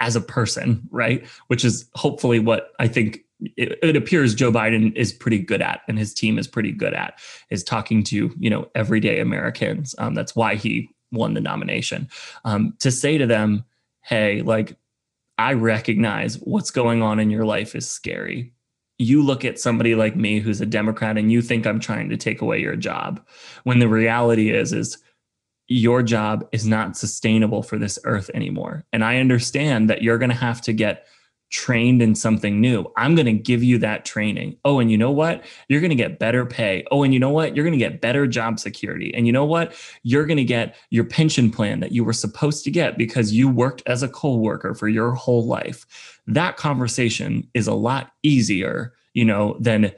as 0.00 0.14
a 0.14 0.20
person, 0.20 0.88
right? 0.90 1.26
Which 1.48 1.64
is 1.64 1.90
hopefully 1.94 2.38
what 2.38 2.70
I 2.78 2.86
think 2.86 3.24
it, 3.40 3.78
it, 3.82 3.96
appears 3.96 4.34
Joe 4.34 4.50
Biden 4.50 4.94
is 4.96 5.12
pretty 5.12 5.38
good 5.38 5.62
at, 5.62 5.82
and 5.88 5.98
his 5.98 6.12
team 6.12 6.38
is 6.38 6.48
pretty 6.48 6.72
good 6.72 6.94
at, 6.94 7.18
is 7.50 7.62
talking 7.62 8.02
to 8.04 8.34
you 8.38 8.50
know 8.50 8.68
everyday 8.74 9.20
Americans. 9.20 9.94
Um, 9.98 10.14
that's 10.14 10.34
why 10.34 10.56
he 10.56 10.88
won 11.12 11.34
the 11.34 11.40
nomination. 11.40 12.08
Um, 12.44 12.74
to 12.80 12.90
say 12.90 13.18
to 13.18 13.26
them, 13.26 13.64
"Hey, 14.02 14.42
like 14.42 14.76
I 15.38 15.52
recognize 15.52 16.36
what's 16.36 16.70
going 16.70 17.02
on 17.02 17.20
in 17.20 17.30
your 17.30 17.44
life 17.44 17.74
is 17.74 17.88
scary. 17.88 18.52
You 18.98 19.22
look 19.22 19.44
at 19.44 19.60
somebody 19.60 19.94
like 19.94 20.16
me 20.16 20.40
who's 20.40 20.60
a 20.60 20.66
Democrat, 20.66 21.16
and 21.16 21.30
you 21.30 21.40
think 21.40 21.66
I'm 21.66 21.80
trying 21.80 22.08
to 22.08 22.16
take 22.16 22.40
away 22.40 22.60
your 22.60 22.76
job, 22.76 23.24
when 23.64 23.78
the 23.78 23.88
reality 23.88 24.50
is 24.50 24.72
is." 24.72 24.98
Your 25.70 26.02
job 26.02 26.48
is 26.50 26.66
not 26.66 26.96
sustainable 26.96 27.62
for 27.62 27.76
this 27.76 27.98
earth 28.04 28.30
anymore. 28.32 28.86
And 28.90 29.04
I 29.04 29.18
understand 29.18 29.90
that 29.90 30.00
you're 30.00 30.16
going 30.16 30.30
to 30.30 30.34
have 30.34 30.62
to 30.62 30.72
get 30.72 31.06
trained 31.50 32.02
in 32.02 32.14
something 32.14 32.60
new. 32.60 32.90
I'm 32.96 33.14
going 33.14 33.26
to 33.26 33.32
give 33.32 33.62
you 33.62 33.78
that 33.78 34.04
training. 34.04 34.56
Oh, 34.64 34.78
and 34.78 34.90
you 34.90 34.98
know 34.98 35.10
what? 35.10 35.44
You're 35.68 35.80
going 35.80 35.90
to 35.90 35.96
get 35.96 36.18
better 36.18 36.44
pay. 36.44 36.84
Oh, 36.90 37.02
and 37.02 37.14
you 37.14 37.20
know 37.20 37.30
what? 37.30 37.56
You're 37.56 37.64
going 37.64 37.78
to 37.78 37.78
get 37.78 38.00
better 38.00 38.26
job 38.26 38.58
security. 38.58 39.12
And 39.14 39.26
you 39.26 39.32
know 39.32 39.44
what? 39.44 39.74
You're 40.02 40.26
going 40.26 40.36
to 40.36 40.44
get 40.44 40.76
your 40.90 41.04
pension 41.04 41.50
plan 41.50 41.80
that 41.80 41.92
you 41.92 42.04
were 42.04 42.12
supposed 42.12 42.64
to 42.64 42.70
get 42.70 42.98
because 42.98 43.32
you 43.32 43.48
worked 43.48 43.82
as 43.86 44.02
a 44.02 44.08
coal 44.08 44.40
worker 44.40 44.74
for 44.74 44.88
your 44.88 45.12
whole 45.12 45.46
life. 45.46 46.20
That 46.26 46.56
conversation 46.56 47.48
is 47.54 47.66
a 47.66 47.74
lot 47.74 48.12
easier, 48.22 48.92
you 49.14 49.24
know, 49.24 49.56
than 49.58 49.92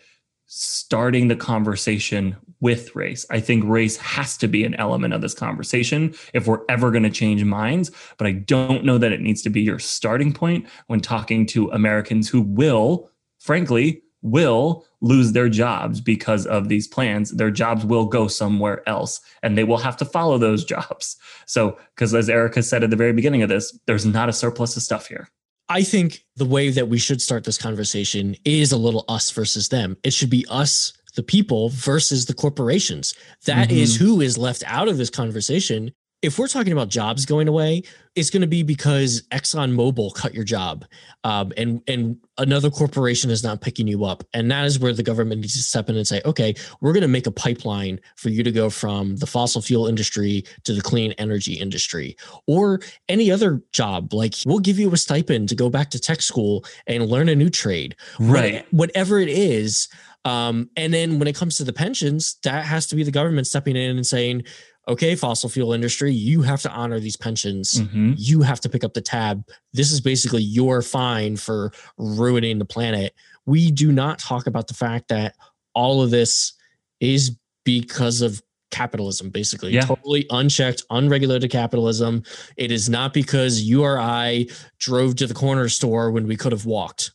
starting 0.52 1.28
the 1.28 1.36
conversation 1.36 2.36
with 2.58 2.96
race. 2.96 3.24
I 3.30 3.38
think 3.38 3.62
race 3.64 3.96
has 3.98 4.36
to 4.38 4.48
be 4.48 4.64
an 4.64 4.74
element 4.74 5.14
of 5.14 5.20
this 5.20 5.32
conversation 5.32 6.12
if 6.34 6.48
we're 6.48 6.64
ever 6.68 6.90
going 6.90 7.04
to 7.04 7.10
change 7.10 7.44
minds. 7.44 7.92
But 8.18 8.26
I 8.26 8.32
don't 8.32 8.84
know 8.84 8.98
that 8.98 9.12
it 9.12 9.20
needs 9.20 9.42
to 9.42 9.50
be 9.50 9.60
your 9.60 9.78
starting 9.78 10.32
point 10.32 10.66
when 10.88 10.98
talking 10.98 11.46
to 11.46 11.70
Americans 11.70 12.28
who 12.28 12.42
will, 12.42 13.08
frankly, 13.38 14.02
will 14.22 14.84
lose 15.00 15.32
their 15.32 15.48
jobs 15.48 16.00
because 16.00 16.46
of 16.46 16.68
these 16.68 16.88
plans. 16.88 17.30
Their 17.30 17.52
jobs 17.52 17.86
will 17.86 18.06
go 18.06 18.26
somewhere 18.26 18.86
else 18.88 19.20
and 19.44 19.56
they 19.56 19.64
will 19.64 19.78
have 19.78 19.96
to 19.98 20.04
follow 20.04 20.36
those 20.36 20.64
jobs. 20.74 21.16
So, 21.46 21.78
because 21.94 22.12
as 22.12 22.28
Erica 22.28 22.64
said 22.64 22.82
at 22.82 22.90
the 22.90 22.96
very 22.96 23.12
beginning 23.12 23.42
of 23.42 23.48
this, 23.48 23.78
there's 23.86 24.04
not 24.04 24.28
a 24.28 24.32
surplus 24.32 24.76
of 24.76 24.82
stuff 24.82 25.06
here. 25.06 25.28
I 25.70 25.84
think 25.84 26.24
the 26.34 26.44
way 26.44 26.70
that 26.70 26.88
we 26.88 26.98
should 26.98 27.22
start 27.22 27.44
this 27.44 27.56
conversation 27.56 28.34
is 28.44 28.72
a 28.72 28.76
little 28.76 29.04
us 29.08 29.30
versus 29.30 29.68
them. 29.68 29.96
It 30.02 30.12
should 30.12 30.28
be 30.28 30.44
us 30.50 30.92
the 31.14 31.22
people 31.22 31.68
versus 31.68 32.26
the 32.26 32.34
corporations. 32.34 33.14
That 33.46 33.68
mm-hmm. 33.68 33.78
is 33.78 33.94
who 33.96 34.20
is 34.20 34.36
left 34.36 34.64
out 34.66 34.88
of 34.88 34.98
this 34.98 35.10
conversation. 35.10 35.92
If 36.22 36.38
we're 36.38 36.48
talking 36.48 36.72
about 36.72 36.88
jobs 36.88 37.24
going 37.24 37.48
away, 37.48 37.82
it's 38.14 38.28
going 38.28 38.42
to 38.42 38.46
be 38.48 38.62
because 38.62 39.22
Exxon 39.30 39.72
Mobil 39.72 40.12
cut 40.14 40.34
your 40.34 40.44
job, 40.44 40.84
um, 41.24 41.52
and 41.56 41.80
and 41.86 42.16
another 42.36 42.68
corporation 42.70 43.30
is 43.30 43.42
not 43.42 43.60
picking 43.60 43.86
you 43.86 44.04
up, 44.04 44.24
and 44.34 44.50
that 44.50 44.64
is 44.66 44.78
where 44.78 44.92
the 44.92 45.02
government 45.02 45.40
needs 45.40 45.54
to 45.54 45.62
step 45.62 45.88
in 45.88 45.96
and 45.96 46.06
say, 46.06 46.20
okay, 46.24 46.54
we're 46.80 46.92
going 46.92 47.02
to 47.02 47.08
make 47.08 47.26
a 47.26 47.30
pipeline 47.30 48.00
for 48.16 48.28
you 48.28 48.42
to 48.42 48.50
go 48.52 48.68
from 48.68 49.16
the 49.16 49.26
fossil 49.26 49.62
fuel 49.62 49.86
industry 49.86 50.44
to 50.64 50.74
the 50.74 50.82
clean 50.82 51.12
energy 51.12 51.54
industry, 51.54 52.16
or 52.46 52.80
any 53.08 53.30
other 53.30 53.62
job. 53.72 54.12
Like 54.12 54.34
we'll 54.44 54.58
give 54.58 54.78
you 54.78 54.92
a 54.92 54.96
stipend 54.96 55.48
to 55.50 55.54
go 55.54 55.70
back 55.70 55.90
to 55.90 55.98
tech 55.98 56.20
school 56.20 56.64
and 56.86 57.06
learn 57.06 57.28
a 57.28 57.34
new 57.34 57.48
trade, 57.50 57.96
Right. 58.18 58.66
What- 58.70 58.90
whatever 58.90 59.20
it 59.20 59.28
is. 59.28 59.88
Um, 60.24 60.68
and 60.76 60.92
then 60.92 61.18
when 61.18 61.28
it 61.28 61.36
comes 61.36 61.56
to 61.56 61.64
the 61.64 61.72
pensions, 61.72 62.36
that 62.42 62.64
has 62.66 62.86
to 62.88 62.96
be 62.96 63.04
the 63.04 63.10
government 63.10 63.46
stepping 63.46 63.76
in 63.76 63.96
and 63.96 64.06
saying, 64.06 64.42
okay, 64.88 65.14
fossil 65.14 65.48
fuel 65.48 65.72
industry, 65.72 66.12
you 66.12 66.42
have 66.42 66.62
to 66.62 66.70
honor 66.70 66.98
these 66.98 67.16
pensions. 67.16 67.74
Mhm. 67.74 68.14
You 68.18 68.42
have 68.42 68.60
to 68.60 68.68
pick 68.68 68.82
up 68.82 68.94
the 68.94 69.00
tab. 69.00 69.44
This 69.72 69.92
is 69.92 70.00
basically 70.00 70.42
your 70.42 70.82
fine 70.82 71.36
for 71.36 71.72
ruining 71.96 72.58
the 72.58 72.64
planet. 72.64 73.14
We 73.46 73.70
do 73.70 73.92
not 73.92 74.18
talk 74.18 74.46
about 74.46 74.68
the 74.68 74.74
fact 74.74 75.08
that 75.08 75.34
all 75.74 76.02
of 76.02 76.10
this 76.10 76.52
is 77.00 77.36
because 77.64 78.20
of 78.20 78.42
capitalism, 78.70 79.30
basically. 79.30 79.72
Yeah. 79.72 79.82
Totally 79.82 80.26
unchecked, 80.30 80.82
unregulated 80.90 81.50
capitalism. 81.50 82.22
It 82.56 82.70
is 82.70 82.88
not 82.88 83.12
because 83.12 83.62
you 83.62 83.82
or 83.82 83.98
I 83.98 84.46
drove 84.78 85.16
to 85.16 85.26
the 85.26 85.34
corner 85.34 85.68
store 85.68 86.10
when 86.10 86.26
we 86.26 86.36
could 86.36 86.52
have 86.52 86.66
walked. 86.66 87.12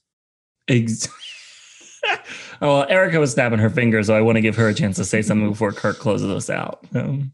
Ex- 0.68 1.07
oh, 2.05 2.18
well, 2.61 2.86
Erica 2.89 3.20
was 3.20 3.32
snapping 3.32 3.59
her 3.59 3.70
fingers, 3.70 4.07
so 4.07 4.16
I 4.16 4.22
want 4.22 4.36
to 4.38 4.41
give 4.41 4.55
her 4.55 4.68
a 4.68 4.74
chance 4.74 4.97
to 4.97 5.05
say 5.05 5.22
something 5.22 5.49
before 5.49 5.72
Kirk 5.72 5.97
closes 5.97 6.30
us 6.30 6.49
out. 6.49 6.86
Um, 6.93 7.32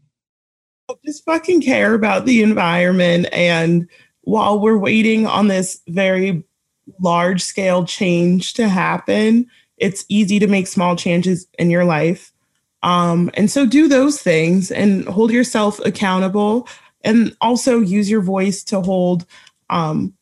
just 1.04 1.24
fucking 1.24 1.62
care 1.62 1.94
about 1.94 2.26
the 2.26 2.42
environment. 2.42 3.26
And 3.32 3.88
while 4.22 4.60
we're 4.60 4.78
waiting 4.78 5.26
on 5.26 5.48
this 5.48 5.80
very 5.88 6.44
large 7.00 7.42
scale 7.42 7.84
change 7.84 8.54
to 8.54 8.68
happen, 8.68 9.48
it's 9.76 10.04
easy 10.08 10.38
to 10.38 10.46
make 10.46 10.66
small 10.66 10.96
changes 10.96 11.46
in 11.58 11.70
your 11.70 11.84
life. 11.84 12.32
Um, 12.82 13.30
and 13.34 13.50
so 13.50 13.64
do 13.64 13.88
those 13.88 14.20
things 14.20 14.70
and 14.70 15.06
hold 15.06 15.30
yourself 15.30 15.78
accountable 15.84 16.68
and 17.04 17.36
also 17.40 17.80
use 17.80 18.10
your 18.10 18.22
voice 18.22 18.62
to 18.64 18.80
hold 18.80 19.24
um, 19.70 20.12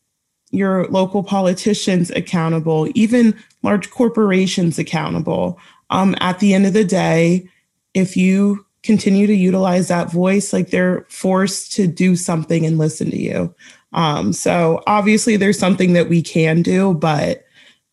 your 0.51 0.87
local 0.87 1.23
politicians 1.23 2.11
accountable, 2.11 2.87
even 2.93 3.35
large 3.63 3.89
corporations 3.89 4.77
accountable. 4.77 5.59
Um, 5.89 6.15
at 6.19 6.39
the 6.39 6.53
end 6.53 6.65
of 6.65 6.73
the 6.73 6.83
day, 6.83 7.47
if 7.93 8.15
you 8.15 8.65
continue 8.83 9.27
to 9.27 9.35
utilize 9.35 9.87
that 9.87 10.11
voice, 10.11 10.53
like 10.53 10.69
they're 10.69 11.05
forced 11.09 11.71
to 11.73 11.87
do 11.87 12.15
something 12.15 12.65
and 12.65 12.77
listen 12.77 13.11
to 13.11 13.19
you. 13.19 13.53
Um, 13.93 14.33
so 14.33 14.81
obviously, 14.87 15.37
there's 15.37 15.59
something 15.59 15.93
that 15.93 16.09
we 16.09 16.21
can 16.21 16.61
do, 16.61 16.93
but 16.93 17.45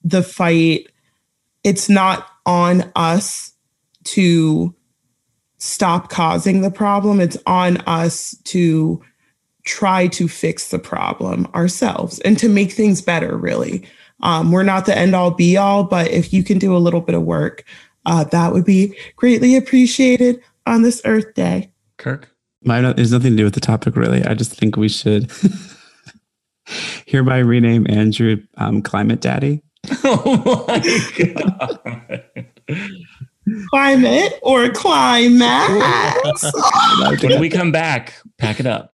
the 0.03 0.23
fight, 0.23 0.89
it's 1.65 1.89
not 1.89 2.29
on 2.47 2.91
us 2.97 3.53
to 4.05 4.75
stop 5.59 6.09
causing 6.09 6.61
the 6.63 6.71
problem. 6.71 7.21
It's 7.21 7.37
on 7.47 7.79
us 7.79 8.37
to 8.45 9.03
try 9.65 10.07
to 10.07 10.29
fix 10.29 10.71
the 10.71 10.79
problem 10.79 11.47
ourselves 11.55 12.21
and 12.21 12.39
to 12.39 12.49
make 12.49 12.73
things 12.73 13.03
better, 13.03 13.37
really. 13.37 13.87
Um, 14.23 14.51
we're 14.51 14.63
not 14.63 14.87
the 14.87 14.97
end 14.97 15.15
all 15.15 15.31
be 15.31 15.57
all, 15.57 15.85
but 15.85 16.11
if 16.11 16.33
you 16.33 16.43
can 16.43 16.59
do 16.59 16.77
a 16.77 16.79
little 16.79 17.01
bit 17.01 17.15
of 17.15 17.23
work, 17.23 17.65
uh, 18.07 18.25
that 18.25 18.53
would 18.53 18.65
be 18.65 18.97
greatly 19.17 19.57
appreciated 19.57 20.43
on 20.69 20.83
this 20.83 21.01
Earth 21.05 21.35
Day. 21.35 21.73
Kirk? 21.97 22.31
My, 22.63 22.81
there's 22.93 23.13
nothing 23.13 23.33
to 23.33 23.37
do 23.37 23.45
with 23.45 23.55
the 23.55 23.61
topic, 23.61 23.97
really. 23.97 24.25
I 24.25 24.35
just 24.35 24.53
think 24.53 24.77
we 24.77 24.89
should 24.89 25.31
hereby 27.07 27.39
rename 27.39 27.87
Andrew 27.89 28.43
um, 28.57 28.83
Climate 28.83 29.21
Daddy. 29.21 29.63
Oh 30.05 30.65
my 30.69 30.81
God. 31.17 32.25
Climate 33.71 34.39
or 34.43 34.69
climax? 34.71 36.45
when 37.23 37.41
we 37.41 37.49
come 37.49 37.73
back, 37.73 38.15
pack 38.37 38.61
it 38.61 38.67
up. 38.67 38.93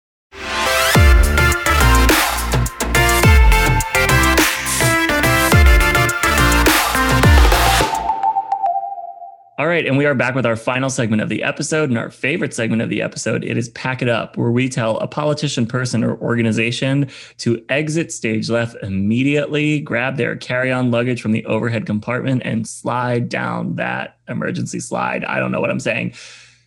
All 9.57 9.69
right, 9.69 9.87
and 9.87 9.97
we 9.97 10.05
are 10.05 10.17
back 10.17 10.35
with 10.35 10.47
our 10.47 10.57
final 10.57 10.91
segment 10.91 11.23
of 11.23 11.29
the 11.29 11.45
episode 11.45 11.89
and 11.89 11.97
our 11.97 12.11
favorite 12.11 12.53
segment 12.53 12.83
of 12.83 12.89
the 12.89 13.01
episode. 13.01 13.45
It 13.45 13.57
is 13.57 13.69
Pack 13.69 14.03
It 14.03 14.09
Up, 14.09 14.37
where 14.37 14.51
we 14.51 14.69
tell 14.69 14.99
a 14.99 15.07
politician, 15.07 15.65
person, 15.65 16.03
or 16.03 16.19
organization 16.19 17.09
to 17.39 17.65
exit 17.69 18.11
stage 18.11 18.51
left 18.51 18.75
immediately, 18.83 19.79
grab 19.79 20.17
their 20.17 20.35
carry 20.35 20.73
on 20.73 20.91
luggage 20.91 21.23
from 21.23 21.31
the 21.31 21.45
overhead 21.45 21.87
compartment, 21.87 22.43
and 22.45 22.67
slide 22.67 23.29
down 23.29 23.77
that 23.77 24.19
emergency 24.29 24.81
slide. 24.81 25.25
I 25.25 25.39
don't 25.39 25.53
know 25.53 25.61
what 25.61 25.71
I'm 25.71 25.79
saying. 25.79 26.15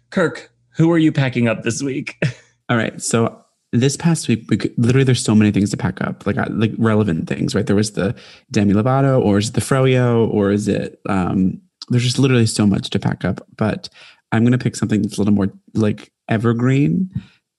Kirk, 0.09 0.49
who 0.77 0.89
are 0.89 0.97
you 0.97 1.11
packing 1.11 1.49
up 1.49 1.63
this 1.63 1.83
week? 1.83 2.15
All 2.69 2.77
right. 2.77 3.01
So 3.01 3.43
this 3.73 3.97
past 3.97 4.29
week, 4.29 4.45
we 4.49 4.55
could, 4.55 4.73
literally, 4.77 5.03
there's 5.03 5.21
so 5.21 5.35
many 5.35 5.51
things 5.51 5.71
to 5.71 5.77
pack 5.77 5.99
up, 5.99 6.25
like 6.25 6.37
uh, 6.37 6.47
like 6.51 6.71
relevant 6.77 7.27
things, 7.27 7.53
right? 7.53 7.65
There 7.65 7.75
was 7.75 7.91
the 7.91 8.15
Demi 8.49 8.71
Lovato, 8.71 9.21
or 9.21 9.39
is 9.39 9.49
it 9.49 9.55
the 9.55 9.61
Froyo, 9.61 10.29
or 10.29 10.51
is 10.51 10.69
it? 10.69 11.01
Um, 11.09 11.61
there's 11.89 12.03
just 12.03 12.19
literally 12.19 12.45
so 12.45 12.65
much 12.65 12.89
to 12.91 12.99
pack 12.99 13.25
up. 13.25 13.45
But 13.55 13.89
I'm 14.31 14.43
going 14.43 14.51
to 14.51 14.57
pick 14.57 14.75
something 14.75 15.01
that's 15.01 15.17
a 15.17 15.21
little 15.21 15.33
more 15.33 15.51
like 15.73 16.11
evergreen, 16.27 17.09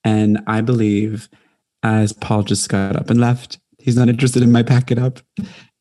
and 0.03 0.39
I 0.47 0.61
believe, 0.61 1.29
as 1.83 2.13
Paul 2.13 2.43
just 2.43 2.69
got 2.69 2.95
up 2.95 3.09
and 3.09 3.19
left, 3.19 3.59
he's 3.77 3.95
not 3.95 4.09
interested 4.09 4.43
in 4.43 4.51
my 4.51 4.63
pack 4.63 4.91
it 4.91 4.99
up. 4.99 5.19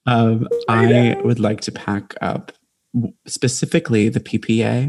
Um, 0.07 0.49
I 0.69 1.17
would 1.23 1.41
like 1.41 1.61
to 1.63 1.73
pack 1.73 2.15
up 2.23 2.53
specifically 3.27 4.09
the 4.09 4.21
PPA, 4.21 4.89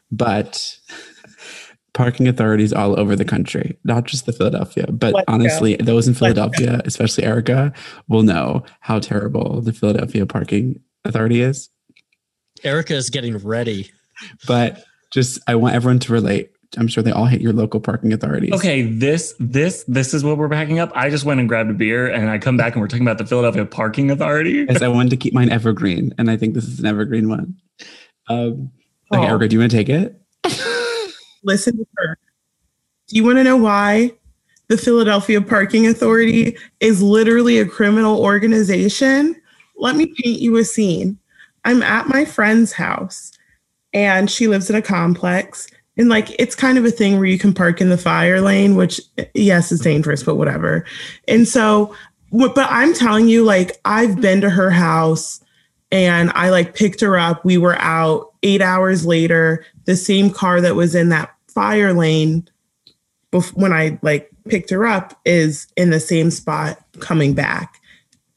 but 0.10 0.78
parking 1.94 2.28
authorities 2.28 2.72
all 2.72 2.98
over 2.98 3.16
the 3.16 3.24
country, 3.24 3.76
not 3.84 4.04
just 4.04 4.26
the 4.26 4.32
Philadelphia, 4.32 4.86
but 4.90 5.14
Let's 5.14 5.26
go. 5.26 5.32
honestly, 5.32 5.76
those 5.76 6.06
in. 6.06 6.14
Philadelphia, 6.14 6.80
especially 6.84 7.24
Erica, 7.24 7.72
will 8.08 8.22
know 8.22 8.64
how 8.80 8.98
terrible 8.98 9.60
the 9.62 9.72
Philadelphia 9.72 10.26
parking 10.26 10.80
authority 11.04 11.40
is. 11.40 11.70
Erica 12.64 12.94
is 12.94 13.10
getting 13.10 13.36
ready. 13.38 13.90
But 14.46 14.84
just, 15.12 15.40
I 15.46 15.54
want 15.54 15.74
everyone 15.74 15.98
to 16.00 16.12
relate. 16.12 16.50
I'm 16.76 16.86
sure 16.88 17.02
they 17.02 17.12
all 17.12 17.24
hate 17.24 17.40
your 17.40 17.54
local 17.54 17.80
parking 17.80 18.12
authorities. 18.12 18.52
Okay, 18.52 18.82
this 18.82 19.34
this 19.40 19.84
this 19.88 20.12
is 20.12 20.22
what 20.22 20.36
we're 20.36 20.50
packing 20.50 20.78
up. 20.80 20.92
I 20.94 21.08
just 21.08 21.24
went 21.24 21.40
and 21.40 21.48
grabbed 21.48 21.70
a 21.70 21.72
beer, 21.72 22.06
and 22.08 22.28
I 22.28 22.36
come 22.38 22.58
back 22.58 22.74
and 22.74 22.82
we're 22.82 22.88
talking 22.88 23.06
about 23.06 23.16
the 23.16 23.24
Philadelphia 23.24 23.64
Parking 23.64 24.10
Authority. 24.10 24.66
Yes, 24.68 24.82
I 24.82 24.88
wanted 24.88 25.10
to 25.10 25.16
keep 25.16 25.32
mine 25.32 25.48
evergreen, 25.50 26.12
and 26.18 26.30
I 26.30 26.36
think 26.36 26.52
this 26.54 26.64
is 26.66 26.78
an 26.78 26.84
evergreen 26.84 27.28
one. 27.30 27.54
Um, 28.28 28.70
okay, 29.12 29.22
Oh. 29.22 29.28
Erica, 29.28 29.48
do 29.48 29.56
you 29.56 29.60
want 29.60 29.70
to 29.70 29.76
take 29.78 29.88
it? 29.88 30.20
Listen 31.42 31.78
to 31.78 31.86
her. 31.96 32.18
Do 33.06 33.16
you 33.16 33.24
want 33.24 33.38
to 33.38 33.44
know 33.44 33.56
why 33.56 34.12
the 34.68 34.76
Philadelphia 34.76 35.40
Parking 35.40 35.86
Authority 35.86 36.54
is 36.80 37.00
literally 37.00 37.58
a 37.58 37.64
criminal 37.66 38.22
organization? 38.22 39.40
Let 39.78 39.96
me 39.96 40.06
paint 40.22 40.40
you 40.40 40.56
a 40.58 40.64
scene. 40.64 41.18
I'm 41.68 41.82
at 41.82 42.08
my 42.08 42.24
friend's 42.24 42.72
house 42.72 43.30
and 43.92 44.30
she 44.30 44.48
lives 44.48 44.70
in 44.70 44.76
a 44.76 44.80
complex. 44.80 45.68
And 45.98 46.08
like 46.08 46.34
it's 46.38 46.54
kind 46.54 46.78
of 46.78 46.86
a 46.86 46.90
thing 46.90 47.16
where 47.16 47.26
you 47.26 47.38
can 47.38 47.52
park 47.52 47.82
in 47.82 47.90
the 47.90 47.98
fire 47.98 48.40
lane, 48.40 48.74
which 48.74 49.02
yes 49.34 49.70
is 49.70 49.80
dangerous, 49.80 50.22
but 50.22 50.36
whatever. 50.36 50.86
And 51.26 51.46
so, 51.46 51.94
but 52.32 52.56
I'm 52.56 52.94
telling 52.94 53.28
you, 53.28 53.44
like 53.44 53.78
I've 53.84 54.18
been 54.18 54.40
to 54.40 54.48
her 54.48 54.70
house 54.70 55.44
and 55.92 56.30
I 56.34 56.48
like 56.48 56.74
picked 56.74 57.02
her 57.02 57.18
up. 57.18 57.44
We 57.44 57.58
were 57.58 57.76
out 57.76 58.32
eight 58.42 58.62
hours 58.62 59.04
later. 59.04 59.66
The 59.84 59.96
same 59.96 60.30
car 60.30 60.62
that 60.62 60.74
was 60.74 60.94
in 60.94 61.10
that 61.10 61.34
fire 61.48 61.92
lane 61.92 62.48
bef- 63.30 63.54
when 63.54 63.74
I 63.74 63.98
like 64.00 64.30
picked 64.48 64.70
her 64.70 64.86
up 64.86 65.20
is 65.26 65.66
in 65.76 65.90
the 65.90 66.00
same 66.00 66.30
spot 66.30 66.78
coming 67.00 67.34
back. 67.34 67.78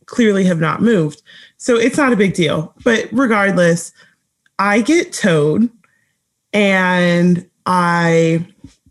Clearly 0.05 0.43
have 0.43 0.59
not 0.59 0.81
moved. 0.81 1.21
So 1.61 1.75
it's 1.75 1.95
not 1.95 2.11
a 2.11 2.15
big 2.15 2.33
deal. 2.33 2.73
But 2.83 3.07
regardless, 3.11 3.93
I 4.57 4.81
get 4.81 5.13
towed 5.13 5.69
and 6.53 7.47
I 7.67 8.47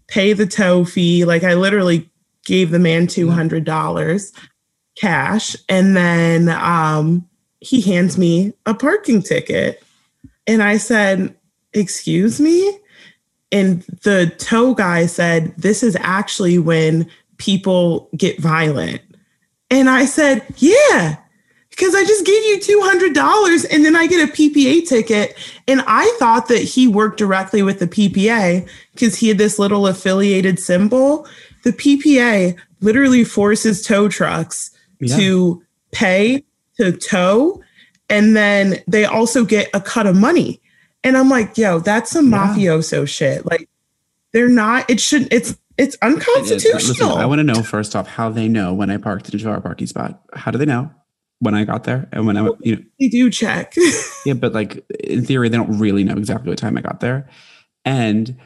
pay 0.07 0.35
the 0.35 0.47
tow 0.47 0.85
fee. 0.85 1.25
Like 1.25 1.43
I 1.43 1.55
literally 1.55 2.09
gave 2.45 2.71
the 2.71 2.79
man 2.79 3.09
$200 3.09 4.33
cash. 4.97 5.57
And 5.69 5.97
then 5.97 6.49
um, 6.49 7.29
he 7.59 7.81
hands 7.81 8.17
me 8.17 8.53
a 8.67 8.73
parking 8.73 9.21
ticket. 9.21 9.83
And 10.47 10.63
I 10.63 10.77
said, 10.77 11.35
Excuse 11.73 12.41
me? 12.41 12.79
And 13.51 13.83
the 14.05 14.33
tow 14.39 14.75
guy 14.75 15.07
said, 15.07 15.57
This 15.57 15.83
is 15.83 15.97
actually 15.99 16.61
when 16.61 17.11
people 17.39 18.09
get 18.17 18.39
violent. 18.39 19.01
And 19.73 19.91
I 19.91 20.05
said, 20.05 20.47
Yeah, 20.59 21.17
because 21.81 21.95
I 21.95 22.05
just 22.05 22.27
gave 22.27 22.45
you 22.45 22.59
$200 22.59 23.65
and 23.73 23.87
then 23.87 23.97
I 23.97 24.07
get 24.07 24.29
a 24.29 24.31
PPA 24.31 24.87
ticket. 24.87 25.35
And 25.67 25.83
I 25.87 26.15
thought 26.19 26.49
that 26.49 26.59
he 26.59 26.87
worked 26.87 27.17
directly 27.17 27.63
with 27.63 27.79
the 27.79 27.87
PPA 27.87 28.69
because 28.93 29.17
he 29.17 29.29
had 29.29 29.39
this 29.39 29.59
little 29.59 29.87
affiliated 29.87 30.59
symbol. 30.59 31.27
the 31.63 31.73
PPA 31.73 32.55
literally 32.81 33.23
forces 33.25 33.83
tow 33.83 34.09
trucks 34.09 34.71
Yeah. 34.99 35.17
to 35.17 35.63
pay 35.93 36.43
to 36.79 36.93
tow, 36.93 37.61
and 38.09 38.35
then 38.35 38.79
they 38.89 39.05
also 39.05 39.45
get 39.45 39.69
a 39.75 39.81
cut 39.81 40.07
of 40.07 40.17
money. 40.17 40.61
And 41.05 41.19
I'm 41.19 41.29
like, 41.29 41.59
yo, 41.59 41.79
that's 41.81 42.11
some 42.11 42.31
Yeah. 42.31 42.55
mafioso 42.57 43.07
shit. 43.07 43.45
Like, 43.45 43.69
they're 44.33 44.49
not. 44.49 44.89
It 44.89 45.01
should. 45.01 45.29
It's 45.31 45.55
it's 45.77 45.97
It 46.03 46.07
is. 46.07 46.13
Listen, 46.13 46.15
unconstitutional. 46.15 47.17
I 47.19 47.27
want 47.27 47.39
to 47.41 47.45
know 47.45 47.63
first 47.63 47.95
off 47.97 48.07
how 48.07 48.31
they 48.31 48.49
know 48.49 48.73
when 48.73 48.89
I 48.91 48.97
parked 48.97 49.29
in 49.29 49.39
a 49.39 49.43
two-hour 49.43 49.61
parking 49.61 49.87
spot. 49.87 50.21
How 50.35 50.51
do 50.51 50.57
they 50.59 50.67
know 50.67 50.91
when 51.41 51.55
I 51.55 51.65
got 51.65 51.85
there 51.85 52.09
and 52.13 52.27
when 52.27 52.37
I, 52.37 52.49
you 52.61 52.77
know, 52.77 52.83
they 52.99 53.09
do 53.09 53.31
check. 53.31 53.75
yeah, 54.25 54.35
but 54.35 54.53
like 54.53 54.85
in 55.03 55.25
theory, 55.25 55.49
they 55.49 55.57
don't 55.57 55.79
really 55.79 56.05
know 56.05 56.17
exactly 56.17 56.51
what 56.51 56.59
time 56.59 56.79
I 56.79 56.83
got 56.83 57.01
there. 57.01 57.29
And 57.85 58.39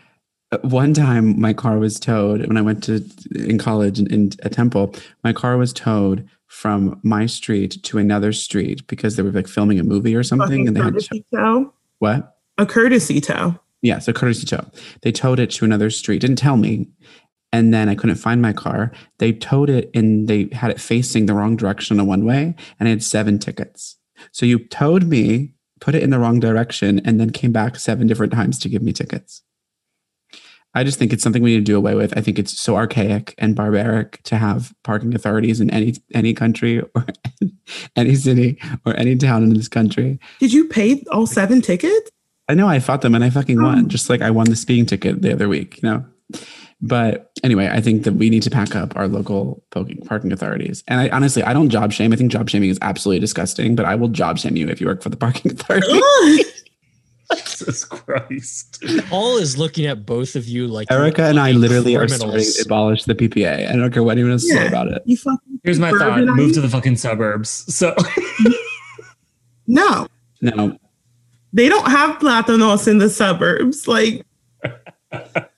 uh, 0.53 0.59
one 0.62 0.95
time, 0.95 1.38
my 1.40 1.53
car 1.53 1.78
was 1.78 1.99
towed 1.99 2.47
when 2.47 2.57
I 2.57 2.62
went 2.62 2.84
to 2.84 3.05
in 3.34 3.59
college 3.59 3.99
in, 3.99 4.12
in 4.12 4.30
a 4.42 4.49
temple. 4.49 4.95
My 5.22 5.32
car 5.32 5.57
was 5.57 5.72
towed 5.72 6.28
from 6.47 7.01
my 7.03 7.26
street 7.26 7.82
to 7.82 7.99
another 7.99 8.32
street 8.32 8.86
because 8.86 9.16
they 9.16 9.22
were 9.22 9.32
like 9.32 9.49
filming 9.49 9.80
a 9.80 9.84
movie 9.84 10.14
or 10.14 10.22
something, 10.22 10.68
and 10.68 10.76
they 10.76 10.80
had 10.80 10.99
to, 10.99 11.24
tow. 11.34 11.74
what? 11.99 12.36
A 12.59 12.66
courtesy 12.66 13.20
tow. 13.20 13.59
Yeah, 13.82 13.99
so 13.99 14.12
courtesy 14.12 14.47
tow. 14.47 14.64
They 15.03 15.11
towed 15.11 15.40
it 15.40 15.51
to 15.53 15.64
another 15.64 15.90
street. 15.90 16.20
Didn't 16.20 16.36
tell 16.36 16.57
me. 16.57 16.88
And 17.55 17.73
then 17.73 17.89
I 17.89 17.95
couldn't 17.95 18.17
find 18.17 18.43
my 18.43 18.53
car. 18.53 18.91
They 19.19 19.33
towed 19.33 19.71
it 19.71 19.89
and 19.95 20.27
they 20.27 20.49
had 20.51 20.73
it 20.73 20.81
facing 20.81 21.27
the 21.27 21.35
wrong 21.35 21.55
direction 21.57 22.01
on 22.01 22.05
a 22.05 22.09
one 22.09 22.25
way, 22.25 22.57
and 22.81 22.89
I 22.89 22.91
had 22.91 23.03
seven 23.03 23.39
tickets. 23.39 23.97
So 24.33 24.45
you 24.45 24.59
towed 24.59 25.05
me, 25.05 25.53
put 25.81 25.95
it 25.95 26.03
in 26.03 26.11
the 26.11 26.19
wrong 26.19 26.41
direction, 26.41 27.01
and 27.05 27.21
then 27.21 27.31
came 27.31 27.53
back 27.53 27.77
seven 27.77 28.09
different 28.09 28.33
times 28.33 28.59
to 28.59 28.69
give 28.69 28.83
me 28.83 28.93
tickets. 28.93 29.43
I 30.75 30.83
just 30.83 30.99
think 30.99 31.13
it's 31.13 31.23
something 31.23 31.45
we 31.45 31.53
need 31.53 31.65
to 31.65 31.73
do 31.73 31.77
away 31.77 31.95
with. 31.95 32.19
I 32.19 32.21
think 32.23 32.41
it's 32.41 32.59
so 32.59 32.75
archaic 32.75 33.37
and 33.39 33.55
barbaric 33.55 34.21
to 34.25 34.37
have 34.37 34.75
parking 34.83 35.15
authorities 35.15 35.61
in 35.61 35.71
any 35.71 35.95
any 36.13 36.35
country 36.35 36.81
or 36.81 37.07
any 37.97 38.17
city 38.17 38.59
or 38.85 38.97
any 38.97 39.15
town 39.15 39.45
in 39.45 39.55
this 39.55 39.69
country. 39.69 40.19
Did 40.41 40.53
you 40.53 40.65
pay 40.65 41.05
all 41.13 41.27
seven 41.29 41.63
tickets? 41.63 42.11
I 42.49 42.55
know 42.55 42.67
I 42.67 42.81
fought 42.81 43.03
them 43.03 43.15
and 43.15 43.23
I 43.23 43.31
fucking 43.31 43.63
won, 43.63 43.85
Oh. 43.85 43.89
just 43.89 44.11
like 44.11 44.23
I 44.23 44.33
won 44.33 44.47
the 44.51 44.57
speeding 44.57 44.87
ticket 44.87 45.23
the 45.23 45.33
other 45.33 45.49
week, 45.49 45.81
you 45.81 45.89
know. 45.89 46.05
But 46.87 47.30
anyway, 47.43 47.70
I 47.72 47.80
think 47.80 48.03
that 48.05 48.12
we 48.12 48.28
need 48.28 48.43
to 48.43 48.51
pack 48.51 48.76
up 48.76 48.95
our 48.95 49.09
local 49.09 49.62
parking 49.70 50.03
parking 50.03 50.32
authorities. 50.32 50.85
And 50.87 51.01
I 51.01 51.09
honestly, 51.09 51.43
I 51.43 51.55
don't 51.55 51.70
job 51.70 51.93
shame. 51.93 52.12
I 52.12 52.16
think 52.16 52.30
job 52.30 52.51
shaming 52.51 52.68
is 52.68 52.78
absolutely 52.82 53.20
disgusting, 53.20 53.74
but 53.74 53.87
I 53.87 53.95
will 53.95 54.09
job 54.09 54.39
shame 54.39 54.57
you 54.57 54.68
if 54.68 54.80
you 54.82 54.87
work 54.87 55.03
for 55.03 55.09
the 55.09 55.16
parking 55.16 55.53
authority. 55.53 55.87
Ugh. 55.91 56.41
Jesus 57.47 57.85
Christ. 57.87 58.85
Paul 59.09 59.39
is 59.39 59.57
looking 59.57 59.87
at 59.87 60.05
both 60.05 60.37
of 60.37 60.47
you 60.47 60.66
like 60.68 60.91
Erica 60.93 61.24
and 61.24 61.41
I 61.41 61.49
fucking 61.49 61.61
literally 61.62 61.97
are 61.97 62.07
starting 62.07 62.45
to 62.45 62.62
abolish 62.66 63.05
the 63.05 63.14
PPA. 63.14 63.70
I 63.70 63.76
don't 63.76 63.91
care 63.93 64.03
what 64.03 64.12
anyone 64.12 64.32
else 64.32 64.47
say 64.47 64.57
Yeah. 64.57 64.68
about 64.68 64.89
it. 64.89 65.03
you 65.07 65.16
fucking 65.16 65.61
Here's 65.64 65.78
my 65.80 65.91
thought 65.91 66.20
move 66.20 66.53
to 66.53 66.61
the 66.61 66.68
fucking 66.68 66.97
suburbs. 66.97 67.49
So, 67.74 67.97
no. 69.66 70.07
No, 70.43 70.76
They 71.55 71.70
don't 71.70 71.89
have 71.91 72.18
platanos 72.18 72.87
in 72.87 72.99
the 72.99 73.09
suburbs. 73.09 73.89
Like, 73.89 74.26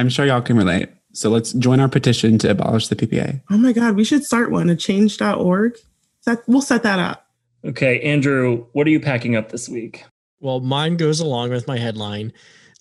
I'm 0.00 0.08
sure 0.08 0.24
y'all 0.24 0.40
can 0.40 0.56
relate. 0.56 0.88
So 1.12 1.28
let's 1.28 1.52
join 1.52 1.78
our 1.78 1.88
petition 1.88 2.38
to 2.38 2.50
abolish 2.50 2.88
the 2.88 2.96
PPA. 2.96 3.42
oh 3.50 3.58
my 3.58 3.72
God, 3.72 3.96
we 3.96 4.04
should 4.04 4.24
start 4.24 4.50
one, 4.50 4.70
a 4.70 4.76
change.org. 4.76 5.76
Set, 6.22 6.38
we'll 6.46 6.62
set 6.62 6.82
that 6.84 6.98
up. 6.98 7.26
okay, 7.66 8.00
Andrew, 8.00 8.66
what 8.72 8.86
are 8.86 8.90
you 8.90 9.00
packing 9.00 9.36
up 9.36 9.50
this 9.50 9.68
week? 9.68 10.04
Well, 10.40 10.60
mine 10.60 10.96
goes 10.96 11.20
along 11.20 11.50
with 11.50 11.66
my 11.68 11.78
headline. 11.78 12.32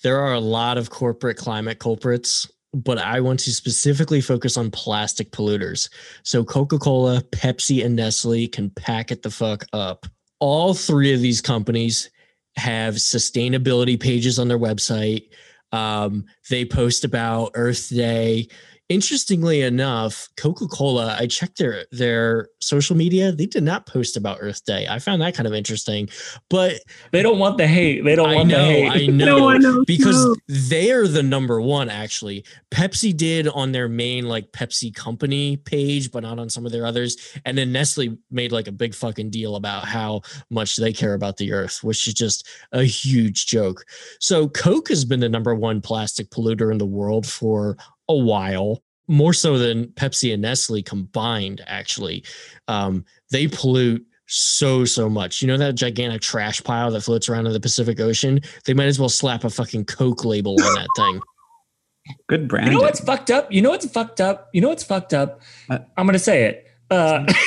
There 0.02 0.18
are 0.18 0.34
a 0.34 0.40
lot 0.40 0.78
of 0.78 0.92
corporate 0.92 1.36
climate 1.36 1.80
culprits, 1.80 2.50
but 2.74 2.98
I 2.98 3.20
want 3.20 3.42
to 3.42 3.52
specifically 3.52 4.22
focus 4.22 4.56
on 4.56 4.72
plastic 4.72 5.32
polluters. 5.32 5.90
So 6.24 6.46
Coca 6.46 6.78
Cola, 6.78 7.22
Pepsi, 7.22 7.84
and 7.84 7.98
Nestle 7.98 8.48
can 8.48 8.70
pack 8.70 9.12
it 9.12 9.24
the 9.24 9.30
fuck 9.30 9.66
up. 9.74 10.06
All 10.40 10.74
three 10.74 11.14
of 11.14 11.20
these 11.20 11.42
companies 11.42 12.10
have 12.56 12.96
sustainability 12.96 14.00
pages 14.00 14.40
on 14.40 14.48
their 14.48 14.60
website. 14.60 15.24
Um, 15.72 16.26
they 16.50 16.66
post 16.66 17.04
about 17.04 17.52
Earth 17.54 17.90
Day. 17.90 18.48
Interestingly 18.90 19.62
enough, 19.62 20.28
Coca-Cola, 20.36 21.16
I 21.20 21.28
checked 21.28 21.60
their 21.60 21.86
their 21.92 22.50
social 22.60 22.96
media. 22.96 23.32
They 23.32 23.46
did 23.46 23.64
not 23.64 23.86
post 23.86 24.18
about 24.18 24.40
Earth 24.42 24.66
Day. 24.66 24.88
I 24.90 24.98
found 24.98 25.22
that 25.22 25.36
kind 25.36 25.46
of 25.46 25.54
interesting. 25.54 26.10
But 26.50 26.80
They 27.12 27.22
don't 27.22 27.38
want 27.38 27.60
the 27.60 27.68
hate. 27.68 28.04
They 28.04 28.16
don't 28.16 28.30
I 28.30 28.36
want 28.38 28.50
know, 28.50 28.58
the 28.58 28.64
hate. 28.64 28.90
I 28.90 29.06
know, 29.12 29.38
No, 29.38 29.50
I 29.50 29.58
know, 29.58 29.84
because 29.86 30.26
no. 30.26 30.36
they're 30.48 31.08
the 31.08 31.22
number 31.22 31.62
one. 31.62 31.88
Actually, 31.88 32.44
Pepsi 32.72 33.16
did 33.16 33.48
on 33.48 33.74
their 33.74 33.88
main 33.88 34.28
like 34.28 34.52
Pepsi 34.54 34.92
company 34.92 35.58
page, 35.58 36.12
but 36.12 36.24
not 36.24 36.40
on 36.40 36.50
some 36.50 36.66
of 36.66 36.72
their 36.72 36.88
others. 36.88 37.16
And 37.46 37.56
then 37.56 37.72
Nestle 37.72 38.18
made 38.32 38.52
like 38.52 38.68
a 38.68 38.72
big 38.72 38.96
fucking 38.96 39.30
deal 39.30 39.56
about 39.56 39.86
how 39.86 40.22
much 40.50 40.78
they 40.78 40.94
care 40.94 41.14
about 41.14 41.38
the 41.38 41.54
earth, 41.54 41.84
which 41.84 42.08
is 42.08 42.16
just 42.16 42.48
a 42.72 42.84
huge 42.84 43.46
joke. 43.46 43.86
So 44.20 44.48
Coke 44.50 44.90
has 44.90 45.06
been 45.06 45.20
the 45.20 45.30
number 45.30 45.54
one 45.54 45.80
plastic 45.80 46.32
polluter 46.32 46.72
in 46.72 46.80
the 46.80 46.88
world 46.88 47.28
for 47.28 47.78
a 48.10 48.16
while. 48.16 48.84
More 49.08 49.34
so 49.34 49.58
than 49.58 49.88
Pepsi 49.88 50.32
and 50.32 50.44
Nestle 50.44 50.84
combined, 50.84 51.64
actually. 51.66 52.24
Um, 52.68 53.06
they 53.32 53.48
pollute 53.48 54.06
so 54.28 54.86
so 54.86 55.10
much. 55.10 55.42
You 55.42 55.48
know 55.48 55.58
that 55.58 55.74
gigantic 55.74 56.22
trash 56.22 56.64
pile 56.64 56.92
that 56.92 57.02
floats 57.02 57.28
around 57.28 57.48
in 57.48 57.54
the 57.54 57.60
Pacific 57.60 58.00
Ocean? 58.00 58.40
They 58.66 58.76
might 58.76 58.86
as 58.86 59.00
well 59.00 59.10
slap 59.10 59.44
a 59.46 59.50
fucking 59.50 59.86
Coke 59.86 60.26
label 60.26 60.52
on 60.62 60.76
that 60.76 60.88
thing. 60.96 61.22
Good 62.28 62.48
brand. 62.48 62.68
You 62.68 62.74
know 62.74 62.82
what's 62.82 63.00
fucked 63.00 63.32
up? 63.32 63.52
You 63.52 63.64
know 63.64 63.72
what's 63.72 63.88
fucked 63.88 64.22
up? 64.22 64.50
You 64.54 64.62
know 64.62 64.70
what's 64.70 64.84
fucked 64.84 65.14
up? 65.16 65.42
Uh, 65.70 65.80
I'm 65.98 66.06
gonna 66.06 66.20
say 66.20 66.44
it. 66.44 66.68
Uh, 66.92 67.26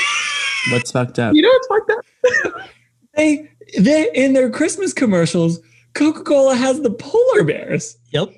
What's 0.70 0.92
fucked 0.92 1.18
up? 1.18 1.34
You 1.34 1.42
know, 1.42 1.48
what's 1.48 1.66
fucked 1.66 1.90
up. 1.90 2.70
they 3.16 3.48
they 3.78 4.10
in 4.14 4.32
their 4.32 4.50
Christmas 4.50 4.92
commercials, 4.92 5.60
Coca-Cola 5.94 6.54
has 6.54 6.80
the 6.82 6.90
polar 6.90 7.44
bears. 7.44 7.96
Yep. 8.10 8.34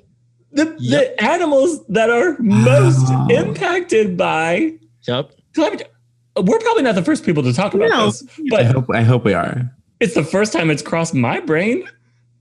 The 0.55 0.75
Yep. 0.79 1.17
the 1.17 1.23
animals 1.23 1.85
that 1.89 2.09
are 2.09 2.35
most 2.39 3.05
Oh. 3.09 3.27
impacted 3.29 4.17
by 4.17 4.73
Yep. 5.07 5.31
climate. 5.53 5.91
We're 6.37 6.59
probably 6.59 6.83
not 6.83 6.95
the 6.95 7.03
first 7.03 7.25
people 7.25 7.43
to 7.43 7.53
talk 7.53 7.73
about 7.73 7.89
No. 7.89 8.05
this, 8.07 8.23
I 8.23 8.41
but 8.49 8.65
hope 8.65 8.85
I 8.93 9.01
hope 9.03 9.23
we 9.25 9.33
are. 9.33 9.71
it's 9.99 10.13
the 10.15 10.23
first 10.23 10.51
time 10.53 10.69
it's 10.69 10.81
crossed 10.81 11.13
my 11.13 11.39
brain. 11.39 11.83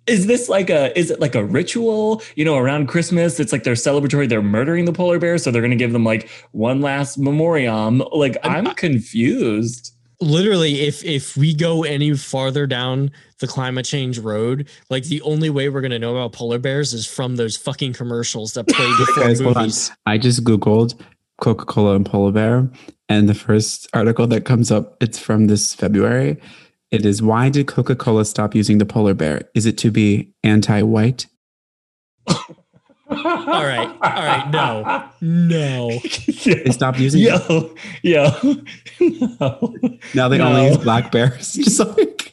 Is 0.06 0.26
this 0.26 0.48
like 0.50 0.68
a 0.68 0.96
is 0.98 1.10
it 1.10 1.18
like 1.20 1.34
a 1.34 1.42
ritual? 1.44 2.20
You 2.36 2.44
know, 2.44 2.56
around 2.58 2.88
Christmas, 2.88 3.40
it's 3.40 3.52
like 3.52 3.64
they're 3.64 3.74
celebratory. 3.74 4.28
They're 4.28 4.42
murdering 4.42 4.84
the 4.84 4.92
polar 4.92 5.18
bears, 5.18 5.42
so 5.42 5.50
they're 5.50 5.62
going 5.62 5.70
to 5.70 5.76
give 5.76 5.92
them 5.92 6.04
like 6.04 6.28
one 6.52 6.80
last 6.82 7.16
memoriam. 7.18 8.02
Like 8.12 8.36
I'm 8.44 8.66
confused. 8.74 9.93
Literally, 10.20 10.82
if 10.82 11.04
if 11.04 11.36
we 11.36 11.54
go 11.54 11.82
any 11.82 12.14
farther 12.14 12.66
down 12.66 13.10
the 13.40 13.46
climate 13.46 13.84
change 13.84 14.18
road, 14.18 14.68
like 14.90 15.04
the 15.04 15.20
only 15.22 15.50
way 15.50 15.68
we're 15.68 15.80
gonna 15.80 15.98
know 15.98 16.16
about 16.16 16.32
polar 16.32 16.58
bears 16.58 16.92
is 16.92 17.06
from 17.06 17.36
those 17.36 17.56
fucking 17.56 17.92
commercials 17.92 18.52
that 18.54 18.68
play 18.68 18.86
before 18.98 19.24
Guys, 19.24 19.40
movies. 19.40 19.90
I 20.06 20.18
just 20.18 20.44
googled 20.44 21.00
Coca-Cola 21.40 21.96
and 21.96 22.06
polar 22.06 22.32
bear, 22.32 22.70
and 23.08 23.28
the 23.28 23.34
first 23.34 23.88
article 23.92 24.26
that 24.28 24.44
comes 24.44 24.70
up 24.70 24.96
it's 25.02 25.18
from 25.18 25.46
this 25.48 25.74
February. 25.74 26.40
It 26.90 27.04
is 27.04 27.20
why 27.20 27.48
did 27.48 27.66
Coca-Cola 27.66 28.24
stop 28.24 28.54
using 28.54 28.78
the 28.78 28.86
polar 28.86 29.14
bear? 29.14 29.42
Is 29.54 29.66
it 29.66 29.76
to 29.78 29.90
be 29.90 30.32
anti-white? 30.44 31.26
all 33.10 33.16
right, 33.64 33.86
all 33.86 33.98
right, 34.00 34.50
no. 34.50 35.04
No. 35.20 35.90
They 36.44 36.70
stopped 36.70 36.98
using 36.98 37.22
it. 37.22 37.48
Yo, 37.48 37.74
yo, 38.02 38.30
no, 39.40 39.74
Now 40.14 40.28
they 40.28 40.38
No. 40.38 40.48
only 40.48 40.68
use 40.68 40.78
black 40.78 41.10
bears. 41.12 41.52
Just 41.54 41.78
like 41.80 42.32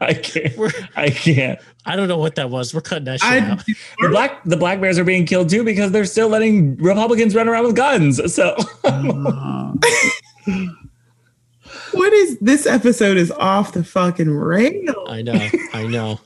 I 0.00 0.14
can't. 0.14 0.56
We're, 0.56 0.70
I 0.94 1.10
can't. 1.10 1.58
I 1.86 1.96
don't 1.96 2.06
know 2.06 2.18
what 2.18 2.34
that 2.36 2.50
was. 2.50 2.74
We're 2.74 2.80
cutting 2.82 3.04
that 3.06 3.20
shit 3.20 3.30
I, 3.30 3.38
out. 3.50 3.64
The 3.64 4.08
black 4.08 4.44
the 4.44 4.56
black 4.56 4.80
bears 4.80 4.98
are 4.98 5.04
being 5.04 5.26
killed 5.26 5.48
too 5.48 5.64
because 5.64 5.90
they're 5.92 6.04
still 6.04 6.28
letting 6.28 6.76
Republicans 6.76 7.34
run 7.34 7.48
around 7.48 7.64
with 7.66 7.76
guns. 7.76 8.20
So 8.34 8.54
Oh. 8.84 9.74
what 11.92 12.12
is 12.12 12.38
this 12.40 12.66
episode 12.66 13.16
is 13.16 13.30
off 13.32 13.72
the 13.72 13.82
fucking 13.84 14.30
rail. 14.30 15.06
I 15.08 15.22
know. 15.22 15.48
I 15.72 15.86
know. 15.86 16.20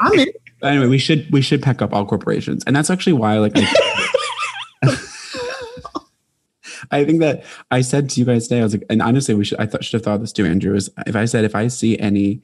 I'm 0.00 0.18
in. 0.18 0.28
anyway, 0.62 0.86
we 0.86 0.98
should 0.98 1.30
we 1.32 1.42
should 1.42 1.62
pack 1.62 1.82
up 1.82 1.92
all 1.92 2.06
corporations, 2.06 2.64
and 2.66 2.74
that's 2.74 2.90
actually 2.90 3.14
why 3.14 3.38
like 3.38 3.52
I, 3.54 3.60
I 6.90 7.04
think 7.04 7.20
that 7.20 7.44
I 7.70 7.80
said 7.80 8.10
to 8.10 8.20
you 8.20 8.26
guys 8.26 8.48
today, 8.48 8.60
I 8.60 8.64
was 8.64 8.74
like, 8.74 8.84
and 8.90 9.00
honestly, 9.02 9.34
we 9.34 9.44
should 9.44 9.58
I 9.58 9.66
thought 9.66 9.84
should 9.84 9.94
have 9.94 10.02
thought 10.04 10.20
this 10.20 10.32
too, 10.32 10.44
Andrew. 10.44 10.74
Is 10.74 10.90
if 11.06 11.16
I 11.16 11.24
said 11.24 11.44
if 11.44 11.54
I 11.54 11.68
see 11.68 11.98
any 11.98 12.42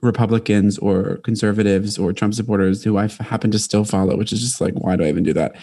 Republicans 0.00 0.78
or 0.78 1.16
conservatives 1.18 1.98
or 1.98 2.12
Trump 2.12 2.34
supporters 2.34 2.84
who 2.84 2.96
I 2.96 3.04
f- 3.04 3.18
happen 3.18 3.50
to 3.50 3.58
still 3.58 3.84
follow, 3.84 4.16
which 4.16 4.32
is 4.32 4.40
just 4.40 4.60
like, 4.60 4.74
why 4.74 4.96
do 4.96 5.04
I 5.04 5.08
even 5.08 5.24
do 5.24 5.32
that? 5.32 5.56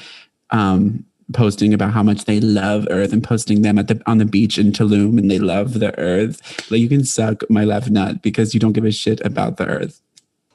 Um, 0.50 1.06
posting 1.34 1.74
about 1.74 1.94
how 1.94 2.04
much 2.04 2.26
they 2.26 2.40
love 2.42 2.88
Earth 2.90 3.14
and 3.14 3.24
posting 3.24 3.62
them 3.62 3.80
at 3.80 3.88
the 3.88 4.02
on 4.06 4.18
the 4.18 4.26
beach 4.26 4.58
in 4.58 4.72
Tulum 4.72 5.18
and 5.18 5.32
they 5.32 5.40
love 5.40 5.80
the 5.80 5.98
Earth. 6.00 6.70
Like 6.70 6.82
you 6.82 6.90
can 6.90 7.06
suck 7.06 7.50
my 7.50 7.64
left 7.64 7.90
nut 7.90 8.22
because 8.22 8.54
you 8.54 8.60
don't 8.60 8.74
give 8.74 8.86
a 8.86 8.92
shit 8.92 9.22
about 9.26 9.58
the 9.58 9.68
Earth. 9.68 10.02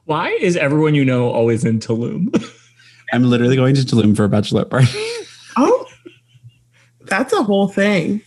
Why 0.07 0.31
is 0.31 0.57
everyone 0.57 0.95
you 0.95 1.05
know 1.05 1.31
always 1.31 1.65
in 1.65 1.81
Tulum? 1.81 2.33
I'm 3.13 3.25
literally 3.25 3.57
going 3.57 3.75
to 3.75 3.83
Tulum 3.83 4.17
for 4.17 4.25
a 4.25 4.29
bachelor 4.29 4.65
party. 4.65 4.89
Oh, 5.59 5.87
That's 7.03 7.33
a 7.33 7.43
whole 7.43 7.69
thing. 7.69 8.21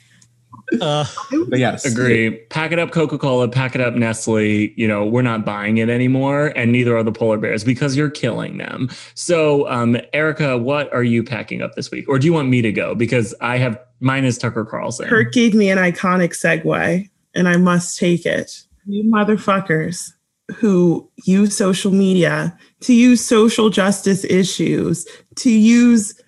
Uh, 0.81 1.05
But 1.47 1.59
yes, 1.59 1.85
Agree. 1.85 2.37
Pack 2.49 2.71
it 2.71 2.79
up, 2.79 2.91
Coca 2.91 3.19
Cola. 3.19 3.47
Pack 3.47 3.75
it 3.75 3.81
up, 3.81 3.93
Nestle. 3.93 4.73
You 4.75 4.87
know, 4.87 5.05
we're 5.05 5.21
not 5.21 5.45
buying 5.45 5.77
it 5.77 5.89
anymore, 5.89 6.47
and 6.55 6.71
neither 6.71 6.97
are 6.97 7.03
the 7.03 7.11
polar 7.11 7.37
bears 7.37 7.63
because 7.63 7.95
you're 7.95 8.09
killing 8.09 8.57
them. 8.57 8.89
So, 9.13 9.69
um, 9.69 9.95
Erica, 10.11 10.57
what 10.57 10.91
are 10.91 11.03
you 11.03 11.23
packing 11.23 11.61
up 11.61 11.75
this 11.75 11.91
week, 11.91 12.09
or 12.09 12.17
do 12.17 12.25
you 12.25 12.33
want 12.33 12.49
me 12.49 12.63
to 12.63 12.71
go? 12.71 12.95
Because 12.95 13.35
I 13.41 13.57
have 13.57 13.79
mine 13.99 14.25
is 14.25 14.37
Tucker 14.39 14.65
Carlson. 14.65 15.07
Kirk 15.07 15.31
gave 15.31 15.53
me 15.53 15.69
an 15.69 15.77
iconic 15.77 16.31
segue, 16.31 17.07
and 17.35 17.47
I 17.47 17.57
must 17.57 17.97
take 17.99 18.25
it. 18.25 18.63
You 18.87 19.03
motherfuckers 19.03 20.13
who 20.55 21.09
use 21.25 21.55
social 21.55 21.91
media 21.91 22.57
to 22.81 22.93
use 22.93 23.23
social 23.23 23.69
justice 23.69 24.23
issues, 24.25 25.05
to 25.35 25.51
use 25.51 26.19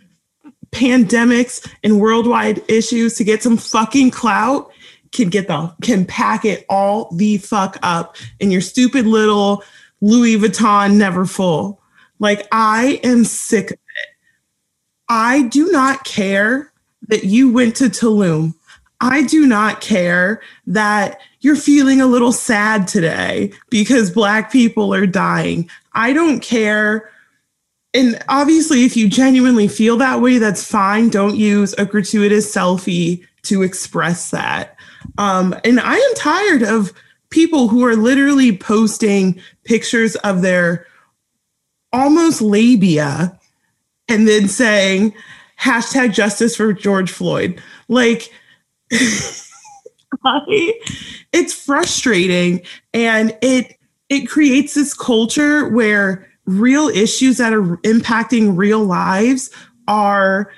pandemics 0.72 1.67
and 1.84 1.99
worldwide 1.99 2.61
issues 2.69 3.15
to 3.15 3.24
get 3.24 3.43
some 3.43 3.57
fucking 3.57 4.11
clout 4.11 4.72
can 5.11 5.30
get 5.30 5.47
the 5.47 5.74
can 5.82 6.05
pack 6.05 6.45
it 6.45 6.65
all 6.69 7.13
the 7.15 7.38
fuck 7.38 7.78
up 7.84 8.15
in 8.39 8.51
your 8.51 8.61
stupid 8.61 9.05
little 9.05 9.63
Louis 9.99 10.38
Vuitton 10.38 10.93
Neverfull. 10.93 11.78
Like 12.19 12.47
I 12.51 12.99
am 13.03 13.26
sick 13.26 13.72
of 13.72 13.74
it. 13.74 14.09
I 15.09 15.43
do 15.43 15.69
not 15.72 16.05
care 16.05 16.72
that 17.09 17.26
you 17.26 17.51
went 17.51 17.76
to 17.78 17.86
Tulum. 17.86 18.55
I 19.02 19.24
do 19.24 19.47
not 19.47 19.82
care 19.82 20.41
that 20.68 21.20
you're 21.41 21.56
feeling 21.56 21.99
a 21.99 22.06
little 22.06 22.32
sad 22.32 22.88
today 22.88 23.52
because 23.72 24.12
black 24.12 24.52
people 24.52 24.93
are 24.93 25.08
dying. 25.08 25.70
I 25.93 26.14
don't 26.14 26.39
care. 26.39 27.10
And 27.95 28.24
obviously 28.30 28.86
if 28.86 28.95
you 28.95 29.10
genuinely 29.10 29.68
feel 29.68 29.97
that 29.97 30.22
way 30.22 30.38
that's 30.38 30.64
fine. 30.64 31.10
Don't 31.10 31.36
use 31.36 31.74
a 31.80 31.86
gratuitous 31.86 32.54
selfie 32.54 33.26
to 33.43 33.64
express 33.64 34.30
that. 34.30 34.78
Um, 35.18 35.56
and 35.66 35.80
i 35.80 35.95
am 35.97 36.14
tired 36.16 36.62
of 36.62 36.93
people 37.32 37.70
who 37.70 37.84
are 37.84 37.95
literally 37.95 38.56
posting 38.56 39.41
pictures 39.64 40.16
of 40.18 40.43
their 40.43 40.86
almost 41.91 42.39
labia 42.39 43.38
and 44.08 44.28
then 44.28 44.47
saying 44.47 45.14
hashtag 45.60 46.14
justice 46.14 46.56
for 46.56 46.72
george 46.72 47.12
floyd. 47.12 47.60
Like 47.88 48.32
I, 50.25 50.73
it's 51.33 51.53
frustrating. 51.53 52.61
And 52.93 53.37
it 53.41 53.77
it 54.09 54.27
creates 54.27 54.73
this 54.73 54.93
culture 54.93 55.69
where 55.69 56.29
real 56.45 56.89
issues 56.89 57.37
that 57.37 57.53
are 57.53 57.77
impacting 57.77 58.57
real 58.57 58.83
lives 58.83 59.49
are 59.87 60.51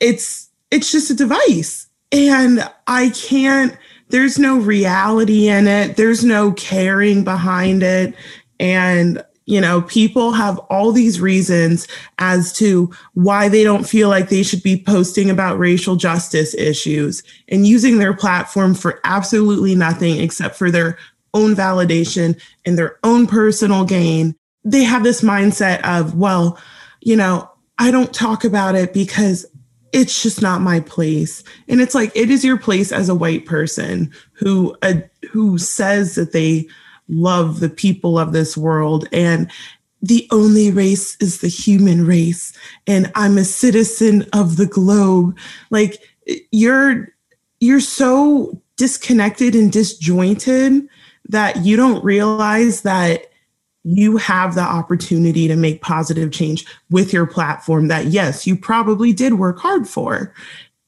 it's 0.00 0.50
it's 0.70 0.90
just 0.90 1.10
a 1.10 1.14
device. 1.14 1.86
And 2.10 2.68
i 2.86 3.08
can't 3.10 3.76
there's 4.12 4.38
no 4.38 4.58
reality 4.58 5.48
in 5.48 5.66
it. 5.66 5.96
There's 5.96 6.22
no 6.22 6.52
caring 6.52 7.24
behind 7.24 7.82
it. 7.82 8.14
And 8.60 9.24
you 9.46 9.60
know 9.60 9.82
people 9.82 10.32
have 10.32 10.58
all 10.70 10.92
these 10.92 11.20
reasons 11.20 11.88
as 12.18 12.52
to 12.52 12.90
why 13.14 13.48
they 13.48 13.64
don't 13.64 13.84
feel 13.88 14.08
like 14.08 14.28
they 14.28 14.42
should 14.42 14.62
be 14.62 14.82
posting 14.86 15.30
about 15.30 15.58
racial 15.58 15.96
justice 15.96 16.54
issues 16.54 17.22
and 17.48 17.66
using 17.66 17.98
their 17.98 18.14
platform 18.14 18.74
for 18.74 19.00
absolutely 19.04 19.74
nothing 19.74 20.18
except 20.20 20.56
for 20.56 20.70
their 20.70 20.96
own 21.34 21.54
validation 21.54 22.40
and 22.64 22.76
their 22.76 22.98
own 23.04 23.26
personal 23.26 23.84
gain, 23.84 24.34
they 24.64 24.82
have 24.82 25.02
this 25.02 25.22
mindset 25.22 25.82
of, 25.82 26.14
well, 26.14 26.58
you 27.00 27.16
know, 27.16 27.50
I 27.78 27.90
don't 27.90 28.12
talk 28.12 28.44
about 28.44 28.74
it 28.74 28.92
because 28.92 29.46
it's 29.92 30.22
just 30.22 30.40
not 30.40 30.60
my 30.60 30.80
place. 30.80 31.42
And 31.68 31.80
it's 31.80 31.94
like 31.94 32.12
it 32.14 32.30
is 32.30 32.44
your 32.44 32.58
place 32.58 32.92
as 32.92 33.08
a 33.08 33.14
white 33.14 33.44
person 33.44 34.12
who 34.32 34.76
uh, 34.82 34.94
who 35.30 35.58
says 35.58 36.14
that 36.14 36.32
they 36.32 36.66
love 37.12 37.60
the 37.60 37.68
people 37.68 38.18
of 38.18 38.32
this 38.32 38.56
world 38.56 39.06
and 39.12 39.50
the 40.00 40.26
only 40.32 40.70
race 40.70 41.16
is 41.20 41.40
the 41.40 41.48
human 41.48 42.04
race 42.06 42.52
and 42.86 43.10
I'm 43.14 43.38
a 43.38 43.44
citizen 43.44 44.26
of 44.32 44.56
the 44.56 44.66
globe. 44.66 45.38
Like 45.70 46.02
you're 46.50 47.08
you're 47.60 47.80
so 47.80 48.60
disconnected 48.76 49.54
and 49.54 49.70
disjointed 49.70 50.88
that 51.28 51.64
you 51.64 51.76
don't 51.76 52.02
realize 52.04 52.82
that 52.82 53.30
you 53.84 54.16
have 54.16 54.54
the 54.54 54.60
opportunity 54.60 55.48
to 55.48 55.56
make 55.56 55.82
positive 55.82 56.30
change 56.32 56.64
with 56.90 57.12
your 57.12 57.26
platform 57.26 57.88
that, 57.88 58.06
yes, 58.06 58.46
you 58.46 58.56
probably 58.56 59.12
did 59.12 59.34
work 59.34 59.58
hard 59.58 59.88
for. 59.88 60.32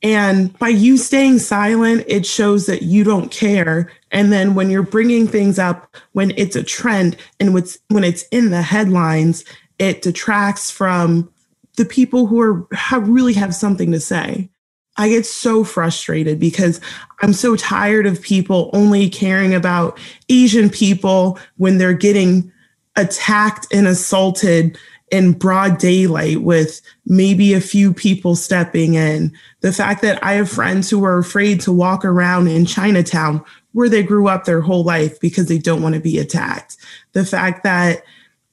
And 0.04 0.56
by 0.58 0.68
you 0.68 0.98
staying 0.98 1.38
silent, 1.38 2.04
it 2.06 2.26
shows 2.26 2.66
that 2.66 2.82
you 2.82 3.04
don't 3.04 3.30
care. 3.30 3.90
And 4.10 4.30
then 4.30 4.54
when 4.54 4.68
you're 4.68 4.82
bringing 4.82 5.26
things 5.26 5.58
up 5.58 5.96
when 6.12 6.32
it's 6.36 6.54
a 6.54 6.62
trend 6.62 7.16
and 7.40 7.54
when 7.54 8.04
it's 8.04 8.22
in 8.30 8.50
the 8.50 8.60
headlines, 8.60 9.46
it 9.78 10.02
detracts 10.02 10.70
from 10.70 11.32
the 11.76 11.86
people 11.86 12.26
who 12.26 12.40
are 12.40 12.66
have 12.72 13.08
really 13.08 13.32
have 13.32 13.54
something 13.54 13.90
to 13.92 13.98
say. 13.98 14.50
I 14.98 15.08
get 15.08 15.24
so 15.24 15.64
frustrated 15.64 16.38
because 16.38 16.80
I'm 17.22 17.32
so 17.32 17.56
tired 17.56 18.06
of 18.06 18.20
people 18.20 18.70
only 18.74 19.08
caring 19.08 19.54
about 19.54 19.98
Asian 20.28 20.68
people 20.68 21.38
when 21.56 21.78
they're 21.78 21.94
getting 21.94 22.52
attacked 22.94 23.66
and 23.72 23.88
assaulted 23.88 24.78
in 25.14 25.32
broad 25.32 25.78
daylight 25.78 26.42
with 26.42 26.80
maybe 27.06 27.54
a 27.54 27.60
few 27.60 27.94
people 27.94 28.34
stepping 28.34 28.94
in. 28.94 29.32
The 29.60 29.72
fact 29.72 30.02
that 30.02 30.22
I 30.24 30.32
have 30.32 30.50
friends 30.50 30.90
who 30.90 31.04
are 31.04 31.18
afraid 31.18 31.60
to 31.60 31.72
walk 31.72 32.04
around 32.04 32.48
in 32.48 32.66
Chinatown 32.66 33.44
where 33.72 33.88
they 33.88 34.02
grew 34.02 34.26
up 34.26 34.44
their 34.44 34.60
whole 34.60 34.82
life 34.82 35.20
because 35.20 35.46
they 35.46 35.58
don't 35.58 35.82
want 35.82 35.94
to 35.94 36.00
be 36.00 36.18
attacked. 36.18 36.76
The 37.12 37.24
fact 37.24 37.62
that 37.62 38.02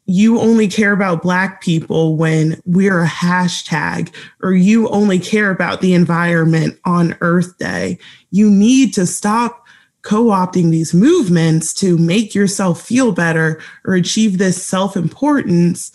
you 0.05 0.39
only 0.39 0.67
care 0.67 0.91
about 0.91 1.23
Black 1.23 1.61
people 1.61 2.15
when 2.15 2.61
we're 2.65 3.01
a 3.01 3.07
hashtag, 3.07 4.13
or 4.43 4.53
you 4.53 4.87
only 4.89 5.17
care 5.17 5.49
about 5.49 5.81
the 5.81 5.95
environment 5.95 6.77
on 6.85 7.17
Earth 7.21 7.57
Day. 7.57 7.97
You 8.29 8.51
need 8.51 8.93
to 8.95 9.07
stop 9.07 9.65
co 10.03 10.25
opting 10.25 10.69
these 10.69 10.93
movements 10.93 11.73
to 11.75 11.97
make 11.97 12.35
yourself 12.35 12.81
feel 12.81 13.11
better 13.13 13.61
or 13.85 13.95
achieve 13.95 14.37
this 14.37 14.63
self 14.63 14.95
importance 14.95 15.91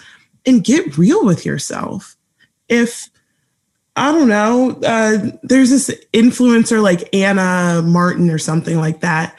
and 0.47 0.65
get 0.65 0.97
real 0.97 1.25
with 1.25 1.45
yourself. 1.45 2.17
If 2.69 3.11
I 3.97 4.13
don't 4.13 4.29
know, 4.29 4.79
uh, 4.85 5.31
there's 5.43 5.71
this 5.71 5.91
influencer 6.13 6.83
like 6.83 7.15
Anna 7.15 7.83
Martin 7.83 8.31
or 8.31 8.39
something 8.39 8.79
like 8.79 9.01
that, 9.01 9.39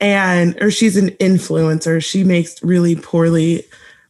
and 0.00 0.56
or 0.60 0.70
she's 0.70 0.96
an 0.96 1.10
influencer. 1.10 2.02
She 2.02 2.24
makes 2.24 2.62
really 2.62 2.96
poorly 2.96 3.64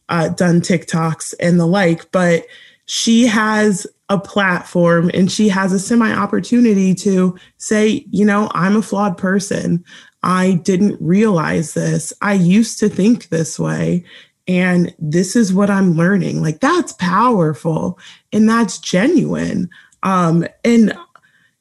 uh, 0.09 0.29
done 0.29 0.61
TikToks 0.61 1.33
and 1.39 1.59
the 1.59 1.65
like, 1.65 2.11
but 2.11 2.45
she 2.85 3.27
has 3.27 3.85
a 4.09 4.17
platform 4.17 5.11
and 5.13 5.31
she 5.31 5.49
has 5.49 5.73
a 5.73 5.79
semi 5.79 6.11
opportunity 6.11 6.95
to 6.95 7.37
say, 7.57 8.05
you 8.09 8.23
know, 8.23 8.49
I'm 8.53 8.77
a 8.77 8.81
flawed 8.81 9.17
person. 9.17 9.83
I 10.23 10.53
didn't 10.63 10.97
realize 11.01 11.73
this. 11.73 12.13
I 12.21 12.33
used 12.33 12.79
to 12.79 12.89
think 12.89 13.29
this 13.29 13.59
way. 13.59 14.05
And 14.47 14.95
this 14.97 15.35
is 15.35 15.53
what 15.53 15.69
I'm 15.69 15.93
learning. 15.93 16.41
Like, 16.41 16.59
that's 16.59 16.93
powerful 16.93 17.99
and 18.31 18.47
that's 18.47 18.79
genuine. 18.79 19.69
Um, 20.03 20.45
and, 20.63 20.97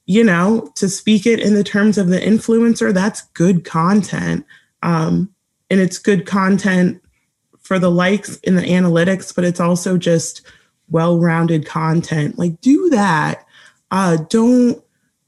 you 0.07 0.23
know, 0.23 0.71
to 0.77 0.89
speak 0.89 1.27
it 1.27 1.41
in 1.41 1.55
the 1.55 1.65
terms 1.65 1.99
of 1.99 2.09
the 2.09 2.21
influencer, 2.21 2.95
that's 2.95 3.23
good 3.35 3.65
content. 3.65 4.47
Um, 4.83 5.35
and 5.69 5.81
it's 5.81 5.99
good 5.99 6.27
content 6.27 7.03
for 7.61 7.79
the 7.81 7.91
likes 7.91 8.37
in 8.39 8.55
the 8.55 8.63
analytics, 8.63 9.35
but 9.35 9.45
it's 9.45 9.59
also 9.59 9.99
just 9.99 10.43
well-rounded 10.89 11.67
content. 11.67 12.39
Like 12.39 12.61
do 12.61 12.89
that. 12.91 13.45
Uh, 13.91 14.19
don't 14.29 14.81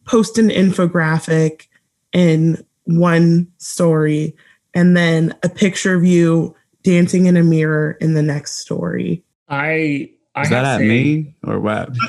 post 0.04 0.38
an 0.38 0.48
infographic 0.48 1.66
in 2.12 2.64
one 2.84 3.48
story 3.58 4.36
and 4.74 4.96
then 4.96 5.34
a 5.42 5.48
picture 5.48 5.94
of 5.94 6.04
you 6.04 6.54
dancing 6.88 7.26
in 7.26 7.36
a 7.36 7.44
mirror 7.44 7.98
in 8.00 8.14
the 8.14 8.22
next 8.22 8.60
story. 8.60 9.22
I 9.48 10.10
I 10.34 10.42
Is 10.42 10.50
that 10.50 10.64
at 10.64 10.80
me 10.80 11.34
or 11.44 11.60
what? 11.60 11.90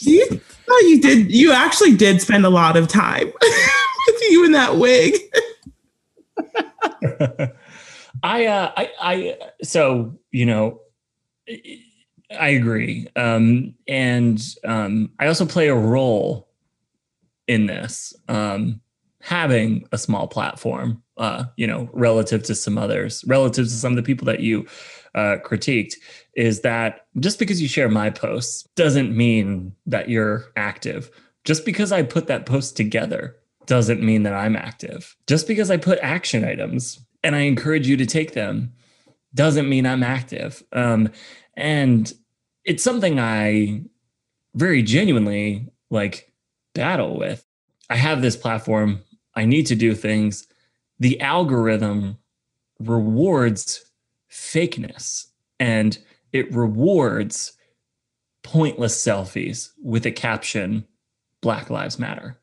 you, 0.00 0.40
oh, 0.68 0.86
you 0.86 1.00
did. 1.00 1.32
You 1.32 1.52
actually 1.52 1.96
did 1.96 2.20
spend 2.20 2.44
a 2.44 2.50
lot 2.50 2.76
of 2.76 2.86
time 2.88 3.26
with 4.06 4.22
you 4.30 4.44
in 4.44 4.52
that 4.52 4.76
wig. 4.76 5.14
I, 8.22 8.46
uh, 8.46 8.72
I, 8.76 8.90
I, 9.00 9.38
so, 9.62 10.18
you 10.30 10.46
know, 10.46 10.80
I 12.38 12.48
agree. 12.48 13.08
Um, 13.16 13.74
and 13.86 14.40
um, 14.64 15.10
I 15.18 15.26
also 15.26 15.46
play 15.46 15.68
a 15.68 15.74
role 15.74 16.48
in 17.46 17.66
this, 17.66 18.14
um, 18.28 18.80
having 19.22 19.88
a 19.90 19.98
small 19.98 20.28
platform 20.28 21.02
uh, 21.18 21.44
you 21.56 21.66
know, 21.66 21.88
relative 21.92 22.42
to 22.44 22.54
some 22.54 22.78
others, 22.78 23.24
relative 23.26 23.66
to 23.66 23.70
some 23.70 23.92
of 23.92 23.96
the 23.96 24.02
people 24.02 24.24
that 24.26 24.40
you 24.40 24.66
uh, 25.14 25.36
critiqued, 25.44 25.94
is 26.34 26.60
that 26.60 27.06
just 27.18 27.38
because 27.38 27.60
you 27.60 27.68
share 27.68 27.88
my 27.88 28.10
posts 28.10 28.66
doesn't 28.76 29.16
mean 29.16 29.72
that 29.86 30.08
you're 30.08 30.46
active. 30.56 31.10
Just 31.44 31.64
because 31.64 31.92
I 31.92 32.02
put 32.02 32.26
that 32.26 32.46
post 32.46 32.76
together 32.76 33.36
doesn't 33.66 34.02
mean 34.02 34.22
that 34.22 34.34
I'm 34.34 34.56
active. 34.56 35.16
Just 35.26 35.46
because 35.46 35.70
I 35.70 35.76
put 35.76 35.98
action 36.00 36.44
items 36.44 37.04
and 37.22 37.36
I 37.36 37.40
encourage 37.40 37.86
you 37.86 37.96
to 37.96 38.06
take 38.06 38.32
them 38.32 38.72
doesn't 39.34 39.68
mean 39.68 39.86
I'm 39.86 40.02
active. 40.02 40.62
Um, 40.72 41.10
and 41.54 42.12
it's 42.64 42.82
something 42.82 43.20
I 43.20 43.82
very 44.54 44.82
genuinely 44.82 45.68
like 45.90 46.32
battle 46.74 47.18
with. 47.18 47.44
I 47.90 47.96
have 47.96 48.22
this 48.22 48.36
platform. 48.36 49.02
I 49.34 49.44
need 49.44 49.66
to 49.66 49.76
do 49.76 49.94
things. 49.94 50.47
The 50.98 51.20
algorithm 51.20 52.18
rewards 52.80 53.84
fakeness 54.30 55.26
and 55.58 55.98
it 56.32 56.52
rewards 56.54 57.52
pointless 58.42 58.96
selfies 59.02 59.70
with 59.82 60.06
a 60.06 60.10
caption 60.10 60.86
Black 61.40 61.70
Lives 61.70 61.98
Matter. 61.98 62.38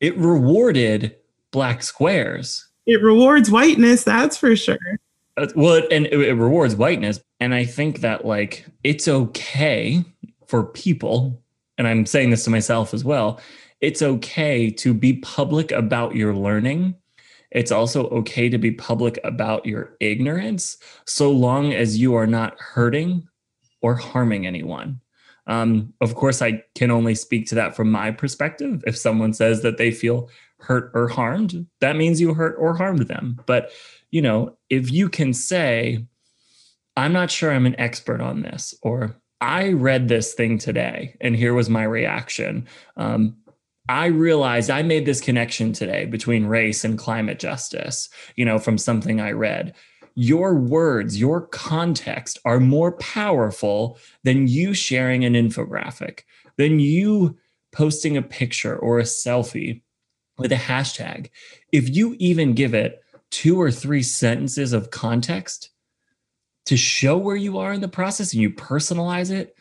It 0.00 0.16
rewarded 0.16 1.16
black 1.50 1.82
squares. 1.82 2.68
It 2.86 3.02
rewards 3.02 3.50
whiteness, 3.50 4.04
that's 4.04 4.36
for 4.36 4.54
sure. 4.56 4.78
Uh, 5.36 5.48
well, 5.54 5.82
and 5.90 6.06
it, 6.06 6.20
it 6.20 6.34
rewards 6.34 6.76
whiteness. 6.76 7.20
And 7.40 7.54
I 7.54 7.64
think 7.64 8.00
that, 8.00 8.24
like, 8.24 8.66
it's 8.84 9.08
okay 9.08 10.04
for 10.46 10.64
people, 10.64 11.40
and 11.76 11.86
I'm 11.86 12.06
saying 12.06 12.30
this 12.30 12.44
to 12.44 12.50
myself 12.50 12.94
as 12.94 13.04
well, 13.04 13.40
it's 13.80 14.02
okay 14.02 14.70
to 14.70 14.94
be 14.94 15.14
public 15.14 15.70
about 15.70 16.16
your 16.16 16.34
learning. 16.34 16.94
It's 17.50 17.72
also 17.72 18.08
okay 18.08 18.48
to 18.48 18.58
be 18.58 18.72
public 18.72 19.18
about 19.24 19.64
your 19.64 19.96
ignorance, 20.00 20.76
so 21.06 21.30
long 21.30 21.72
as 21.72 21.98
you 21.98 22.14
are 22.14 22.26
not 22.26 22.58
hurting 22.60 23.26
or 23.80 23.94
harming 23.94 24.46
anyone. 24.46 25.00
Um, 25.46 25.94
of 26.02 26.14
course, 26.14 26.42
I 26.42 26.62
can 26.74 26.90
only 26.90 27.14
speak 27.14 27.46
to 27.48 27.54
that 27.54 27.74
from 27.74 27.90
my 27.90 28.10
perspective. 28.10 28.84
If 28.86 28.98
someone 28.98 29.32
says 29.32 29.62
that 29.62 29.78
they 29.78 29.90
feel 29.90 30.28
hurt 30.58 30.90
or 30.94 31.08
harmed, 31.08 31.66
that 31.80 31.96
means 31.96 32.20
you 32.20 32.34
hurt 32.34 32.56
or 32.58 32.74
harmed 32.74 33.08
them. 33.08 33.40
But, 33.46 33.70
you 34.10 34.20
know, 34.20 34.58
if 34.68 34.92
you 34.92 35.08
can 35.08 35.32
say, 35.32 36.04
I'm 36.96 37.12
not 37.12 37.30
sure 37.30 37.50
I'm 37.50 37.64
an 37.64 37.80
expert 37.80 38.20
on 38.20 38.42
this, 38.42 38.74
or 38.82 39.16
I 39.40 39.72
read 39.72 40.08
this 40.08 40.34
thing 40.34 40.58
today 40.58 41.16
and 41.20 41.36
here 41.36 41.54
was 41.54 41.70
my 41.70 41.84
reaction. 41.84 42.66
Um, 42.96 43.36
I 43.88 44.06
realized 44.06 44.70
I 44.70 44.82
made 44.82 45.06
this 45.06 45.20
connection 45.20 45.72
today 45.72 46.04
between 46.04 46.46
race 46.46 46.84
and 46.84 46.98
climate 46.98 47.38
justice, 47.38 48.08
you 48.36 48.44
know, 48.44 48.58
from 48.58 48.78
something 48.78 49.20
I 49.20 49.32
read 49.32 49.74
your 50.20 50.56
words, 50.56 51.20
your 51.20 51.46
context 51.46 52.40
are 52.44 52.58
more 52.58 52.90
powerful 52.96 53.96
than 54.24 54.48
you 54.48 54.74
sharing 54.74 55.24
an 55.24 55.34
infographic, 55.34 56.22
than 56.56 56.80
you 56.80 57.38
posting 57.70 58.16
a 58.16 58.22
picture 58.22 58.76
or 58.76 58.98
a 58.98 59.04
selfie 59.04 59.80
with 60.36 60.50
a 60.50 60.56
hashtag. 60.56 61.30
If 61.70 61.94
you 61.94 62.16
even 62.18 62.54
give 62.54 62.74
it 62.74 63.00
two 63.30 63.60
or 63.60 63.70
three 63.70 64.02
sentences 64.02 64.72
of 64.72 64.90
context 64.90 65.70
to 66.66 66.76
show 66.76 67.16
where 67.16 67.36
you 67.36 67.58
are 67.58 67.72
in 67.72 67.80
the 67.80 67.86
process 67.86 68.32
and 68.32 68.42
you 68.42 68.50
personalize 68.50 69.30
it, 69.30 69.54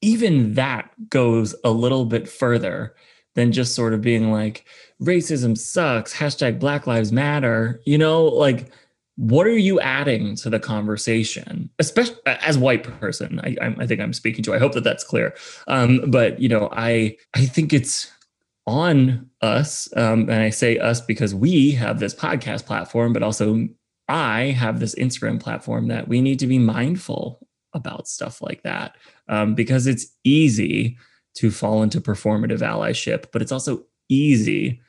even 0.00 0.54
that 0.54 0.92
goes 1.10 1.56
a 1.64 1.70
little 1.70 2.04
bit 2.04 2.28
further 2.28 2.94
than 3.34 3.52
just 3.52 3.74
sort 3.74 3.94
of 3.94 4.00
being 4.02 4.30
like, 4.30 4.64
racism 5.02 5.56
sucks, 5.56 6.14
hashtag 6.14 6.58
Black 6.58 6.86
Lives 6.86 7.12
Matter. 7.12 7.80
You 7.84 7.98
know, 7.98 8.24
like 8.24 8.70
what 9.16 9.46
are 9.46 9.58
you 9.58 9.78
adding 9.80 10.36
to 10.36 10.50
the 10.50 10.58
conversation? 10.58 11.68
Especially 11.78 12.16
as 12.26 12.56
white 12.56 12.82
person 12.82 13.40
I, 13.40 13.56
I 13.78 13.86
think 13.86 14.00
i'm 14.00 14.12
speaking 14.12 14.42
to 14.44 14.54
i 14.54 14.58
hope 14.58 14.72
that 14.72 14.84
that's 14.84 15.04
clear. 15.04 15.34
Um, 15.68 16.10
but 16.10 16.40
you 16.40 16.48
know 16.48 16.68
i 16.72 17.16
i 17.34 17.44
think 17.44 17.72
it's 17.72 18.10
on 18.66 19.28
us 19.40 19.88
um, 19.96 20.22
and 20.30 20.42
i 20.42 20.50
say 20.50 20.78
us 20.78 21.00
because 21.00 21.34
we 21.34 21.72
have 21.72 21.98
this 21.98 22.14
podcast 22.14 22.64
platform 22.64 23.12
but 23.12 23.22
also 23.22 23.68
i 24.08 24.44
have 24.44 24.78
this 24.78 24.94
instagram 24.94 25.40
platform 25.40 25.88
that 25.88 26.08
we 26.08 26.20
need 26.20 26.38
to 26.38 26.46
be 26.46 26.58
mindful 26.58 27.46
about 27.74 28.06
stuff 28.06 28.40
like 28.40 28.62
that 28.62 28.96
um, 29.28 29.54
because 29.54 29.86
it's 29.86 30.06
easy 30.24 30.96
to 31.34 31.50
fall 31.50 31.82
into 31.82 32.00
performative 32.00 32.60
allyship 32.60 33.26
but 33.32 33.42
it's 33.42 33.52
also 33.52 33.84
easy 34.08 34.80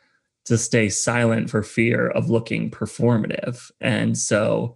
to 0.46 0.58
stay 0.58 0.90
silent 0.90 1.50
for 1.50 1.64
fear 1.64 2.10
of 2.10 2.30
looking 2.30 2.70
performative. 2.70 3.72
And 3.80 4.18
so 4.18 4.76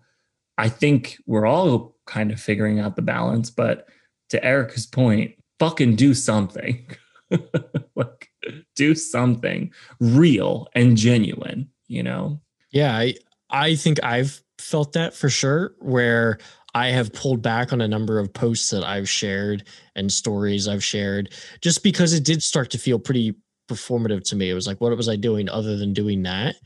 I 0.57 0.69
think 0.69 1.17
we're 1.25 1.45
all 1.45 1.95
kind 2.05 2.31
of 2.31 2.39
figuring 2.39 2.79
out 2.79 2.95
the 2.95 3.01
balance, 3.01 3.49
but 3.49 3.87
to 4.29 4.43
Erica's 4.43 4.85
point, 4.85 5.35
fucking 5.59 5.95
do 5.95 6.13
something. 6.13 6.87
like 7.95 8.29
do 8.75 8.95
something 8.95 9.71
real 9.99 10.67
and 10.73 10.95
genuine, 10.95 11.69
you 11.87 12.01
know? 12.01 12.39
Yeah, 12.71 12.95
I 12.95 13.15
I 13.49 13.75
think 13.75 14.01
I've 14.03 14.41
felt 14.57 14.93
that 14.93 15.13
for 15.13 15.29
sure 15.29 15.73
where 15.79 16.37
I 16.77 16.89
have 16.89 17.11
pulled 17.11 17.41
back 17.41 17.73
on 17.73 17.81
a 17.81 17.87
number 17.87 18.19
of 18.19 18.31
posts 18.31 18.69
that 18.69 18.83
I've 18.83 19.09
shared 19.09 19.67
and 19.95 20.11
stories 20.11 20.67
I've 20.67 20.83
shared 20.83 21.33
just 21.59 21.81
because 21.81 22.13
it 22.13 22.23
did 22.23 22.43
start 22.43 22.69
to 22.69 22.77
feel 22.77 22.99
pretty 22.99 23.33
performative 23.67 24.23
to 24.25 24.35
me. 24.35 24.51
It 24.51 24.53
was 24.53 24.67
like, 24.67 24.79
what 24.79 24.95
was 24.95 25.09
I 25.09 25.15
doing 25.15 25.49
other 25.49 25.75
than 25.75 25.91
doing 25.91 26.21
that? 26.23 26.57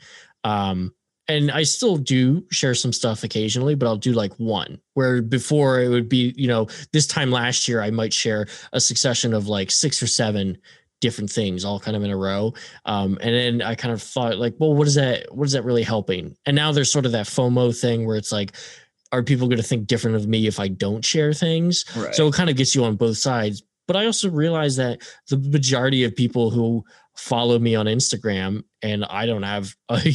Um, 0.43 0.93
and 1.30 1.49
I 1.49 1.64
still 1.64 1.95
do 1.95 2.45
share 2.51 2.76
some 2.76 2.91
stuff 2.91 3.24
occasionally, 3.24 3.74
but 3.74 3.86
I'll 3.86 3.95
do 3.95 4.12
like 4.12 4.34
one 4.34 4.82
where 4.95 5.22
before 5.22 5.80
it 5.80 5.88
would 5.88 6.09
be, 6.09 6.34
you 6.36 6.47
know, 6.47 6.68
this 6.91 7.07
time 7.07 7.32
last 7.32 7.70
year, 7.70 7.82
I 7.82 7.89
might 7.89 8.12
share 8.12 8.47
a 8.74 8.82
succession 8.82 9.34
of 9.34 9.47
like 9.47 9.72
six 9.72 10.03
or 10.03 10.07
seven 10.07 10.57
different 10.99 11.32
things 11.32 11.64
all 11.64 11.80
kind 11.80 11.95
of 11.95 12.03
in 12.03 12.12
a 12.12 12.18
row. 12.18 12.53
Um, 12.86 13.18
and 13.22 13.34
then 13.34 13.62
I 13.62 13.76
kind 13.76 13.93
of 13.93 14.01
thought 14.01 14.38
like, 14.38 14.55
well, 14.59 14.74
what 14.74 14.88
is 14.88 14.95
that? 14.95 15.34
What 15.34 15.45
is 15.45 15.53
that 15.53 15.64
really 15.64 15.84
helping? 15.84 16.36
And 16.45 16.55
now 16.55 16.74
there's 16.74 16.91
sort 16.91 17.05
of 17.05 17.14
that 17.14 17.28
FOMO 17.28 17.80
thing 17.80 18.05
where 18.05 18.18
it's 18.18 18.34
like, 18.34 18.55
are 19.12 19.24
people 19.24 19.47
going 19.47 19.57
to 19.57 19.64
think 19.64 19.88
different 19.88 20.16
of 20.16 20.28
me 20.28 20.47
if 20.47 20.59
I 20.59 20.68
don't 20.68 21.03
share 21.03 21.34
things? 21.34 21.86
Right. 21.95 22.16
So 22.16 22.28
it 22.28 22.34
kind 22.34 22.49
of 22.49 22.55
gets 22.55 22.76
you 22.76 22.84
on 22.84 22.95
both 22.95 23.18
sides. 23.18 23.64
But 23.88 23.95
I 23.95 24.05
also 24.05 24.30
realize 24.30 24.78
that 24.78 25.01
the 25.30 25.38
majority 25.38 26.03
of 26.03 26.16
people 26.16 26.49
who 26.49 26.84
follow 27.18 27.59
me 27.59 27.76
on 27.76 27.88
Instagram, 27.88 28.64
and 28.82 29.03
I 29.05 29.26
don't 29.26 29.43
have 29.43 29.76
a, 29.89 30.14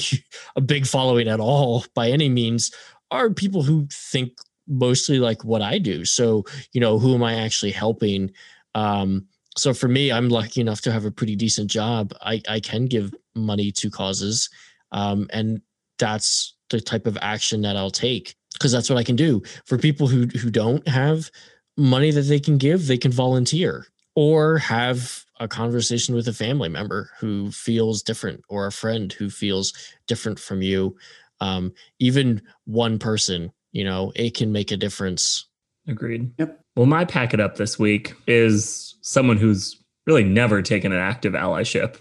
a 0.57 0.61
big 0.61 0.87
following 0.87 1.29
at 1.29 1.41
all 1.41 1.85
by 1.95 2.11
any 2.11 2.29
means, 2.29 2.73
are 3.11 3.31
people 3.31 3.63
who 3.63 3.87
think 3.93 4.33
mostly 4.67 5.19
like 5.19 5.45
what 5.45 5.63
I 5.63 5.79
do. 5.79 6.05
So, 6.05 6.45
you 6.73 6.81
know, 6.81 6.99
who 6.99 7.15
am 7.15 7.23
I 7.23 7.35
actually 7.35 7.73
helping? 7.73 8.31
Um, 8.75 9.27
so 9.57 9.73
for 9.73 9.89
me, 9.89 10.11
I'm 10.11 10.29
lucky 10.29 10.61
enough 10.61 10.81
to 10.83 10.93
have 10.93 11.05
a 11.05 11.11
pretty 11.11 11.37
decent 11.37 11.71
job. 11.71 12.13
I, 12.21 12.43
I 12.49 12.61
can 12.61 12.87
give 12.87 13.15
money 13.35 13.73
to 13.73 13.91
causes. 13.91 14.51
Um, 14.93 15.29
and 15.33 15.61
that's 15.99 16.57
the 16.71 16.81
type 16.81 17.07
of 17.07 17.17
action 17.23 17.63
that 17.63 17.77
I'll 17.77 17.91
take 17.91 18.35
because 18.59 18.73
that's 18.73 18.91
what 18.91 18.99
I 18.99 19.05
can 19.05 19.17
do. 19.17 19.43
For 19.65 19.79
people 19.79 20.09
who 20.09 20.27
who 20.27 20.51
don't 20.51 20.87
have 20.89 21.31
money 21.77 22.11
that 22.11 22.23
they 22.23 22.41
can 22.41 22.59
give, 22.59 22.87
they 22.87 22.99
can 22.99 23.13
volunteer 23.13 23.87
or 24.15 24.59
have 24.59 25.25
a 25.39 25.47
conversation 25.47 26.15
with 26.15 26.27
a 26.27 26.33
family 26.33 26.69
member 26.69 27.11
who 27.19 27.51
feels 27.51 28.03
different 28.03 28.43
or 28.49 28.67
a 28.67 28.73
friend 28.73 29.13
who 29.13 29.29
feels 29.29 29.73
different 30.07 30.39
from 30.39 30.63
you. 30.63 30.97
Um, 31.41 31.75
even 31.99 32.41
one 32.65 32.99
person, 32.99 33.53
you 33.73 33.85
know, 33.85 34.13
it 34.17 34.35
can 34.35 34.53
make 34.53 34.73
a 34.73 34.77
difference. 34.77 35.47
Agreed. 35.87 36.33
Yep. 36.39 36.59
Well, 36.77 36.87
my 36.87 37.05
pack 37.05 37.35
it 37.35 37.41
up 37.41 37.57
this 37.57 37.79
week 37.79 38.15
is 38.27 38.97
someone 39.03 39.37
who's 39.37 39.79
really 40.07 40.25
never 40.25 40.63
taken 40.63 40.93
an 40.93 40.99
active 40.99 41.35
allyship 41.35 41.99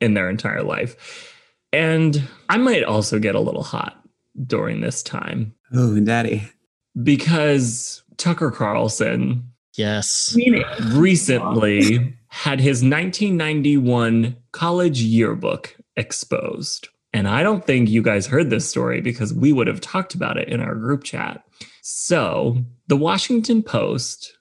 in 0.00 0.14
their 0.14 0.28
entire 0.28 0.62
life. 0.62 1.34
And 1.72 2.28
I 2.48 2.58
might 2.58 2.84
also 2.84 3.18
get 3.18 3.34
a 3.34 3.40
little 3.40 3.62
hot 3.62 3.97
during 4.46 4.80
this 4.80 5.02
time. 5.02 5.54
Oh, 5.72 5.98
daddy. 6.00 6.48
Because 7.02 8.02
Tucker 8.16 8.50
Carlson 8.50 9.52
yes 9.76 10.36
recently 10.90 12.14
had 12.28 12.60
his 12.60 12.82
1991 12.82 14.36
college 14.52 15.00
yearbook 15.00 15.76
exposed. 15.96 16.88
And 17.12 17.26
I 17.26 17.42
don't 17.42 17.64
think 17.64 17.88
you 17.88 18.02
guys 18.02 18.26
heard 18.26 18.50
this 18.50 18.68
story 18.68 19.00
because 19.00 19.32
we 19.32 19.52
would 19.52 19.66
have 19.66 19.80
talked 19.80 20.14
about 20.14 20.36
it 20.36 20.48
in 20.48 20.60
our 20.60 20.74
group 20.74 21.04
chat. 21.04 21.42
So, 21.82 22.64
the 22.86 22.96
Washington 22.96 23.62
Post 23.62 24.36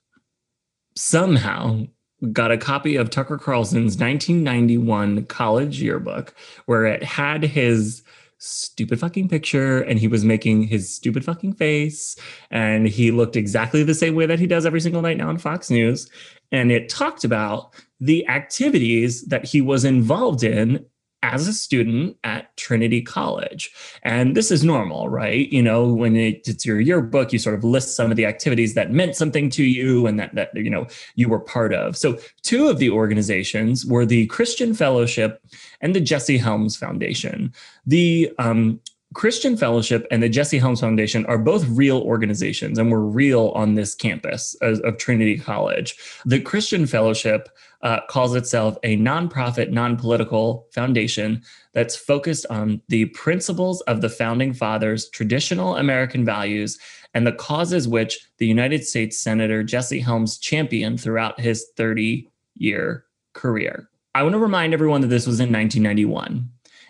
somehow 0.95 1.87
got 2.31 2.51
a 2.51 2.57
copy 2.57 2.95
of 2.95 3.09
Tucker 3.09 3.37
Carlson's 3.37 3.97
1991 3.97 5.25
college 5.25 5.81
yearbook 5.81 6.33
where 6.65 6.85
it 6.85 7.03
had 7.03 7.43
his 7.43 8.03
stupid 8.39 8.99
fucking 8.99 9.27
picture 9.27 9.81
and 9.81 9.99
he 9.99 10.07
was 10.07 10.23
making 10.23 10.63
his 10.63 10.93
stupid 10.93 11.25
fucking 11.25 11.53
face 11.53 12.15
and 12.51 12.87
he 12.87 13.09
looked 13.09 13.35
exactly 13.35 13.83
the 13.83 13.95
same 13.95 14.13
way 14.13 14.25
that 14.25 14.39
he 14.39 14.45
does 14.45 14.65
every 14.65 14.81
single 14.81 15.01
night 15.01 15.17
now 15.17 15.29
on 15.29 15.37
Fox 15.37 15.69
News 15.69 16.09
and 16.51 16.71
it 16.71 16.89
talked 16.89 17.23
about 17.23 17.73
the 17.99 18.27
activities 18.27 19.23
that 19.23 19.45
he 19.45 19.59
was 19.59 19.83
involved 19.83 20.43
in 20.43 20.85
as 21.33 21.47
a 21.47 21.53
student 21.53 22.17
at 22.23 22.55
Trinity 22.57 23.01
College. 23.01 23.71
And 24.03 24.35
this 24.35 24.51
is 24.51 24.63
normal, 24.63 25.09
right? 25.09 25.51
You 25.51 25.61
know, 25.61 25.93
when 25.93 26.15
it, 26.15 26.47
it's 26.47 26.65
your 26.65 26.79
yearbook, 26.79 27.33
you 27.33 27.39
sort 27.39 27.55
of 27.55 27.63
list 27.63 27.95
some 27.95 28.11
of 28.11 28.17
the 28.17 28.25
activities 28.25 28.73
that 28.75 28.91
meant 28.91 29.15
something 29.15 29.49
to 29.51 29.63
you 29.63 30.07
and 30.07 30.19
that, 30.19 30.33
that, 30.35 30.55
you 30.55 30.69
know, 30.69 30.87
you 31.15 31.29
were 31.29 31.39
part 31.39 31.73
of. 31.73 31.97
So 31.97 32.17
two 32.43 32.67
of 32.67 32.79
the 32.79 32.89
organizations 32.89 33.85
were 33.85 34.05
the 34.05 34.25
Christian 34.27 34.73
Fellowship 34.73 35.41
and 35.81 35.93
the 35.93 36.01
Jesse 36.01 36.37
Helms 36.37 36.77
Foundation. 36.77 37.53
The 37.85 38.31
um, 38.39 38.79
Christian 39.13 39.55
Fellowship 39.57 40.05
and 40.11 40.21
the 40.21 40.29
Jesse 40.29 40.59
Helms 40.59 40.81
Foundation 40.81 41.25
are 41.27 41.37
both 41.37 41.65
real 41.69 41.99
organizations 42.01 42.77
and 42.77 42.91
were 42.91 43.05
real 43.05 43.49
on 43.55 43.75
this 43.75 43.95
campus 43.95 44.55
of 44.61 44.97
Trinity 44.97 45.37
College. 45.37 45.95
The 46.25 46.41
Christian 46.41 46.85
Fellowship 46.85 47.49
uh, 47.81 47.99
calls 48.09 48.35
itself 48.35 48.77
a 48.83 48.97
nonprofit, 48.97 49.71
non 49.71 49.97
political 49.97 50.67
foundation 50.73 51.41
that's 51.73 51.95
focused 51.95 52.45
on 52.49 52.81
the 52.87 53.05
principles 53.05 53.81
of 53.81 54.01
the 54.01 54.09
founding 54.09 54.53
fathers, 54.53 55.09
traditional 55.09 55.77
American 55.77 56.25
values, 56.25 56.79
and 57.13 57.25
the 57.25 57.31
causes 57.31 57.87
which 57.87 58.27
the 58.37 58.47
United 58.47 58.85
States 58.85 59.19
Senator 59.19 59.63
Jesse 59.63 59.99
Helms 59.99 60.37
championed 60.37 60.99
throughout 61.01 61.39
his 61.39 61.67
30 61.77 62.29
year 62.55 63.05
career. 63.33 63.89
I 64.15 64.23
want 64.23 64.33
to 64.33 64.39
remind 64.39 64.73
everyone 64.73 65.01
that 65.01 65.07
this 65.07 65.27
was 65.27 65.39
in 65.39 65.51
1991. 65.51 66.49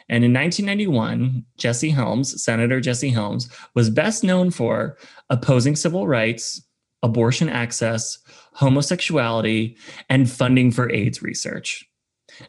And 0.09 0.23
in 0.23 0.33
1991, 0.33 1.45
Jesse 1.57 1.89
Helms, 1.89 2.41
Senator 2.41 2.79
Jesse 2.79 3.09
Helms, 3.09 3.49
was 3.73 3.89
best 3.89 4.23
known 4.23 4.51
for 4.51 4.97
opposing 5.29 5.75
civil 5.75 6.07
rights, 6.07 6.61
abortion 7.03 7.49
access, 7.49 8.17
homosexuality, 8.57 9.77
and 10.09 10.29
funding 10.29 10.71
for 10.71 10.91
AIDS 10.91 11.21
research. 11.21 11.87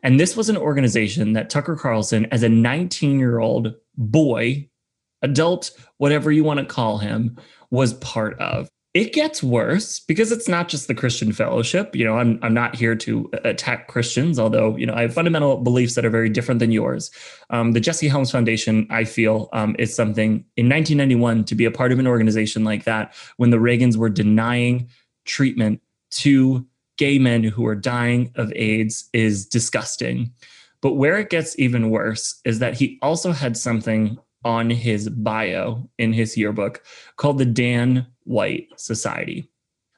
And 0.03 0.19
this 0.19 0.37
was 0.37 0.49
an 0.49 0.57
organization 0.57 1.35
that 1.35 1.51
Tucker 1.51 1.77
Carlson, 1.77 2.27
as 2.27 2.43
a 2.43 2.49
19 2.49 3.19
year 3.19 3.39
old 3.39 3.75
boy, 3.97 4.69
adult, 5.23 5.71
whatever 5.99 6.33
you 6.33 6.45
want 6.45 6.61
to 6.61 6.67
call 6.67 6.99
him, 6.99 7.39
was 7.71 7.93
part 7.95 8.39
of 8.41 8.69
it 8.95 9.13
gets 9.13 9.43
worse 9.43 10.01
because 10.01 10.33
it's 10.33 10.49
not 10.49 10.69
just 10.69 10.89
the 10.89 10.95
Christian 10.95 11.31
fellowship. 11.31 11.95
You 11.95 12.07
know, 12.07 12.19
I'm 12.19 12.39
I'm 12.43 12.55
not 12.55 12.75
here 12.75 12.97
to 12.97 13.31
attack 13.45 13.87
Christians, 13.89 14.39
although 14.39 14.77
you 14.77 14.87
know 14.87 14.95
I 14.95 15.03
have 15.03 15.15
fundamental 15.15 15.59
beliefs 15.59 15.95
that 15.95 16.07
are 16.07 16.11
very 16.11 16.31
different 16.31 16.59
than 16.59 16.73
yours. 16.73 17.11
Um, 17.51 17.73
the 17.73 17.81
Jesse 17.81 18.09
Helms 18.09 18.31
Foundation, 18.31 18.87
I 18.91 19.05
feel, 19.05 19.51
um, 19.53 19.77
is 19.79 19.95
something 19.95 20.45
in 20.57 20.71
1991 20.71 21.45
to 21.45 21.55
be 21.55 21.67
a 21.67 21.71
part 21.71 21.93
of 21.93 21.99
an 21.99 22.07
organization 22.07 22.65
like 22.65 22.85
that 22.85 23.15
when 23.37 23.51
the 23.51 23.59
Reagans 23.59 23.97
were 23.97 24.09
denying 24.09 24.89
treatment 25.27 25.83
to 26.11 26.67
gay 26.97 27.19
men 27.19 27.45
who 27.45 27.67
are 27.67 27.75
dying 27.75 28.33
of 28.35 28.53
AIDS 28.55 29.09
is 29.13 29.47
disgusting. 29.47 30.33
But 30.81 30.95
where 30.95 31.19
it 31.19 31.31
gets 31.31 31.59
even 31.59 31.91
worse 31.91 32.41
is 32.45 32.59
that 32.59 32.75
he 32.75 32.99
also 33.03 33.33
had 33.33 33.57
something 33.57 34.19
on 34.45 34.71
his 34.71 35.09
bio 35.09 35.89
in 35.99 36.13
his 36.13 36.37
yearbook 36.37 36.83
called 37.17 37.39
the 37.39 37.45
Dan 37.45 38.07
White 38.25 38.69
Society. 38.77 39.51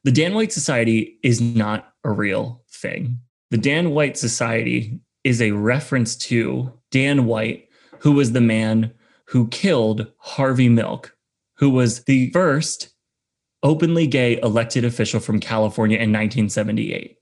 The 0.04 0.12
Dan 0.12 0.34
White 0.34 0.52
Society 0.52 1.18
is 1.22 1.40
not 1.40 1.92
a 2.04 2.10
real 2.10 2.62
thing. 2.70 3.18
The 3.50 3.58
Dan 3.58 3.90
White 3.90 4.16
Society 4.16 4.98
is 5.24 5.42
a 5.42 5.50
reference 5.50 6.16
to 6.16 6.72
Dan 6.90 7.26
White, 7.26 7.68
who 7.98 8.12
was 8.12 8.32
the 8.32 8.40
man 8.40 8.92
who 9.26 9.48
killed 9.48 10.10
Harvey 10.18 10.68
Milk, 10.68 11.14
who 11.56 11.68
was 11.68 12.04
the 12.04 12.30
first 12.30 12.90
openly 13.62 14.06
gay 14.06 14.40
elected 14.40 14.84
official 14.84 15.20
from 15.20 15.40
California 15.40 15.96
in 15.96 16.12
1978. 16.12 17.16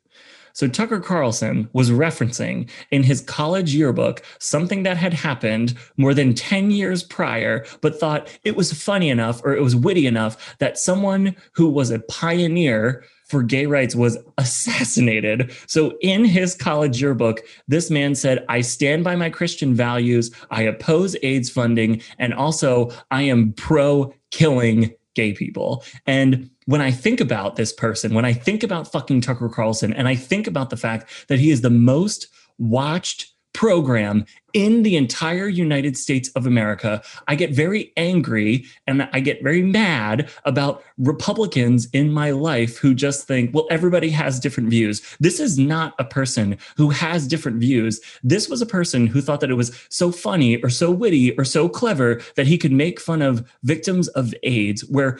So 0.59 0.67
Tucker 0.67 0.99
Carlson 0.99 1.69
was 1.73 1.93
referencing 1.93 2.69
in 2.91 3.05
his 3.05 3.21
college 3.21 3.77
yearbook 3.77 4.23
something 4.41 4.83
that 4.83 4.97
had 4.97 5.15
happened 5.15 5.75
more 5.97 6.15
than 6.15 6.35
10 6.35 6.73
years 6.73 7.05
prior, 7.05 7.65
but 7.81 8.01
thought 8.01 8.37
it 8.43 8.57
was 8.57 8.73
funny 8.73 9.09
enough 9.09 9.41
or 9.45 9.55
it 9.55 9.63
was 9.63 9.77
witty 9.77 10.05
enough 10.05 10.57
that 10.59 10.77
someone 10.77 11.37
who 11.53 11.69
was 11.69 11.93
a 11.93 12.01
pioneer 12.01 13.05
for 13.29 13.45
gay 13.45 13.67
rights 13.67 13.95
was 13.95 14.19
assassinated. 14.39 15.55
So 15.69 15.97
in 16.01 16.25
his 16.25 16.57
college 16.57 17.01
yearbook, 17.01 17.43
this 17.69 17.89
man 17.89 18.17
said, 18.17 18.45
I 18.49 18.63
stand 18.63 19.05
by 19.05 19.15
my 19.15 19.31
Christian 19.31 19.75
values. 19.75 20.33
I 20.51 20.63
oppose 20.63 21.15
AIDS 21.23 21.51
funding. 21.51 22.03
And 22.19 22.35
also, 22.35 22.91
I 23.13 23.23
am 23.23 23.53
pro 23.53 24.13
killing 24.31 24.95
gay 25.19 25.33
people. 25.33 25.85
And 26.07 26.49
when 26.67 26.81
I 26.81 26.93
think 26.93 27.21
about 27.21 27.57
this 27.57 27.73
person, 27.73 28.15
when 28.15 28.25
I 28.25 28.33
think 28.33 28.63
about 28.63 28.93
fucking 28.93 29.21
Tucker 29.21 29.49
Carlson, 29.49 29.93
and 29.93 30.07
I 30.07 30.15
think 30.15 30.47
about 30.47 30.71
the 30.71 30.77
fact 30.77 31.27
that 31.27 31.41
he 31.41 31.51
is 31.51 31.61
the 31.61 31.71
most 31.71 32.29
watched 32.59 33.33
program 33.53 34.25
in 34.53 34.83
the 34.83 34.97
entire 34.97 35.49
United 35.49 35.97
States 35.97 36.31
of 36.37 36.47
America, 36.47 37.03
I 37.27 37.35
get 37.35 37.51
very 37.51 37.93
angry 37.97 38.65
and 38.87 39.09
I 39.13 39.21
get 39.21 39.43
very 39.43 39.63
mad 39.63 40.31
about 40.45 40.83
Republicans 40.97 41.89
in 41.93 42.13
my 42.13 42.31
life 42.31 42.79
who 42.79 42.95
just 42.95 43.27
think, 43.27 43.55
well, 43.55 43.67
everybody 43.71 44.11
has 44.11 44.41
different 44.41 44.71
views. 44.71 45.03
This 45.21 45.41
is 45.41 45.59
not 45.59 45.95
a 45.99 46.05
person 46.05 46.57
who 46.77 46.91
has 46.91 47.27
different 47.27 47.59
views. 47.59 48.01
This 48.23 48.49
was 48.49 48.63
a 48.63 48.67
person 48.67 49.07
who 49.07 49.21
thought 49.21 49.41
that 49.41 49.51
it 49.51 49.55
was 49.55 49.77
so 49.89 50.13
funny 50.13 50.57
or 50.63 50.71
so 50.71 50.91
witty 50.91 51.37
or 51.37 51.45
so 51.45 51.69
clever 51.69 52.21
that 52.37 52.47
he 52.47 52.59
could 52.59 52.73
make 52.73 53.01
fun 53.01 53.23
of 53.23 53.51
victims 53.65 54.09
of 54.09 54.35
AIDS, 54.43 54.83
where 54.89 55.19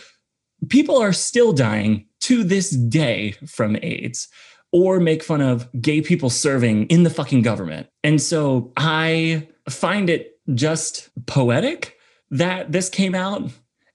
people 0.69 0.97
are 0.97 1.13
still 1.13 1.53
dying 1.53 2.07
to 2.21 2.45
this 2.45 2.71
day 2.71 3.33
from 3.47 3.77
AIDS 3.83 4.29
or 4.73 5.01
make 5.01 5.23
fun 5.23 5.41
of 5.41 5.69
gay 5.81 6.01
people 6.01 6.31
serving 6.31 6.87
in 6.87 7.03
the 7.03 7.11
fucking 7.11 7.43
government. 7.43 7.89
And 8.05 8.21
so 8.21 8.73
I 8.77 9.49
find 9.69 10.11
it 10.11 10.39
just 10.55 11.09
poetic 11.27 11.97
that 12.31 12.73
this 12.73 12.89
came 12.89 13.15
out. 13.15 13.51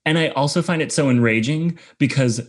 And 0.06 0.18
I 0.18 0.30
also 0.30 0.62
find 0.62 0.82
it 0.82 0.92
so 0.92 1.10
enraging 1.10 1.80
because 1.98 2.42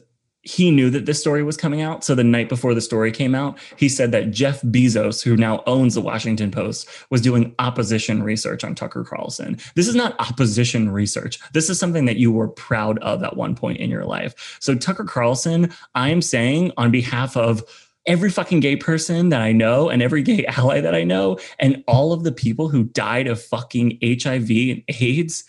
he 0.44 0.70
knew 0.70 0.90
that 0.90 1.06
this 1.06 1.20
story 1.20 1.42
was 1.42 1.56
coming 1.56 1.80
out. 1.80 2.04
So 2.04 2.14
the 2.14 2.22
night 2.22 2.50
before 2.50 2.74
the 2.74 2.80
story 2.82 3.10
came 3.10 3.34
out, 3.34 3.58
he 3.76 3.88
said 3.88 4.12
that 4.12 4.30
Jeff 4.30 4.60
Bezos, 4.62 5.22
who 5.22 5.36
now 5.36 5.62
owns 5.66 5.94
the 5.94 6.02
Washington 6.02 6.50
Post, 6.50 6.86
was 7.08 7.22
doing 7.22 7.54
opposition 7.58 8.22
research 8.22 8.62
on 8.62 8.74
Tucker 8.74 9.04
Carlson. 9.04 9.56
This 9.74 9.88
is 9.88 9.94
not 9.94 10.18
opposition 10.20 10.90
research. 10.90 11.38
This 11.54 11.70
is 11.70 11.78
something 11.78 12.04
that 12.04 12.18
you 12.18 12.30
were 12.30 12.48
proud 12.48 12.98
of 12.98 13.22
at 13.22 13.36
one 13.36 13.54
point 13.54 13.78
in 13.78 13.88
your 13.88 14.04
life. 14.04 14.58
So 14.60 14.74
Tucker 14.74 15.04
Carlson, 15.04 15.72
I 15.94 16.10
am 16.10 16.20
saying 16.20 16.72
on 16.76 16.90
behalf 16.90 17.38
of 17.38 17.62
every 18.06 18.30
fucking 18.30 18.60
gay 18.60 18.76
person 18.76 19.30
that 19.30 19.40
I 19.40 19.52
know 19.52 19.88
and 19.88 20.02
every 20.02 20.22
gay 20.22 20.44
ally 20.56 20.80
that 20.80 20.94
I 20.94 21.04
know 21.04 21.38
and 21.58 21.82
all 21.86 22.12
of 22.12 22.24
the 22.24 22.32
people 22.32 22.68
who 22.68 22.84
died 22.84 23.26
of 23.26 23.42
fucking 23.42 23.98
HIV 24.02 24.50
and 24.50 24.82
AIDS, 25.00 25.44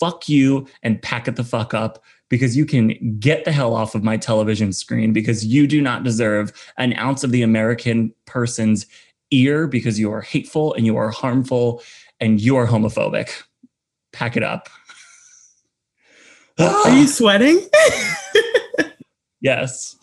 fuck 0.00 0.28
you 0.28 0.66
and 0.82 1.00
pack 1.00 1.28
it 1.28 1.36
the 1.36 1.44
fuck 1.44 1.74
up 1.74 2.02
because 2.28 2.56
you 2.56 2.64
can 2.64 3.18
get 3.18 3.44
the 3.44 3.52
hell 3.52 3.74
off 3.74 3.94
of 3.94 4.02
my 4.02 4.16
television 4.16 4.72
screen 4.72 5.12
because 5.12 5.44
you 5.44 5.66
do 5.66 5.82
not 5.82 6.04
deserve 6.04 6.52
an 6.78 6.96
ounce 6.96 7.24
of 7.24 7.32
the 7.32 7.42
American 7.42 8.14
person's 8.24 8.86
ear 9.30 9.66
because 9.66 9.98
you 9.98 10.12
are 10.12 10.22
hateful 10.22 10.72
and 10.74 10.86
you 10.86 10.96
are 10.96 11.10
harmful 11.10 11.82
and 12.20 12.40
you 12.40 12.56
are 12.56 12.66
homophobic. 12.66 13.42
Pack 14.12 14.36
it 14.36 14.42
up. 14.42 14.68
Are 16.58 16.90
you 16.90 17.06
sweating? 17.06 17.66
yes. 19.40 19.96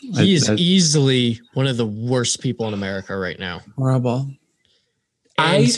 He 0.00 0.34
is 0.34 0.48
easily 0.50 1.40
one 1.54 1.66
of 1.66 1.76
the 1.76 1.86
worst 1.86 2.40
people 2.40 2.66
in 2.68 2.74
America 2.74 3.16
right 3.16 3.38
now. 3.38 3.60
Horrible. 3.76 4.30
And 5.38 5.66
I 5.66 5.68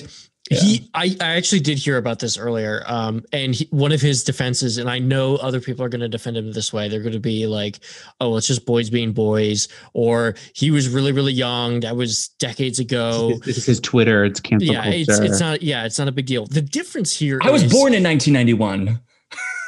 yeah. 0.53 0.61
He, 0.61 0.91
I, 0.93 1.17
I 1.21 1.37
actually 1.37 1.61
did 1.61 1.79
hear 1.79 1.97
about 1.97 2.19
this 2.19 2.37
earlier. 2.37 2.83
Um, 2.87 3.25
and 3.33 3.55
he, 3.55 3.67
one 3.71 3.93
of 3.93 4.01
his 4.01 4.25
defenses, 4.25 4.77
and 4.77 4.91
I 4.91 4.99
know 4.99 5.37
other 5.37 5.61
people 5.61 5.85
are 5.85 5.89
going 5.89 6.01
to 6.01 6.09
defend 6.09 6.37
him 6.37 6.53
this 6.53 6.73
way. 6.73 6.89
They're 6.89 7.01
going 7.01 7.13
to 7.13 7.21
be 7.21 7.47
like, 7.47 7.79
"Oh, 8.21 8.37
it's 8.37 8.49
just 8.49 8.67
boys 8.67 8.91
being 8.91 9.13
boys," 9.13 9.69
or 9.95 10.35
he 10.55 10.71
was 10.71 10.89
really, 10.89 11.13
really 11.13 11.33
young. 11.33 11.81
That 11.81 11.97
was 11.97 12.29
decades 12.39 12.81
ago. 12.81 13.39
This 13.45 13.57
is 13.57 13.67
his 13.67 13.81
Twitter. 13.81 14.25
It's 14.25 14.41
cancel 14.41 14.75
yeah, 14.75 14.83
culture. 14.83 14.99
it's 14.99 15.19
it's 15.19 15.41
not. 15.41 15.63
Yeah, 15.63 15.85
it's 15.85 15.99
not 15.99 16.09
a 16.09 16.13
big 16.13 16.27
deal. 16.27 16.47
The 16.47 16.63
difference 16.63 17.17
here. 17.17 17.39
I 17.43 17.51
was 17.51 17.63
born 17.63 17.95
in 17.95 18.03
1991. 18.03 19.01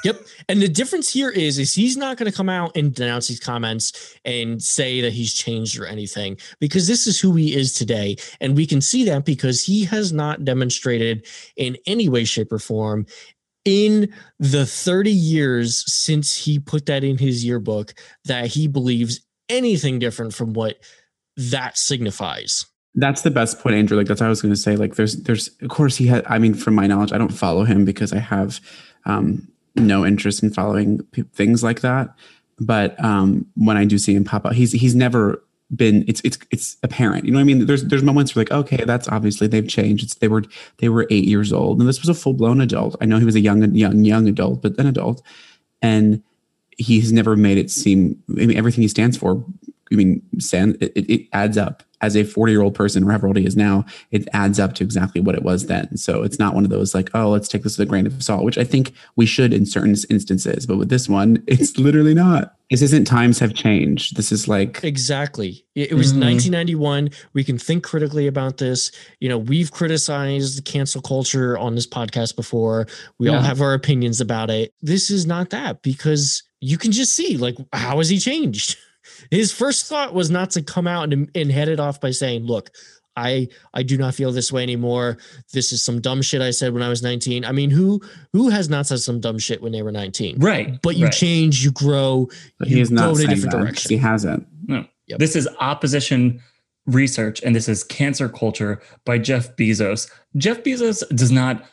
Yep. 0.04 0.26
And 0.50 0.60
the 0.60 0.68
difference 0.68 1.10
here 1.10 1.30
is 1.30 1.58
is 1.58 1.74
he's 1.74 1.96
not 1.96 2.18
going 2.18 2.30
to 2.30 2.36
come 2.36 2.50
out 2.50 2.76
and 2.76 2.94
denounce 2.94 3.28
these 3.28 3.40
comments 3.40 4.16
and 4.24 4.62
say 4.62 5.00
that 5.00 5.14
he's 5.14 5.32
changed 5.32 5.78
or 5.78 5.86
anything 5.86 6.36
because 6.60 6.86
this 6.86 7.06
is 7.06 7.18
who 7.18 7.34
he 7.34 7.54
is 7.54 7.72
today. 7.72 8.16
And 8.40 8.54
we 8.54 8.66
can 8.66 8.82
see 8.82 9.04
that 9.06 9.24
because 9.24 9.64
he 9.64 9.84
has 9.86 10.12
not 10.12 10.44
demonstrated 10.44 11.26
in 11.56 11.78
any 11.86 12.08
way 12.08 12.24
shape 12.24 12.52
or 12.52 12.58
form 12.58 13.06
in 13.64 14.12
the 14.38 14.66
30 14.66 15.10
years 15.10 15.90
since 15.90 16.36
he 16.36 16.58
put 16.58 16.84
that 16.84 17.02
in 17.02 17.16
his 17.16 17.42
yearbook 17.42 17.94
that 18.26 18.48
he 18.48 18.68
believes 18.68 19.20
anything 19.48 19.98
different 19.98 20.34
from 20.34 20.52
what 20.52 20.76
that 21.36 21.78
signifies. 21.78 22.66
That's 22.94 23.22
the 23.22 23.30
best 23.30 23.58
point 23.58 23.74
andrew. 23.74 23.96
Like 23.96 24.06
that's 24.06 24.20
what 24.20 24.26
i 24.26 24.30
was 24.30 24.42
going 24.42 24.52
to 24.52 24.60
say. 24.60 24.76
Like 24.76 24.96
there's 24.96 25.16
there's 25.22 25.48
of 25.62 25.68
course 25.68 25.96
he 25.96 26.06
had 26.06 26.24
i 26.28 26.38
mean 26.38 26.52
from 26.54 26.74
my 26.74 26.86
knowledge 26.86 27.12
i 27.12 27.18
don't 27.18 27.32
follow 27.32 27.64
him 27.64 27.84
because 27.84 28.12
i 28.12 28.18
have 28.18 28.60
um 29.04 29.48
no 29.76 30.04
interest 30.04 30.42
in 30.42 30.50
following 30.50 31.02
p- 31.12 31.22
things 31.34 31.62
like 31.62 31.80
that. 31.80 32.14
But 32.60 33.02
um, 33.02 33.46
when 33.56 33.76
I 33.76 33.84
do 33.84 33.98
see 33.98 34.14
him 34.14 34.24
pop 34.24 34.46
up, 34.46 34.52
he's 34.52 34.72
he's 34.72 34.94
never 34.94 35.42
been 35.74 36.04
it's 36.06 36.20
it's 36.24 36.38
it's 36.50 36.76
apparent. 36.82 37.24
You 37.24 37.32
know 37.32 37.38
what 37.38 37.42
I 37.42 37.44
mean? 37.44 37.66
There's 37.66 37.84
there's 37.84 38.02
moments 38.02 38.34
where 38.34 38.44
like, 38.44 38.52
okay, 38.52 38.84
that's 38.84 39.08
obviously 39.08 39.46
they've 39.46 39.66
changed. 39.66 40.04
It's 40.04 40.14
they 40.16 40.28
were 40.28 40.44
they 40.78 40.88
were 40.88 41.06
eight 41.10 41.24
years 41.24 41.52
old, 41.52 41.80
and 41.80 41.88
this 41.88 42.00
was 42.00 42.08
a 42.08 42.14
full 42.14 42.34
blown 42.34 42.60
adult. 42.60 42.96
I 43.00 43.06
know 43.06 43.18
he 43.18 43.24
was 43.24 43.34
a 43.34 43.40
young 43.40 43.74
young 43.74 44.04
young 44.04 44.28
adult, 44.28 44.62
but 44.62 44.78
an 44.78 44.86
adult, 44.86 45.22
and 45.82 46.22
he 46.76 47.00
has 47.00 47.12
never 47.12 47.36
made 47.36 47.58
it 47.58 47.70
seem. 47.70 48.22
I 48.30 48.46
mean, 48.46 48.56
everything 48.56 48.82
he 48.82 48.88
stands 48.88 49.16
for. 49.16 49.44
I 49.92 49.96
mean, 49.96 50.22
stand 50.38 50.76
it, 50.80 50.92
it 50.96 51.28
adds 51.32 51.58
up 51.58 51.82
as 52.04 52.16
a 52.16 52.22
40 52.22 52.52
year 52.52 52.60
old 52.60 52.74
person, 52.74 53.02
however 53.02 53.26
old 53.26 53.38
he 53.38 53.46
is 53.46 53.56
now, 53.56 53.84
it 54.10 54.28
adds 54.32 54.60
up 54.60 54.74
to 54.74 54.84
exactly 54.84 55.20
what 55.20 55.34
it 55.34 55.42
was 55.42 55.66
then. 55.66 55.96
So 55.96 56.22
it's 56.22 56.38
not 56.38 56.54
one 56.54 56.64
of 56.64 56.70
those 56.70 56.94
like, 56.94 57.10
oh, 57.14 57.30
let's 57.30 57.48
take 57.48 57.62
this 57.62 57.78
with 57.78 57.88
a 57.88 57.88
grain 57.88 58.06
of 58.06 58.22
salt, 58.22 58.44
which 58.44 58.58
I 58.58 58.64
think 58.64 58.92
we 59.16 59.24
should 59.24 59.54
in 59.54 59.64
certain 59.64 59.96
instances. 60.10 60.66
But 60.66 60.76
with 60.76 60.90
this 60.90 61.08
one, 61.08 61.42
it's 61.46 61.78
literally 61.78 62.14
not. 62.14 62.56
This 62.70 62.82
isn't 62.82 63.06
times 63.06 63.38
have 63.38 63.54
changed. 63.54 64.16
This 64.16 64.32
is 64.32 64.48
like 64.48 64.82
exactly. 64.82 65.64
It 65.74 65.94
was 65.94 66.12
mm-hmm. 66.12 66.22
1991. 66.22 67.10
We 67.32 67.44
can 67.44 67.58
think 67.58 67.84
critically 67.84 68.26
about 68.26 68.58
this. 68.58 68.90
You 69.20 69.28
know, 69.28 69.38
we've 69.38 69.70
criticized 69.70 70.58
the 70.58 70.62
cancel 70.62 71.00
culture 71.00 71.56
on 71.58 71.74
this 71.74 71.86
podcast 71.86 72.36
before. 72.36 72.86
We 73.18 73.28
yeah. 73.28 73.36
all 73.36 73.42
have 73.42 73.60
our 73.60 73.74
opinions 73.74 74.20
about 74.20 74.50
it. 74.50 74.72
This 74.80 75.10
is 75.10 75.26
not 75.26 75.50
that 75.50 75.82
because 75.82 76.42
you 76.60 76.78
can 76.78 76.92
just 76.92 77.14
see 77.14 77.36
like 77.36 77.56
how 77.72 77.98
has 77.98 78.08
he 78.08 78.18
changed? 78.18 78.76
his 79.34 79.52
first 79.52 79.86
thought 79.86 80.14
was 80.14 80.30
not 80.30 80.50
to 80.52 80.62
come 80.62 80.86
out 80.86 81.12
and, 81.12 81.30
and 81.34 81.50
head 81.50 81.68
it 81.68 81.80
off 81.80 82.00
by 82.00 82.10
saying, 82.10 82.44
look, 82.44 82.70
I 83.16 83.48
I 83.72 83.82
do 83.82 83.96
not 83.96 84.14
feel 84.14 84.32
this 84.32 84.52
way 84.52 84.62
anymore. 84.62 85.18
This 85.52 85.72
is 85.72 85.84
some 85.84 86.00
dumb 86.00 86.22
shit 86.22 86.42
I 86.42 86.50
said 86.50 86.74
when 86.74 86.82
I 86.82 86.88
was 86.88 87.02
19. 87.02 87.44
I 87.44 87.52
mean, 87.52 87.70
who 87.70 88.00
who 88.32 88.48
has 88.48 88.68
not 88.68 88.86
said 88.86 89.00
some 89.00 89.20
dumb 89.20 89.38
shit 89.38 89.62
when 89.62 89.72
they 89.72 89.82
were 89.82 89.92
19? 89.92 90.38
Right. 90.38 90.80
But 90.82 90.96
you 90.96 91.04
right. 91.04 91.12
change, 91.12 91.64
you 91.64 91.70
grow, 91.70 92.28
but 92.58 92.68
you 92.68 92.76
he 92.76 92.82
is 92.82 92.90
go 92.90 92.96
not 92.96 93.20
in 93.20 93.30
a 93.30 93.34
different 93.34 93.52
direction. 93.52 93.90
He 93.90 93.96
hasn't. 93.98 94.46
No. 94.66 94.84
Yep. 95.06 95.18
This 95.18 95.36
is 95.36 95.48
opposition 95.60 96.42
research 96.86 97.42
and 97.42 97.54
this 97.54 97.68
is 97.68 97.84
cancel 97.84 98.28
culture 98.28 98.80
by 99.04 99.18
Jeff 99.18 99.54
Bezos. 99.56 100.10
Jeff 100.36 100.62
Bezos 100.62 101.06
does 101.16 101.30
not 101.30 101.64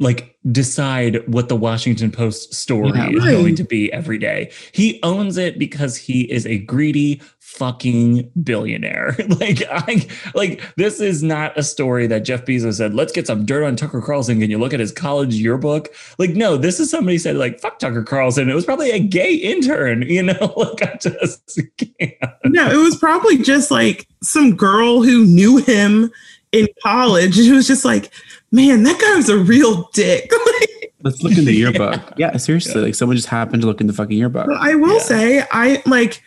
like 0.00 0.36
decide 0.52 1.26
what 1.28 1.48
the 1.48 1.56
Washington 1.56 2.10
Post 2.10 2.54
story 2.54 2.90
yeah, 2.94 3.04
right. 3.04 3.14
is 3.14 3.24
going 3.24 3.56
to 3.56 3.64
be 3.64 3.92
every 3.92 4.18
day. 4.18 4.52
He 4.72 5.00
owns 5.02 5.36
it 5.36 5.58
because 5.58 5.96
he 5.96 6.30
is 6.30 6.46
a 6.46 6.58
greedy 6.58 7.20
fucking 7.40 8.30
billionaire. 8.42 9.16
like 9.40 9.62
I 9.70 10.06
like 10.34 10.62
this 10.76 11.00
is 11.00 11.22
not 11.22 11.58
a 11.58 11.62
story 11.62 12.06
that 12.06 12.20
Jeff 12.20 12.44
Bezos 12.44 12.76
said, 12.76 12.94
let's 12.94 13.12
get 13.12 13.26
some 13.26 13.44
dirt 13.44 13.64
on 13.64 13.74
Tucker 13.74 14.00
Carlson. 14.00 14.40
Can 14.40 14.50
you 14.50 14.58
look 14.58 14.72
at 14.72 14.80
his 14.80 14.92
college 14.92 15.34
yearbook? 15.34 15.88
Like, 16.18 16.30
no, 16.30 16.56
this 16.56 16.78
is 16.78 16.90
somebody 16.90 17.18
said, 17.18 17.36
like, 17.36 17.58
fuck 17.58 17.78
Tucker 17.78 18.04
Carlson. 18.04 18.48
It 18.48 18.54
was 18.54 18.64
probably 18.64 18.92
a 18.92 19.00
gay 19.00 19.34
intern, 19.34 20.02
you 20.02 20.22
know? 20.22 20.52
like 20.56 20.82
I 20.82 20.96
just 21.00 21.60
can't. 21.76 22.32
No, 22.44 22.70
it 22.70 22.76
was 22.76 22.96
probably 22.96 23.38
just 23.38 23.70
like 23.70 24.06
some 24.22 24.54
girl 24.54 25.02
who 25.02 25.24
knew 25.24 25.56
him 25.56 26.12
in 26.52 26.68
college. 26.82 27.38
It 27.38 27.52
was 27.52 27.66
just 27.66 27.84
like, 27.84 28.10
man, 28.50 28.82
that 28.84 29.00
guy 29.00 29.16
was 29.16 29.28
a 29.28 29.38
real 29.38 29.88
dick. 29.92 30.30
Let's 31.02 31.22
look 31.22 31.38
in 31.38 31.44
the 31.44 31.54
yearbook. 31.54 32.00
Yeah, 32.16 32.36
seriously. 32.38 32.80
Yeah. 32.80 32.86
Like 32.86 32.94
someone 32.94 33.16
just 33.16 33.28
happened 33.28 33.62
to 33.62 33.68
look 33.68 33.80
in 33.80 33.86
the 33.86 33.92
fucking 33.92 34.16
yearbook. 34.16 34.48
I 34.58 34.74
will 34.74 34.94
yeah. 34.94 34.98
say, 34.98 35.44
I 35.52 35.82
like, 35.86 36.22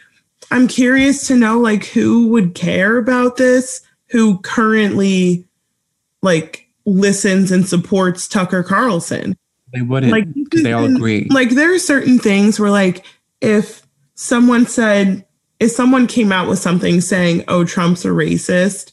I'm 0.49 0.67
curious 0.67 1.27
to 1.27 1.35
know 1.35 1.59
like 1.59 1.85
who 1.85 2.27
would 2.29 2.55
care 2.55 2.97
about 2.97 3.35
this, 3.35 3.81
who 4.07 4.39
currently 4.39 5.45
like 6.21 6.67
listens 6.85 7.51
and 7.51 7.67
supports 7.67 8.27
Tucker 8.27 8.63
Carlson. 8.63 9.35
They 9.73 9.81
wouldn't 9.81 10.11
like 10.11 10.27
they 10.51 10.73
all 10.73 10.85
agree. 10.85 11.27
Like 11.29 11.51
there 11.51 11.73
are 11.73 11.79
certain 11.79 12.19
things 12.19 12.59
where 12.59 12.71
like 12.71 13.05
if 13.39 13.85
someone 14.15 14.65
said 14.65 15.25
if 15.59 15.71
someone 15.71 16.07
came 16.07 16.31
out 16.31 16.49
with 16.49 16.59
something 16.59 16.99
saying, 17.01 17.43
"Oh, 17.47 17.63
Trump's 17.63 18.03
a 18.03 18.09
racist," 18.09 18.91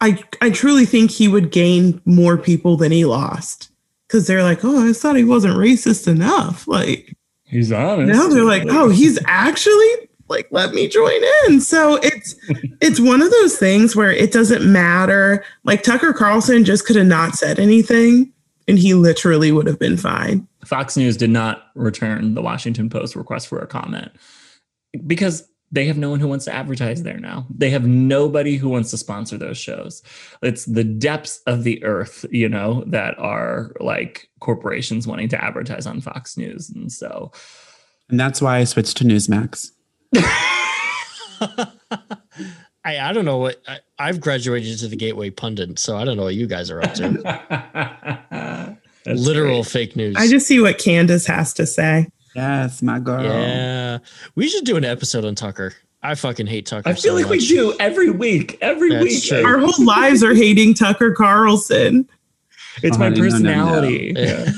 I 0.00 0.22
I 0.40 0.50
truly 0.50 0.86
think 0.86 1.10
he 1.10 1.28
would 1.28 1.50
gain 1.50 2.00
more 2.04 2.38
people 2.38 2.76
than 2.76 2.92
he 2.92 3.04
lost 3.04 3.70
because 4.06 4.26
they're 4.26 4.42
like, 4.42 4.64
oh, 4.64 4.88
I 4.88 4.92
thought 4.92 5.16
he 5.16 5.24
wasn't 5.24 5.56
racist 5.56 6.06
enough. 6.08 6.66
Like 6.68 7.16
he's 7.44 7.72
honest. 7.72 8.12
Now 8.12 8.28
they're 8.28 8.44
like, 8.44 8.64
oh, 8.68 8.88
he's 8.88 9.18
actually 9.26 10.08
like, 10.28 10.48
let 10.50 10.72
me 10.72 10.88
join 10.88 11.20
in. 11.46 11.60
So 11.60 11.96
it's 11.96 12.34
it's 12.80 13.00
one 13.00 13.22
of 13.22 13.30
those 13.30 13.56
things 13.56 13.96
where 13.96 14.12
it 14.12 14.32
doesn't 14.32 14.70
matter. 14.70 15.44
Like 15.64 15.82
Tucker 15.82 16.12
Carlson 16.12 16.64
just 16.64 16.86
could 16.86 16.96
have 16.96 17.06
not 17.06 17.34
said 17.34 17.58
anything, 17.58 18.32
and 18.66 18.78
he 18.78 18.94
literally 18.94 19.52
would 19.52 19.66
have 19.66 19.78
been 19.78 19.96
fine. 19.96 20.46
Fox 20.64 20.96
News 20.96 21.16
did 21.16 21.30
not 21.30 21.68
return 21.74 22.34
the 22.34 22.42
Washington 22.42 22.90
Post 22.90 23.16
request 23.16 23.48
for 23.48 23.58
a 23.58 23.66
comment 23.66 24.12
because 25.06 25.48
they 25.70 25.86
have 25.86 25.98
no 25.98 26.10
one 26.10 26.20
who 26.20 26.28
wants 26.28 26.46
to 26.46 26.54
advertise 26.54 27.02
there 27.02 27.18
now. 27.18 27.46
They 27.50 27.70
have 27.70 27.86
nobody 27.86 28.56
who 28.56 28.68
wants 28.68 28.90
to 28.90 28.96
sponsor 28.96 29.36
those 29.36 29.58
shows. 29.58 30.02
It's 30.42 30.64
the 30.64 30.84
depths 30.84 31.40
of 31.46 31.64
the 31.64 31.82
earth, 31.84 32.24
you 32.30 32.48
know, 32.48 32.84
that 32.86 33.18
are 33.18 33.72
like 33.80 34.28
corporations 34.40 35.06
wanting 35.06 35.28
to 35.30 35.42
advertise 35.42 35.86
on 35.86 36.00
Fox 36.00 36.36
News. 36.36 36.70
And 36.70 36.90
so. 36.90 37.32
And 38.08 38.18
that's 38.18 38.40
why 38.40 38.58
I 38.58 38.64
switched 38.64 38.96
to 38.98 39.04
Newsmax. 39.04 39.72
I, 42.84 42.98
I 43.00 43.12
don't 43.12 43.26
know 43.26 43.38
what 43.38 43.60
I, 43.68 43.80
I've 43.98 44.20
graduated 44.20 44.78
to 44.78 44.88
the 44.88 44.96
Gateway 44.96 45.28
Pundit, 45.30 45.78
so 45.78 45.98
I 45.98 46.04
don't 46.04 46.16
know 46.16 46.24
what 46.24 46.34
you 46.34 46.46
guys 46.46 46.70
are 46.70 46.80
up 46.82 46.94
to. 46.94 48.78
Literal 49.06 49.62
great. 49.62 49.66
fake 49.66 49.96
news. 49.96 50.16
I 50.16 50.28
just 50.28 50.46
see 50.46 50.60
what 50.60 50.78
Candace 50.78 51.26
has 51.26 51.52
to 51.54 51.66
say. 51.66 52.08
Yes, 52.34 52.82
my 52.82 52.98
girl. 52.98 53.22
Yeah. 53.24 53.98
We 54.34 54.48
should 54.48 54.64
do 54.64 54.76
an 54.76 54.84
episode 54.84 55.24
on 55.24 55.34
Tucker. 55.34 55.74
I 56.02 56.14
fucking 56.14 56.46
hate 56.46 56.66
Tucker. 56.66 56.88
I 56.88 56.92
feel 56.92 57.12
so 57.12 57.14
like 57.14 57.24
much. 57.24 57.30
we 57.30 57.46
do 57.48 57.76
every 57.80 58.10
week. 58.10 58.58
Every 58.60 58.90
That's 58.90 59.04
week. 59.04 59.24
True. 59.24 59.44
Our 59.44 59.58
whole 59.58 59.84
lives 59.84 60.22
are 60.22 60.34
hating 60.34 60.74
Tucker 60.74 61.12
Carlson. 61.12 62.08
It's 62.82 62.96
oh, 62.96 63.00
my 63.00 63.10
personality. 63.10 64.12
Yeah. 64.16 64.52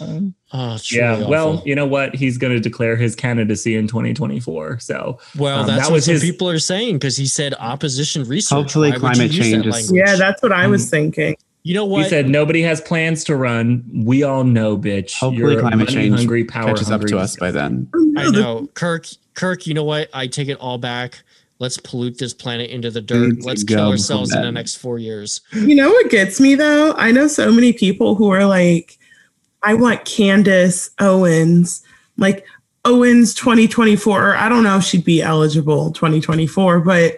oh, 0.52 0.78
yeah. 0.90 1.26
Well, 1.26 1.62
you 1.66 1.74
know 1.74 1.86
what? 1.86 2.14
He's 2.14 2.38
going 2.38 2.54
to 2.54 2.60
declare 2.60 2.96
his 2.96 3.14
candidacy 3.14 3.76
in 3.76 3.86
2024. 3.86 4.78
So, 4.78 5.18
well, 5.36 5.60
um, 5.60 5.66
that's 5.66 5.88
that 5.88 5.92
what 5.92 6.04
his... 6.04 6.22
people 6.22 6.48
are 6.48 6.58
saying 6.58 6.94
because 6.96 7.16
he 7.16 7.26
said 7.26 7.54
opposition 7.58 8.24
research. 8.24 8.56
Hopefully, 8.56 8.92
Why 8.92 8.98
climate 8.98 9.32
change. 9.32 9.66
Is... 9.66 9.92
Yeah, 9.92 10.16
that's 10.16 10.42
what 10.42 10.52
I 10.52 10.66
was 10.66 10.84
um, 10.84 10.90
thinking. 10.90 11.36
You 11.64 11.74
know 11.74 11.84
what? 11.84 12.04
He 12.04 12.08
said 12.08 12.28
nobody 12.28 12.62
has 12.62 12.80
plans 12.80 13.22
to 13.24 13.36
run. 13.36 13.84
We 13.92 14.24
all 14.24 14.42
know, 14.44 14.76
bitch. 14.76 15.14
Hopefully, 15.14 15.52
You're 15.52 15.60
climate 15.60 15.88
change 15.88 16.16
hungry, 16.16 16.44
power 16.44 16.68
catches 16.68 16.88
hungry. 16.88 17.06
up 17.06 17.10
to 17.10 17.18
us 17.18 17.36
by 17.36 17.50
then. 17.52 17.88
I 18.16 18.30
know, 18.30 18.68
Kirk. 18.74 19.06
Kirk, 19.34 19.66
you 19.66 19.74
know 19.74 19.84
what? 19.84 20.08
I 20.12 20.26
take 20.26 20.48
it 20.48 20.58
all 20.58 20.78
back. 20.78 21.22
Let's 21.58 21.78
pollute 21.78 22.18
this 22.18 22.34
planet 22.34 22.70
into 22.70 22.90
the 22.90 23.00
dirt. 23.00 23.44
Let's 23.44 23.62
kill 23.62 23.88
ourselves 23.88 24.34
in 24.34 24.42
the 24.42 24.50
next 24.50 24.76
four 24.76 24.98
years. 24.98 25.40
You 25.52 25.76
know 25.76 25.90
what 25.90 26.10
gets 26.10 26.40
me 26.40 26.56
though? 26.56 26.92
I 26.94 27.12
know 27.12 27.28
so 27.28 27.52
many 27.52 27.72
people 27.72 28.16
who 28.16 28.30
are 28.30 28.44
like, 28.44 28.98
I 29.62 29.74
want 29.74 30.04
Candace 30.04 30.90
Owens, 30.98 31.84
like 32.16 32.44
Owens 32.84 33.32
2024. 33.34 34.34
I 34.34 34.48
don't 34.48 34.64
know 34.64 34.78
if 34.78 34.84
she'd 34.84 35.04
be 35.04 35.22
eligible 35.22 35.92
2024, 35.92 36.80
but 36.80 37.16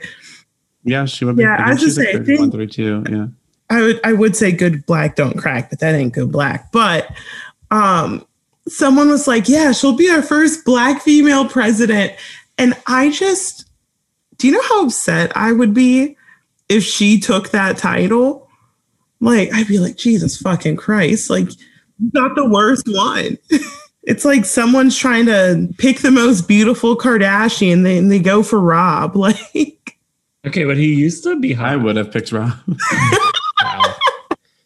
yeah, 0.84 1.07
she 1.07 1.24
would 1.24 1.36
be. 1.36 1.42
Yeah, 1.45 1.57
I 1.59 1.70
was 1.70 1.80
just 1.80 1.97
saying, 1.97 2.26
yeah. 2.26 3.26
I 3.75 3.81
would 3.81 4.01
I 4.05 4.12
would 4.12 4.37
say 4.37 4.53
good 4.53 4.87
black 4.87 5.16
don't 5.16 5.37
crack, 5.37 5.70
but 5.70 5.80
that 5.80 5.95
ain't 5.95 6.14
good 6.14 6.30
black. 6.30 6.71
But 6.71 7.11
um 7.71 8.25
someone 8.68 9.09
was 9.09 9.26
like, 9.26 9.49
Yeah, 9.49 9.72
she'll 9.72 9.96
be 9.96 10.11
our 10.11 10.22
first 10.22 10.64
black 10.64 11.03
female 11.03 11.49
president. 11.49 12.13
And 12.57 12.75
I 12.87 13.11
just 13.11 13.68
do 14.38 14.46
you 14.46 14.53
know 14.53 14.63
how 14.63 14.87
upset 14.87 15.37
I 15.37 15.53
would 15.53 15.75
be 15.75 16.17
if 16.68 16.84
she 16.84 17.18
took 17.18 17.51
that 17.51 17.76
title? 17.76 18.49
Like, 19.21 19.53
I'd 19.55 19.68
be 19.68 19.79
like, 19.79 19.96
Jesus 19.96 20.37
fucking 20.37 20.76
Christ, 20.76 21.30
like 21.30 21.49
not 22.13 22.37
the 22.37 22.49
worst 22.49 22.87
one. 22.88 23.38
it's 24.03 24.25
like 24.25 24.45
someone's 24.45 24.96
trying 24.96 25.26
to 25.26 25.68
pick 25.79 26.01
the 26.01 26.11
most 26.11 26.46
beautiful 26.46 26.96
Kardashian, 26.96 27.72
and 27.72 27.87
they, 27.87 27.99
and 27.99 28.11
they 28.11 28.18
go 28.18 28.42
for 28.42 28.61
Rob. 28.61 29.17
Like 29.25 29.99
Okay, 30.46 30.64
but 30.64 30.76
he 30.76 30.95
used 30.95 31.25
to 31.25 31.41
be 31.41 31.55
high. 31.55 31.72
I 31.72 31.76
would 31.76 31.96
have 31.96 32.13
picked 32.13 32.30
Rob. 32.30 32.53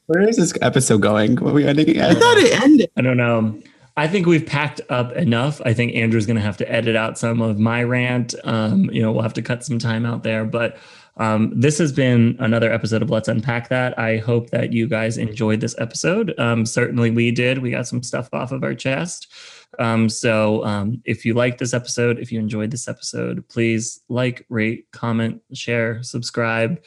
Where 0.09 0.27
is 0.27 0.39
this 0.39 0.55
episode 0.63 1.03
going? 1.03 1.37
What 1.37 1.53
we 1.53 1.67
ending 1.67 1.95
at? 1.99 2.13
I 2.13 2.15
thought 2.15 2.39
it 2.39 2.59
ended. 2.63 2.91
I 2.97 3.03
don't 3.03 3.19
know. 3.19 3.61
I 3.95 4.09
think 4.09 4.27
we've 4.27 4.47
packed 4.47 4.81
up 4.89 5.13
enough. 5.13 5.61
I 5.67 5.75
think 5.75 5.95
Andrew's 5.95 6.25
going 6.25 6.37
to 6.37 6.43
have 6.43 6.57
to 6.59 6.73
edit 6.73 6.97
out 6.97 7.19
some 7.19 7.43
of 7.43 7.59
my 7.59 7.83
rant. 7.83 8.35
Um, 8.45 8.89
you 8.91 9.03
know, 9.03 9.13
we'll 9.13 9.21
have 9.21 9.35
to 9.35 9.43
cut 9.43 9.65
some 9.65 9.79
time 9.79 10.07
out 10.07 10.23
there. 10.23 10.47
But 10.47 10.79
um, 11.19 11.53
this 11.55 11.77
has 11.77 11.93
been 11.93 12.39
another 12.41 12.73
episode 12.73 13.03
of 13.03 13.11
Let's 13.11 13.29
Unpack 13.29 13.69
That. 13.69 13.99
I 13.99 14.17
hope 14.17 14.49
that 14.49 14.73
you 14.73 14.89
guys 14.89 15.19
enjoyed 15.19 15.61
this 15.61 15.75
episode. 15.79 16.33
Um, 16.39 16.65
certainly 16.65 17.11
we 17.11 17.31
did. 17.31 17.59
We 17.59 17.71
got 17.71 17.87
some 17.87 18.03
stuff 18.03 18.31
off 18.33 18.51
of 18.51 18.65
our 18.65 18.75
chest. 18.75 19.31
Um, 19.79 20.09
so 20.09 20.65
um, 20.65 21.03
if 21.05 21.27
you 21.27 21.35
like 21.35 21.59
this 21.59 21.75
episode, 21.75 22.19
if 22.19 22.33
you 22.33 22.41
enjoyed 22.41 22.71
this 22.71 22.89
episode, 22.89 23.47
please 23.51 24.01
like, 24.09 24.47
rate, 24.49 24.87
comment, 24.91 25.43
share, 25.53 26.03
subscribe 26.03 26.81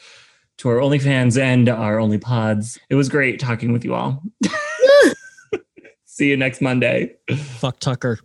to 0.62 0.68
our 0.68 0.76
OnlyFans 0.76 1.40
and 1.40 1.68
our 1.68 1.96
OnlyPods. 1.96 2.78
It 2.88 2.94
was 2.94 3.08
great 3.08 3.40
talking 3.40 3.72
with 3.72 3.84
you 3.84 3.94
all. 3.94 4.22
See 6.04 6.28
you 6.28 6.36
next 6.36 6.60
Monday. 6.60 7.16
Fuck 7.36 7.80
Tucker. 7.80 8.20